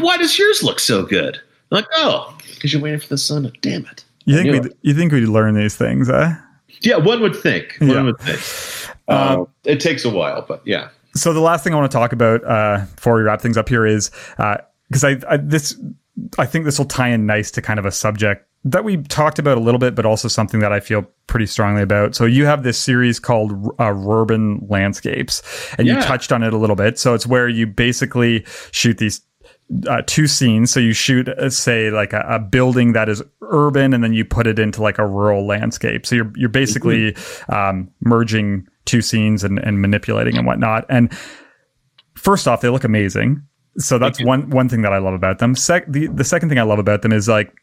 [0.00, 1.36] why does yours look so good?
[1.70, 3.50] I'm like, oh, because you're waiting for the sun.
[3.62, 4.04] Damn it.
[4.26, 6.34] You think we you think we'd learn these things, eh?
[6.82, 7.76] Yeah, one would think.
[7.78, 8.02] One Yeah.
[8.02, 8.40] would think.
[9.08, 10.88] Uh, it takes a while, but yeah.
[11.14, 13.68] So the last thing I want to talk about uh, before we wrap things up
[13.68, 15.76] here is because I, I this
[16.38, 19.38] I think this will tie in nice to kind of a subject that we talked
[19.38, 22.14] about a little bit, but also something that I feel pretty strongly about.
[22.14, 25.42] So you have this series called uh, Urban Landscapes,
[25.78, 26.98] and you touched on it a little bit.
[26.98, 29.20] So it's where you basically shoot these
[29.88, 30.70] uh, two scenes.
[30.70, 34.24] So you shoot, uh, say, like a, a building that is urban, and then you
[34.24, 36.04] put it into like a rural landscape.
[36.04, 37.16] So you're you're basically
[37.48, 40.84] um, merging two scenes and, and manipulating and whatnot.
[40.88, 41.12] And
[42.16, 43.42] first off, they look amazing.
[43.76, 45.54] So that's one one thing that I love about them.
[45.54, 47.54] Sec- the the second thing I love about them is like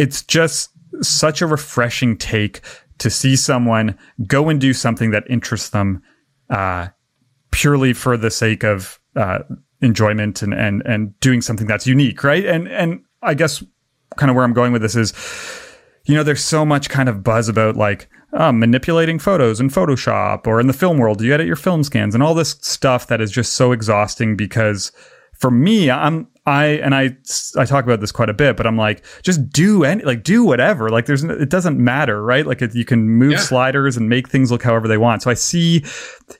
[0.00, 0.70] it's just
[1.02, 2.62] such a refreshing take
[2.98, 3.96] to see someone
[4.26, 6.02] go and do something that interests them
[6.48, 6.88] uh,
[7.50, 9.40] purely for the sake of uh,
[9.82, 12.46] enjoyment and, and and doing something that's unique, right?
[12.46, 13.62] And and I guess
[14.16, 15.12] kind of where I'm going with this is,
[16.06, 20.46] you know, there's so much kind of buzz about like uh, manipulating photos in Photoshop
[20.46, 21.20] or in the film world.
[21.20, 24.92] You edit your film scans and all this stuff that is just so exhausting because
[25.40, 27.16] for me, I'm I and I
[27.56, 30.44] I talk about this quite a bit, but I'm like, just do any like do
[30.44, 30.88] whatever.
[30.90, 32.46] Like there's it doesn't matter, right?
[32.46, 33.38] Like it, you can move Yeah.
[33.38, 35.22] sliders and make things look however they want.
[35.22, 35.84] So I see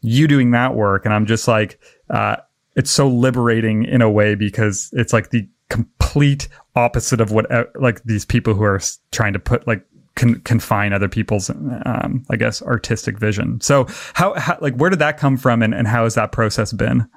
[0.03, 2.37] you doing that work, and I'm just like, uh,
[2.77, 7.65] it's so liberating in a way because it's like the complete opposite of what uh,
[7.79, 8.81] like these people who are
[9.13, 9.85] trying to put like
[10.17, 13.61] con- confine other people's um, I guess artistic vision.
[13.61, 16.73] So how, how like where did that come from, and, and how has that process
[16.73, 17.09] been?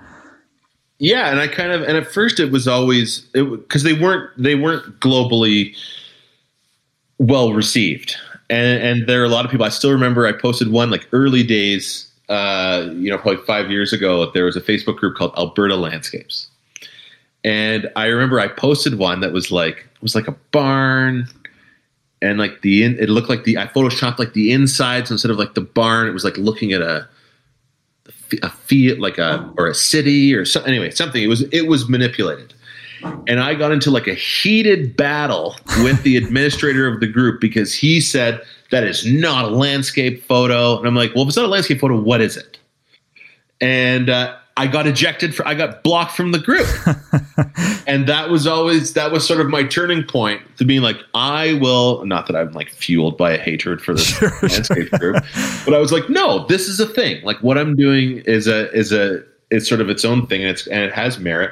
[1.03, 4.55] Yeah, and I kind of and at first it was always because they weren't they
[4.55, 5.75] weren't globally
[7.17, 8.15] well received,
[8.49, 9.65] and and there are a lot of people.
[9.65, 13.91] I still remember I posted one like early days, uh, you know, probably five years
[13.91, 14.31] ago.
[14.31, 16.47] There was a Facebook group called Alberta Landscapes,
[17.43, 21.27] and I remember I posted one that was like it was like a barn.
[22.21, 25.37] And like the in, it looked like the I photoshopped like the insides instead of
[25.37, 26.07] like the barn.
[26.07, 27.05] It was like looking at a
[28.41, 31.21] a field like a or a city or so, anyway something.
[31.21, 32.53] It was it was manipulated.
[33.27, 37.73] And i got into like a heated battle with the administrator of the group because
[37.73, 38.41] he said
[38.71, 40.77] that is not a landscape photo.
[40.77, 42.57] And i'm like well if it's not a landscape photo what is it?
[43.61, 46.67] And uh, i got ejected for i got blocked from the group.
[47.85, 51.53] And that was always that was sort of my turning point to being like i
[51.55, 55.15] will not that i'm like fueled by a hatred for this landscape group
[55.65, 57.23] but i was like no this is a thing.
[57.23, 60.51] Like what i'm doing is a is a is sort of its own thing and
[60.51, 61.51] it's and it has merit.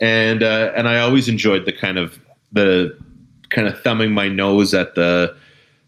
[0.00, 2.18] And uh, and i always enjoyed the kind of
[2.52, 2.96] the
[3.50, 5.36] kind of thumbing my nose at the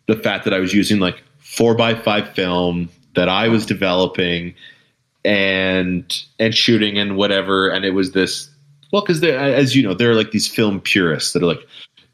[0.07, 4.55] the fact that i was using like four by five film that i was developing
[5.24, 8.51] and and shooting and whatever and it was this
[8.93, 11.61] well because as you know there are like these film purists that are like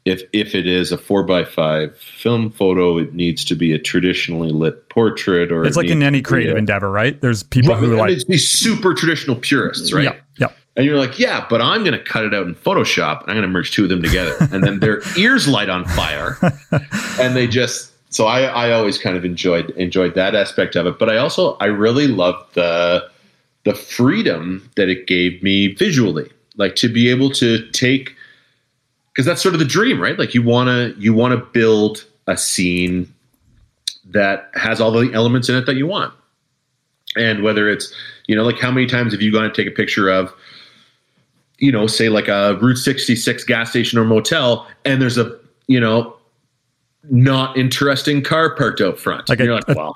[0.05, 3.79] if if it is a four by five film photo it needs to be a
[3.79, 7.19] traditionally lit portrait or It's it like in any creative a- endeavor, right?
[7.19, 10.47] There's people who like it's these super traditional purists right yeah, yeah.
[10.77, 13.35] and you're like, yeah, but I'm going to cut it out in Photoshop and I'm
[13.35, 14.35] going to merge two of them together.
[14.51, 16.37] and then their ears light on fire.
[17.19, 20.97] and they just, so I, I always kind of enjoyed, enjoyed that aspect of it.
[20.97, 23.07] But I also, I really loved the,
[23.65, 28.15] the freedom that it gave me visually, like to be able to take,
[29.13, 30.17] because that's sort of the dream, right?
[30.17, 33.13] Like you want to, you want to build a scene
[34.05, 36.13] that has all the elements in it that you want.
[37.15, 37.93] And whether it's,
[38.27, 40.33] you know, like how many times have you gone to take a picture of,
[41.59, 45.37] you know, say like a Route 66 gas station or motel, and there's a,
[45.67, 46.15] you know,
[47.09, 49.29] not interesting car parked out front.
[49.29, 49.95] Like and a- you're like, well,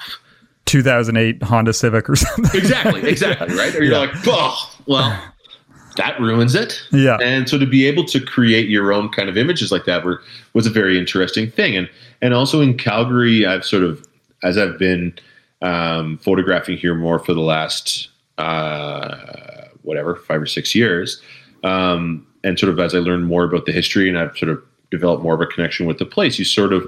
[0.65, 2.59] 2008 Honda Civic or something.
[2.59, 3.75] exactly, exactly, right?
[3.75, 3.99] Or you're Yeah.
[3.99, 5.21] like, oh, well,
[5.97, 6.81] that ruins it.
[6.91, 7.17] Yeah.
[7.21, 10.21] And so to be able to create your own kind of images like that were
[10.53, 11.75] was a very interesting thing.
[11.75, 11.89] And
[12.21, 14.03] and also in Calgary, I've sort of
[14.41, 15.13] as I've been
[15.61, 21.21] um, photographing here more for the last uh, whatever five or six years,
[21.63, 24.63] um, and sort of as I learn more about the history and I've sort of
[24.93, 26.87] developed more of a connection with the place, you sort of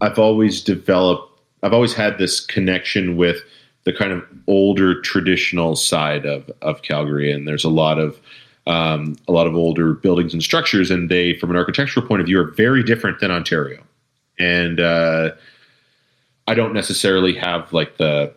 [0.00, 1.32] I've always developed
[1.62, 3.42] I've always had this connection with
[3.84, 8.20] the kind of older traditional side of of Calgary, and there's a lot of
[8.66, 12.26] um, a lot of older buildings and structures, and they, from an architectural point of
[12.26, 13.80] view, are very different than Ontario.
[14.40, 15.30] And uh,
[16.48, 18.34] I don't necessarily have like the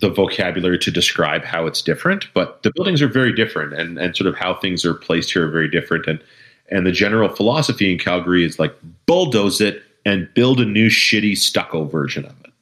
[0.00, 4.16] the vocabulary to describe how it's different, but the buildings are very different, and and
[4.16, 6.20] sort of how things are placed here are very different, and
[6.70, 8.74] And the general philosophy in Calgary is like
[9.06, 12.52] bulldoze it and build a new shitty stucco version of it.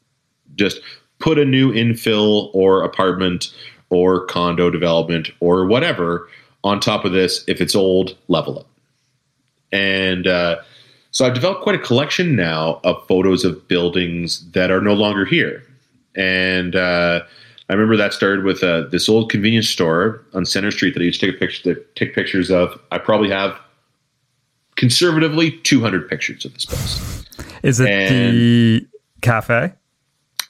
[0.54, 0.80] Just
[1.18, 3.52] put a new infill or apartment
[3.90, 6.28] or condo development or whatever
[6.64, 7.44] on top of this.
[7.46, 8.66] If it's old, level it.
[9.70, 10.56] And uh,
[11.10, 15.24] so I've developed quite a collection now of photos of buildings that are no longer
[15.24, 15.62] here.
[16.16, 17.20] And uh,
[17.68, 21.04] I remember that started with uh, this old convenience store on Center Street that I
[21.04, 22.78] used to take picture, take pictures of.
[22.90, 23.58] I probably have
[24.78, 27.24] conservatively 200 pictures of this place.
[27.62, 28.86] Is it and, the
[29.20, 29.72] cafe?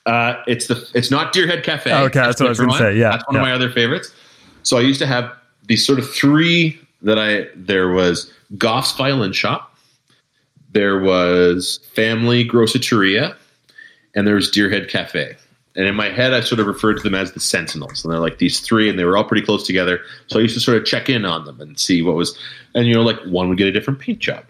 [0.06, 1.90] Uh, it's the it's not Deerhead Cafe.
[1.90, 2.96] Oh, okay, that's, that's what I was going to say.
[2.96, 3.40] Yeah, that's one yeah.
[3.40, 4.14] of my other favorites.
[4.62, 5.32] So I used to have
[5.66, 9.76] these sort of three that I there was Goff's Violin Shop,
[10.72, 13.36] there was Family Groceria,
[14.14, 15.36] and there was Deerhead Cafe.
[15.78, 18.04] And in my head, I sort of referred to them as the Sentinels.
[18.04, 20.00] And they're like these three, and they were all pretty close together.
[20.26, 22.36] So I used to sort of check in on them and see what was.
[22.74, 24.44] And, you know, like one would get a different paint job,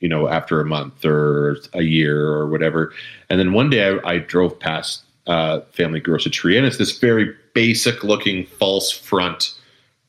[0.00, 2.90] you know, after a month or a year or whatever.
[3.28, 7.36] And then one day I, I drove past uh, Family Groceria, and it's this very
[7.52, 9.52] basic looking false front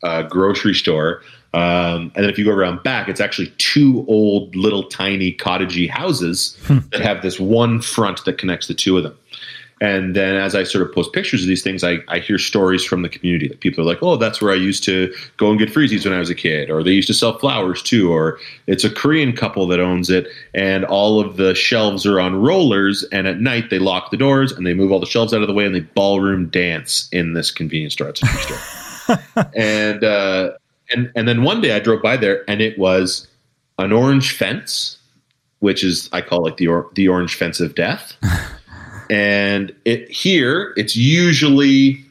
[0.01, 1.23] uh, grocery store.
[1.53, 5.89] Um, and then if you go around back, it's actually two old little tiny cottagey
[5.89, 6.79] houses hmm.
[6.91, 9.17] that have this one front that connects the two of them.
[9.81, 12.85] And then as I sort of post pictures of these things, I, I hear stories
[12.85, 15.59] from the community that people are like, oh, that's where I used to go and
[15.59, 18.39] get freezies when I was a kid, or they used to sell flowers too, or
[18.67, 23.03] it's a Korean couple that owns it, and all of the shelves are on rollers,
[23.11, 25.47] and at night they lock the doors and they move all the shelves out of
[25.47, 28.09] the way and they ballroom dance in this convenience store.
[28.09, 29.49] It's a store.
[29.55, 30.51] and uh,
[30.91, 33.27] and and then one day I drove by there and it was
[33.79, 34.97] an orange fence,
[35.59, 38.15] which is I call it the or, the orange fence of death.
[39.13, 42.03] and it here it's usually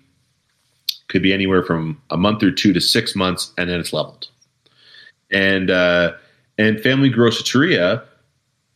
[1.08, 4.28] could be anywhere from a month or two to six months, and then it's leveled.
[5.32, 6.12] And uh,
[6.58, 8.04] and Family Groceria,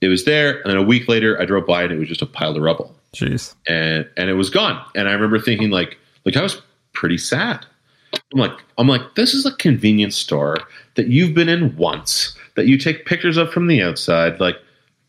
[0.00, 2.20] it was there, and then a week later I drove by and it was just
[2.20, 2.92] a pile of rubble.
[3.14, 3.54] Jeez.
[3.68, 4.84] And and it was gone.
[4.96, 6.60] And I remember thinking like like I was
[6.94, 7.64] pretty sad.
[8.12, 10.56] I'm like I'm like this is a convenience store
[10.96, 14.40] that you've been in once that you take pictures of from the outside.
[14.40, 14.56] Like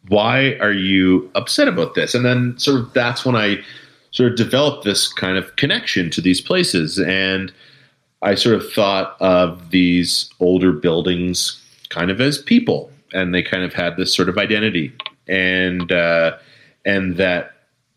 [0.07, 2.13] why are you upset about this?
[2.13, 3.59] And then sort of that's when I
[4.11, 6.99] sort of developed this kind of connection to these places.
[6.99, 7.51] And
[8.21, 13.63] I sort of thought of these older buildings kind of as people, and they kind
[13.63, 14.91] of had this sort of identity,
[15.27, 16.37] and uh,
[16.85, 17.53] and that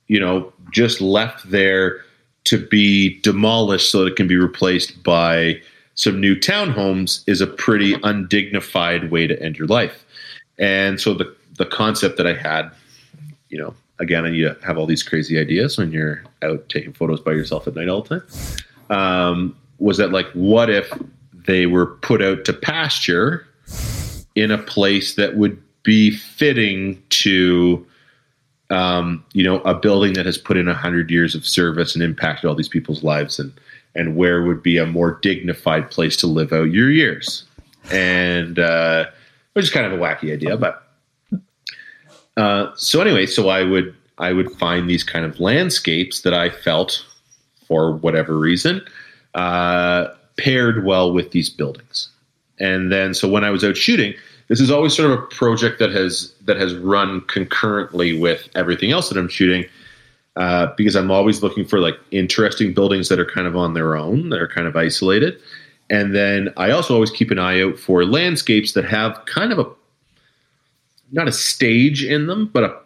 [0.08, 2.04] you know just left there
[2.44, 5.60] to be demolished so that it can be replaced by
[5.94, 10.04] some new townhomes is a pretty undignified way to end your life.
[10.58, 12.70] And so the the concept that I had,
[13.50, 17.20] you know, again, and you have all these crazy ideas when you're out taking photos
[17.20, 18.98] by yourself at night all the time.
[18.98, 20.90] Um, was that like, what if
[21.34, 23.46] they were put out to pasture
[24.34, 27.86] in a place that would be fitting to,
[28.70, 32.02] um, you know, a building that has put in a hundred years of service and
[32.02, 33.52] impacted all these people's lives, and
[33.94, 37.44] and where would be a more dignified place to live out your years?
[37.90, 39.06] And uh,
[39.52, 40.89] which is kind of a wacky idea, but
[42.40, 46.50] uh, so anyway, so I would I would find these kind of landscapes that I
[46.50, 47.04] felt,
[47.66, 48.82] for whatever reason,
[49.34, 52.08] uh, paired well with these buildings.
[52.58, 54.14] And then, so when I was out shooting,
[54.48, 58.90] this is always sort of a project that has that has run concurrently with everything
[58.90, 59.64] else that I'm shooting,
[60.36, 63.96] uh, because I'm always looking for like interesting buildings that are kind of on their
[63.96, 65.38] own, that are kind of isolated.
[65.88, 69.58] And then I also always keep an eye out for landscapes that have kind of
[69.58, 69.66] a
[71.12, 72.76] not a stage in them, but a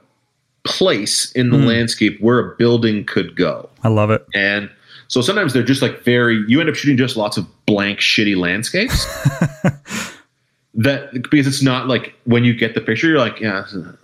[0.65, 1.67] place in the mm.
[1.67, 3.69] landscape where a building could go.
[3.83, 4.27] I love it.
[4.35, 4.71] And
[5.09, 8.37] so sometimes they're just like very you end up shooting just lots of blank shitty
[8.37, 9.05] landscapes.
[10.75, 13.97] that because it's not like when you get the picture you're like yeah it's a,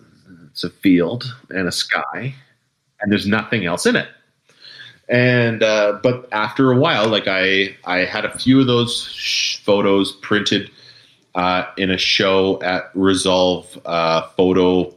[0.52, 2.32] it's a field and a sky
[3.00, 4.08] and there's nothing else in it.
[5.08, 9.56] And uh, but after a while like I I had a few of those sh-
[9.64, 10.70] photos printed
[11.34, 14.94] uh, in a show at Resolve uh, Photo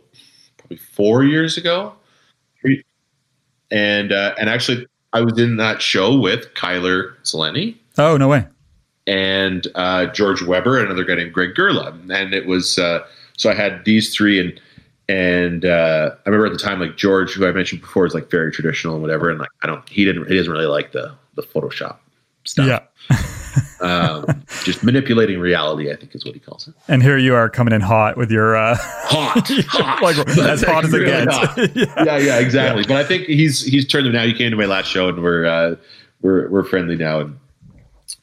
[0.58, 1.94] probably four years ago,
[3.72, 7.76] and uh, and actually I was in that show with Kyler Zeleny.
[7.98, 8.48] Oh no way!
[9.08, 13.06] And uh, George Webber another guy named Greg Gerla, and it was uh,
[13.38, 14.60] so I had these three and.
[15.10, 18.32] And uh, I remember at the time, like George, who I mentioned before, is like
[18.32, 19.30] very traditional and whatever.
[19.30, 21.98] And like, I don't, he didn't, he doesn't really like the the Photoshop
[22.46, 22.68] stuff.
[22.68, 22.80] Yeah.
[23.82, 26.74] um, just manipulating reality, I think is what he calls it.
[26.88, 30.02] And here you are coming in hot with your uh, hot, hot.
[30.02, 31.76] like as hot as it gets.
[31.76, 32.04] yeah.
[32.04, 32.18] yeah.
[32.18, 32.84] yeah, exactly.
[32.84, 32.88] Yeah.
[32.88, 34.24] But I think he's he's turned them now.
[34.24, 35.76] You came to my last show, and we're uh,
[36.22, 37.40] we're we're friendly now, and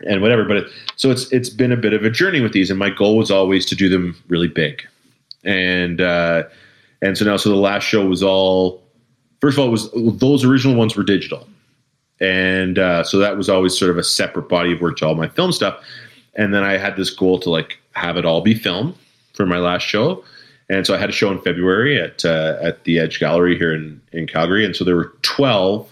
[0.06, 0.44] and whatever.
[0.44, 2.90] But it, so it's it's been a bit of a journey with these, and my
[2.90, 4.82] goal was always to do them really big,
[5.44, 6.44] and uh,
[7.02, 8.82] and so now so the last show was all
[9.40, 11.46] first of all was those original ones were digital,
[12.20, 15.14] and uh, so that was always sort of a separate body of work to all
[15.14, 15.82] my film stuff,
[16.34, 18.94] and then I had this goal to like have it all be film
[19.34, 20.24] for my last show.
[20.68, 23.74] And so I had a show in February at uh, at the Edge Gallery here
[23.74, 25.90] in, in Calgary, and so there were twelve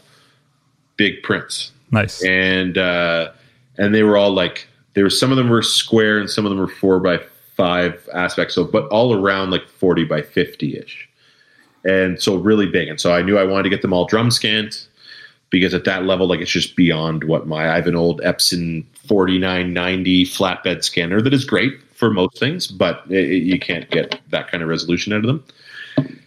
[0.97, 1.73] big prints.
[1.91, 2.23] Nice.
[2.25, 3.33] And uh,
[3.77, 6.51] and they were all like there were some of them were square and some of
[6.51, 7.19] them were four by
[7.57, 8.55] five aspects.
[8.55, 11.09] So but all around like forty by fifty ish.
[11.85, 12.89] And so really big.
[12.89, 14.87] And so I knew I wanted to get them all drum scanned
[15.51, 18.85] because at that level, like it's just beyond what my I have an old Epson
[19.07, 24.21] 4990 flatbed scanner that is great for most things, but it, it, you can't get
[24.31, 25.45] that kind of resolution out of them.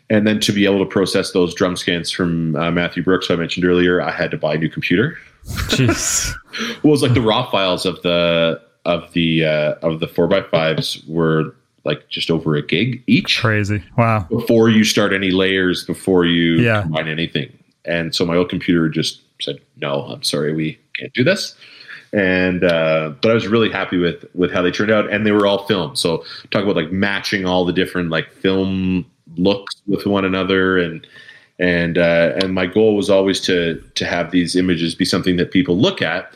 [0.10, 3.34] And then to be able to process those drum scans from uh, Matthew Brooks, who
[3.34, 5.18] I mentioned earlier, I had to buy a new computer.
[5.46, 6.34] Jeez.
[6.84, 10.28] well, it was like the raw files of the of the uh, of the four
[10.28, 13.40] by fives were like just over a gig each.
[13.40, 13.82] Crazy.
[13.98, 14.28] Wow.
[14.30, 16.82] Before you start any layers, before you Yeah.
[16.82, 17.58] combine anything.
[17.86, 21.56] And so my old computer just said, No, I'm sorry, we can't do this.
[22.14, 25.32] And uh, but I was really happy with with how they turned out, and they
[25.32, 25.98] were all filmed.
[25.98, 29.06] So talk about like matching all the different like film
[29.38, 31.08] looks with one another, and
[31.58, 35.52] and uh, and my goal was always to to have these images be something that
[35.52, 36.34] people look at,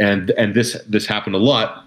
[0.00, 1.86] and and this this happened a lot.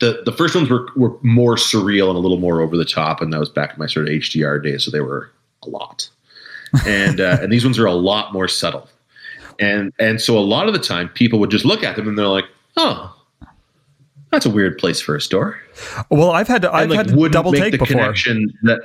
[0.00, 3.20] The the first ones were were more surreal and a little more over the top,
[3.20, 5.30] and that was back in my sort of HDR days, so they were
[5.62, 6.08] a lot,
[6.86, 8.88] and uh, and these ones are a lot more subtle,
[9.58, 12.18] and and so a lot of the time people would just look at them and
[12.18, 13.16] they're like, oh.
[14.30, 15.60] That's a weird place for a store.
[16.08, 17.96] Well, I've had to I've And, like, had to double take the before.
[17.96, 18.80] connection that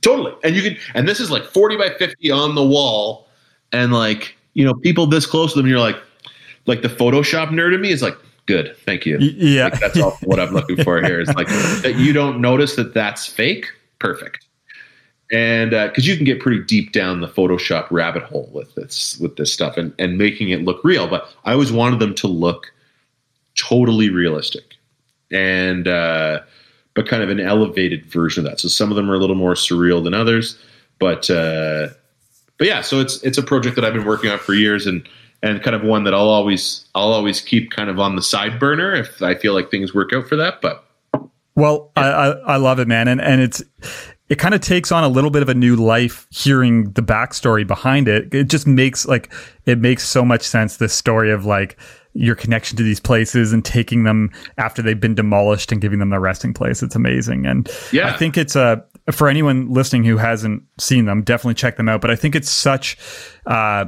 [0.00, 3.28] totally and you can and this is like 40 by 50 on the wall
[3.72, 5.96] and like you know people this close to them you're like
[6.66, 8.16] like the photoshop nerd in me is like
[8.46, 9.64] good thank you yeah.
[9.64, 11.46] like, that's all what i'm looking for here is like
[11.82, 13.66] that you don't notice that that's fake
[13.98, 14.45] perfect
[15.32, 19.36] and because you can get pretty deep down the photoshop rabbit hole with this with
[19.36, 22.72] this stuff and and making it look real but i always wanted them to look
[23.56, 24.76] totally realistic
[25.32, 26.38] and uh
[26.96, 28.58] but kind of an elevated version of that.
[28.58, 30.58] So some of them are a little more surreal than others,
[30.98, 31.88] but uh,
[32.58, 32.80] but yeah.
[32.80, 35.06] So it's it's a project that I've been working on for years, and
[35.42, 38.58] and kind of one that I'll always I'll always keep kind of on the side
[38.58, 40.62] burner if I feel like things work out for that.
[40.62, 40.84] But
[41.54, 43.62] Well, I, I I love it, man, and and it's
[44.28, 47.66] it kind of takes on a little bit of a new life hearing the backstory
[47.66, 48.32] behind it.
[48.34, 49.32] It just makes like
[49.66, 50.78] it makes so much sense.
[50.78, 51.78] This story of like
[52.12, 56.10] your connection to these places and taking them after they've been demolished and giving them
[56.10, 56.82] their resting place.
[56.82, 58.08] It's amazing, and Yeah.
[58.08, 62.00] I think it's a for anyone listening who hasn't seen them, definitely check them out.
[62.00, 62.98] But I think it's such
[63.46, 63.84] uh,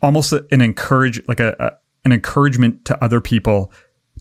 [0.00, 1.72] almost an encourage like a, a
[2.06, 3.72] an encouragement to other people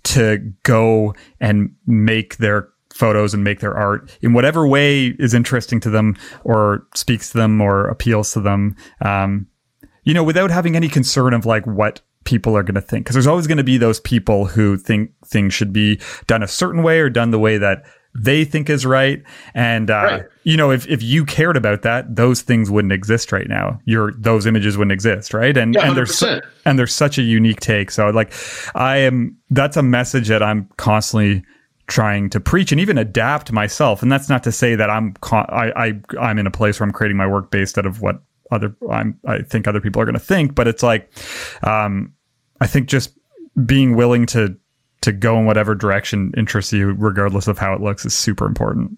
[0.03, 5.80] to go and make their photos and make their art in whatever way is interesting
[5.81, 6.15] to them
[6.45, 9.45] or speaks to them or appeals to them um,
[10.03, 13.05] you know without having any concern of like what people are going to think.
[13.05, 16.47] Because there's always going to be those people who think things should be done a
[16.47, 17.84] certain way or done the way that
[18.17, 19.22] they think is right.
[19.53, 20.23] And uh, Right.
[20.43, 23.80] you know if, if you cared about that those things wouldn't exist right now.
[23.85, 25.55] Your those images wouldn't exist right?
[25.55, 27.91] And Yeah, and there's su- and there's such a unique take.
[27.91, 28.34] So like
[28.73, 31.43] i am that's a message that i'm constantly
[31.88, 34.02] trying to preach and even adapt myself.
[34.02, 36.94] And that's not to say that i'm I, I i'm in a place where i'm
[36.94, 38.22] creating my work based out of what
[38.52, 41.12] other i'm i think other people are going to think but it's like
[41.64, 42.14] um
[42.62, 43.18] i think just
[43.66, 44.56] being willing to
[45.06, 48.98] to go in whatever direction interests you regardless of how it looks is super important.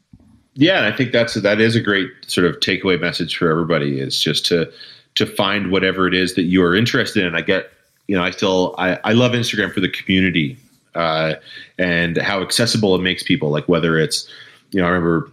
[0.54, 4.00] Yeah, and I think that's that is a great sort of takeaway message for everybody
[4.00, 4.72] is just to
[5.16, 7.36] to find whatever it is that you are interested in.
[7.36, 7.72] I get,
[8.08, 10.58] you know, I still I, I love Instagram for the community
[10.98, 11.36] uh,
[11.78, 13.50] and how accessible it makes people.
[13.50, 14.28] Like whether it's,
[14.72, 15.32] you know, I remember,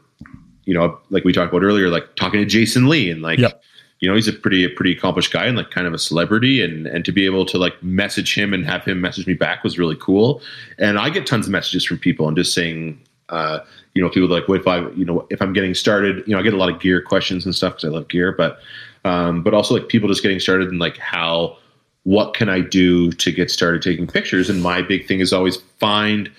[0.64, 3.40] you know, like we talked about earlier, like talking to Jason Lee and like.
[3.40, 3.60] Yep.
[4.00, 6.60] You know, he's a pretty a pretty accomplished guy and like kind of a celebrity,
[6.60, 9.64] and and to be able to like message him and have him message me back
[9.64, 10.42] was really cool.
[10.78, 13.00] And I get tons of messages from people and just saying,
[13.30, 13.60] uh,
[13.94, 16.40] you know, people like, what if I, you know, if I'm getting started, you know,
[16.40, 18.58] I get a lot of gear questions and stuff because I love gear, but,
[19.04, 21.56] um, but also like people just getting started and like how,
[22.05, 24.48] what can I do to get started taking pictures?
[24.48, 26.31] And my big thing is always find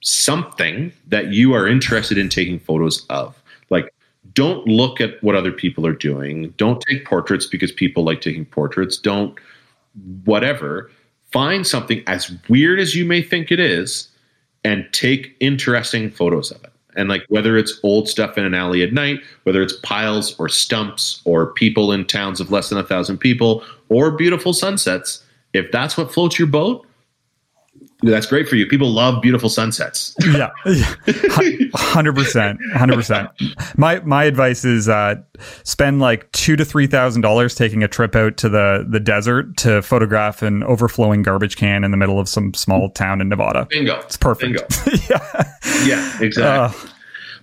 [0.00, 3.40] something that you are interested in taking photos of.
[3.70, 3.92] Like,
[4.32, 6.54] don't look at what other people are doing.
[6.56, 8.96] Don't take portraits because people like taking portraits.
[8.96, 9.36] Don't
[10.24, 10.90] whatever.
[11.32, 14.08] Find something as weird as you may think it is
[14.64, 16.72] and take interesting photos of it.
[16.98, 20.48] And like whether it's old stuff in an alley at night, whether it's piles or
[20.48, 25.70] stumps or people in towns of less than a thousand people or beautiful sunsets, if
[25.70, 26.84] that's what floats your boat,
[28.02, 28.64] That's great for you.
[28.64, 30.14] People love beautiful sunsets.
[30.24, 30.50] yeah,
[31.74, 33.28] hundred percent, hundred percent.
[33.76, 35.16] My my advice is uh,
[35.64, 39.56] spend like two to three thousand dollars taking a trip out to the the desert
[39.58, 43.66] to photograph an overflowing garbage can in the middle of some small town in Nevada.
[43.68, 44.84] Bingo, it's perfect.
[44.84, 45.02] Bingo.
[45.10, 45.52] yeah,
[45.84, 46.44] yeah, exactly.
[46.44, 46.90] Uh,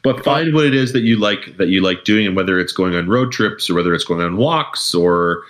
[0.03, 2.72] but find what it is that you like that you like doing, and whether it's
[2.72, 5.44] going on road trips or whether it's going on walks or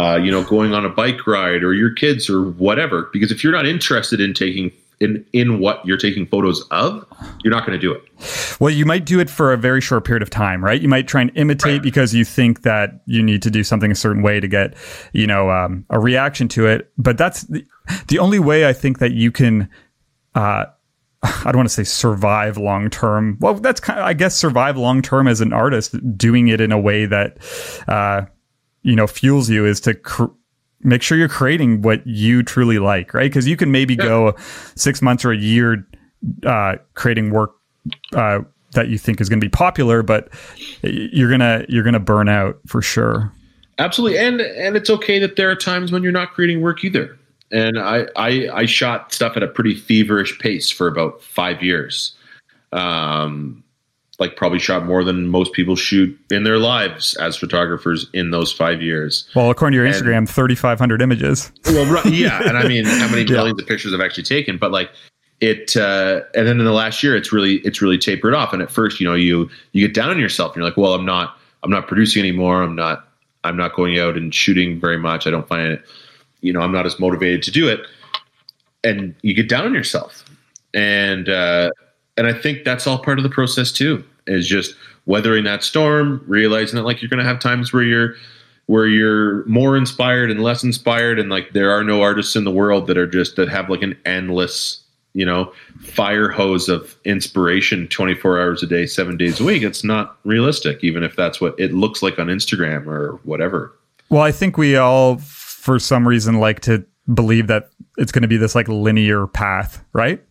[0.00, 3.10] uh, you know, going on a bike ride or your kids or whatever.
[3.12, 7.04] Because if you're not interested in taking in in what you're taking photos of,
[7.44, 8.02] you're not going to do it.
[8.60, 10.80] Well, you might do it for a very short period of time, right?
[10.80, 11.82] You might try and imitate right.
[11.82, 14.74] because you think that you need to do something a certain way to get,
[15.12, 16.90] you know, um, a reaction to it.
[16.96, 17.66] But that's the,
[18.08, 19.68] the only way I think that you can.
[20.34, 20.64] Uh,
[21.22, 23.36] I don't want to say survive long term.
[23.38, 26.72] Well, that's kind of, I guess, survive long term as an artist, doing it in
[26.72, 27.36] a way that
[27.86, 28.22] uh,
[28.82, 30.24] you know fuels you is to cr-
[30.82, 33.30] make sure you're creating what you truly like right?
[33.30, 34.04] Because you can maybe yeah.
[34.04, 34.36] go
[34.74, 35.86] six months or a year
[36.46, 37.54] uh, creating work
[38.14, 38.40] uh,
[38.72, 40.28] that you think is going to be popular but
[40.82, 43.32] you're gonna you're gonna burn out for sure.
[43.78, 47.18] Absolutely and and it's okay that there are times when you're not creating work either.
[47.52, 52.14] And i i, I shot stuff at a pretty feverish pace for about five years.
[52.72, 53.64] Um
[54.20, 58.52] like probably shot more than most people shoot in their lives as photographers in those
[58.52, 59.28] five years.
[59.34, 61.50] Well, according to your and, Instagram, 3,500 images.
[61.64, 62.42] Well, right, yeah.
[62.46, 63.62] and I mean, how many millions yeah.
[63.62, 64.90] of pictures I've actually taken, but like
[65.40, 68.52] it, uh, and then in the last year, it's really, it's really tapered off.
[68.52, 70.92] And at first, you know, you, you get down on yourself and you're like, well,
[70.92, 72.62] I'm not, I'm not producing anymore.
[72.62, 73.08] I'm not,
[73.42, 75.26] I'm not going out and shooting very much.
[75.26, 75.82] I don't find it,
[76.42, 77.80] you know, I'm not as motivated to do it.
[78.84, 80.24] And you get down on yourself.
[80.74, 81.70] And, uh,
[82.16, 84.74] and I think that's all part of the process too is just
[85.06, 88.14] weathering that storm, realizing that like you're going to have times where you're
[88.66, 92.52] where you're more inspired and less inspired and like there are no artists in the
[92.52, 97.88] world that are just that have like an endless you know fire hose of inspiration
[97.88, 99.62] 24 hours a day 7 days a week.
[99.62, 103.74] It's not realistic even if that's what it looks like on Instagram or whatever.
[104.08, 108.28] Well i think we all for some reason like to believe that it's going to
[108.28, 110.22] be this like linear path right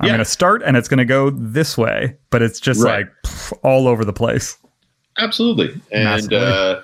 [0.00, 0.12] I'm yeah.
[0.12, 3.06] going to start and it's going to go this way, but it's just right.
[3.06, 4.56] like pff, all over the place.
[5.18, 5.80] Absolutely.
[5.90, 6.82] And, uh,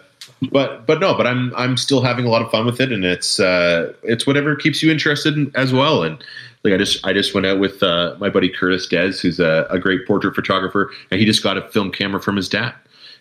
[0.51, 3.05] but, but no, but I'm, I'm still having a lot of fun with it and
[3.05, 6.03] it's, uh, it's whatever keeps you interested in, as well.
[6.03, 6.23] And
[6.65, 9.67] like, I just, I just went out with, uh, my buddy Curtis Des, who's a,
[9.71, 12.75] a great portrait photographer and he just got a film camera from his dad.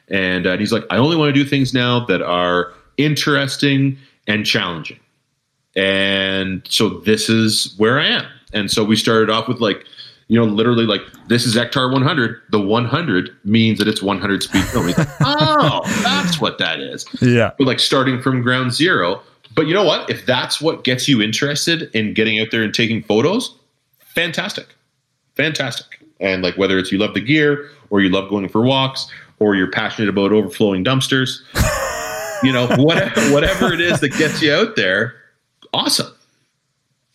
[0.08, 3.98] And, uh, and he's like, I only want to do things now that are interesting
[4.28, 5.00] and challenging.
[5.76, 9.86] And so this is where I am and so we started off with like,
[10.28, 12.42] you know, literally like this is Ektar 100.
[12.52, 14.88] The 100 means that it's 100 speed film.
[14.88, 17.06] Like, oh, that's what that is.
[17.22, 17.52] Yeah.
[17.58, 19.22] But like starting from ground zero.
[19.56, 20.10] But you know what?
[20.10, 23.56] If that's what gets you interested in getting out there and taking photos,
[24.00, 24.76] fantastic,
[25.36, 26.04] fantastic.
[26.20, 29.56] And like whether it's you love the gear or you love going for walks or
[29.56, 31.42] you're passionate about overflowing dumpsters,
[32.44, 35.16] you know, whatever whatever it is that gets you out there,
[35.74, 36.13] awesome.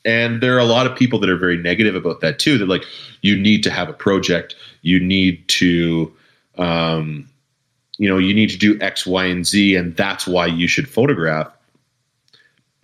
[0.09, 2.57] And there are a lot of people that are very negative about that too.
[2.57, 2.85] They're like,
[3.21, 4.57] you need to have a project.
[4.81, 6.11] You need to,
[6.57, 7.29] um,
[7.99, 10.89] you know, you need to do X, Y, and Z, and that's why you should
[10.89, 11.53] photograph.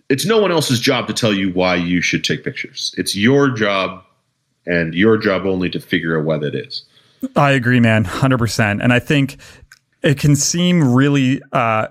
[0.07, 2.93] It's no one else's job to tell you why you should take pictures.
[2.95, 4.03] It's your job
[4.67, 6.85] and your job only to figure out what it is.
[7.35, 8.83] I agree, man, 100%.
[8.83, 9.37] And I think
[10.03, 11.87] it can seem really, uh,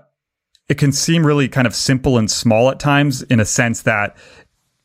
[0.68, 4.16] it can seem really kind of simple and small at times in a sense that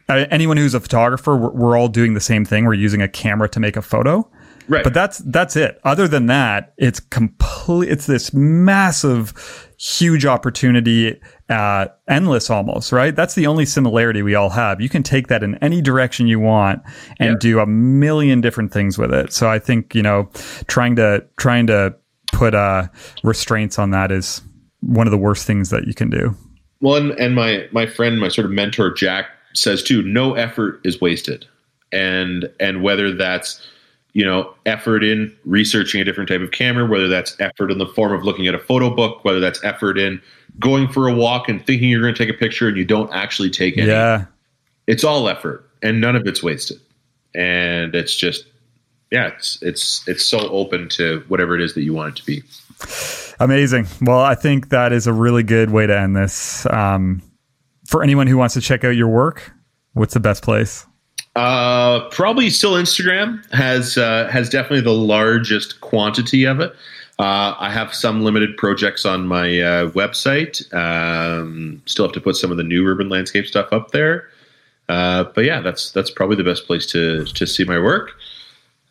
[0.10, 2.65] anyone who's a photographer, we're, we're, all doing the same thing.
[2.65, 4.30] We're using a camera to make a photo.
[4.68, 4.84] Right.
[4.84, 5.80] But that's that's it.
[5.84, 7.90] Other than that, it's complete.
[7.90, 11.19] It's this massive, huge opportunity,
[11.49, 12.91] uh, endless almost.
[12.91, 13.15] Right.
[13.15, 14.80] That's the only similarity we all have.
[14.80, 16.84] You can take that in any direction you want
[17.19, 17.38] and yeah.
[17.40, 19.34] do a million different things with it.
[19.34, 20.30] So I think you know,
[20.68, 21.95] trying to trying to
[22.31, 22.88] put uh,
[23.23, 24.44] restraints on that is
[24.81, 26.36] one of the worst things that you can do.
[26.80, 30.82] Well, and, and my my friend, my sort of mentor, Jack says too, no effort
[30.84, 31.46] is wasted,
[31.92, 33.66] and and whether that's
[34.14, 37.88] you know effort in researching a different type of camera, whether that's effort in the
[37.88, 40.22] form of looking at a photo book, whether that's effort in
[40.60, 43.12] going for a walk and thinking you're going to take a picture and you don't
[43.14, 43.88] actually take any.
[43.88, 44.26] Yeah,
[44.88, 46.80] it's all effort, and none of it's wasted,
[47.34, 48.46] and it's just
[49.12, 52.26] yeah, it's it's it's so open to whatever it is that you want it to
[52.26, 52.44] be.
[53.40, 53.88] Amazing.
[54.02, 56.66] Well, I think that is a really good way to end this.
[56.68, 57.22] Um,
[57.90, 59.52] for anyone who wants to check out your work,
[59.94, 60.86] what's the best place?
[61.36, 66.72] Uh, probably still Instagram has uh, has definitely the largest quantity of it.
[67.18, 70.72] Uh, I have some limited projects on my uh, website.
[70.72, 74.30] Um, still have to put some of the new urban landscape stuff up there.
[74.88, 78.11] Uh, but yeah, that's that's probably the best place to to see my work.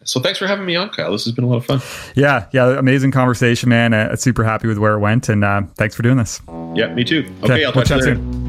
[0.02, 1.12] So thanks for having me on, Kyle.
[1.12, 1.80] This has been a lot of fun.
[2.16, 3.94] Yeah, yeah, amazing conversation, man.
[3.94, 6.40] Uh, super happy with where it went, and uh, thanks for doing this.
[6.74, 7.30] Yeah, me too.
[7.42, 8.47] Okay, okay I'll talk to you soon.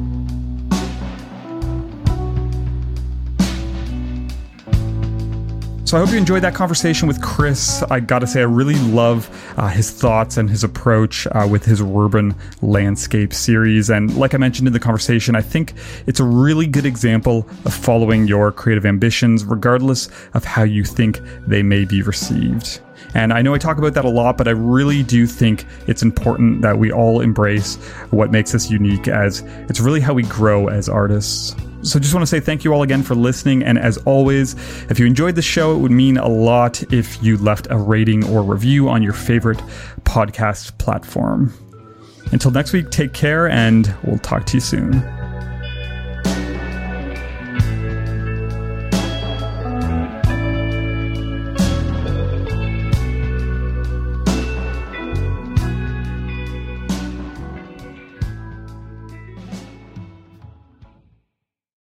[5.89, 7.81] So I hope you enjoyed that conversation with Chris.
[7.89, 11.65] I got to say, I really love uh, his thoughts and his approach uh, with
[11.65, 13.89] his urban landscape series.
[13.89, 15.73] And like I mentioned in the conversation, I think
[16.05, 21.21] it's a really good example of following your creative ambitions, regardless of how you think
[21.47, 22.81] they may be received.
[23.15, 26.03] And I know I talk about that a lot, but I really do think it's
[26.03, 27.77] important that we all embrace
[28.11, 31.55] what makes us unique as it's really how we grow as artists.
[31.81, 33.63] So just want to say thank you all again for listening.
[33.63, 34.55] And as always,
[34.89, 38.25] if you enjoyed the show, it would mean a lot if you left a rating
[38.29, 39.59] or review on your favorite
[40.03, 41.53] podcast platform.
[42.31, 45.18] Until next week, take care and we'll talk to you soon.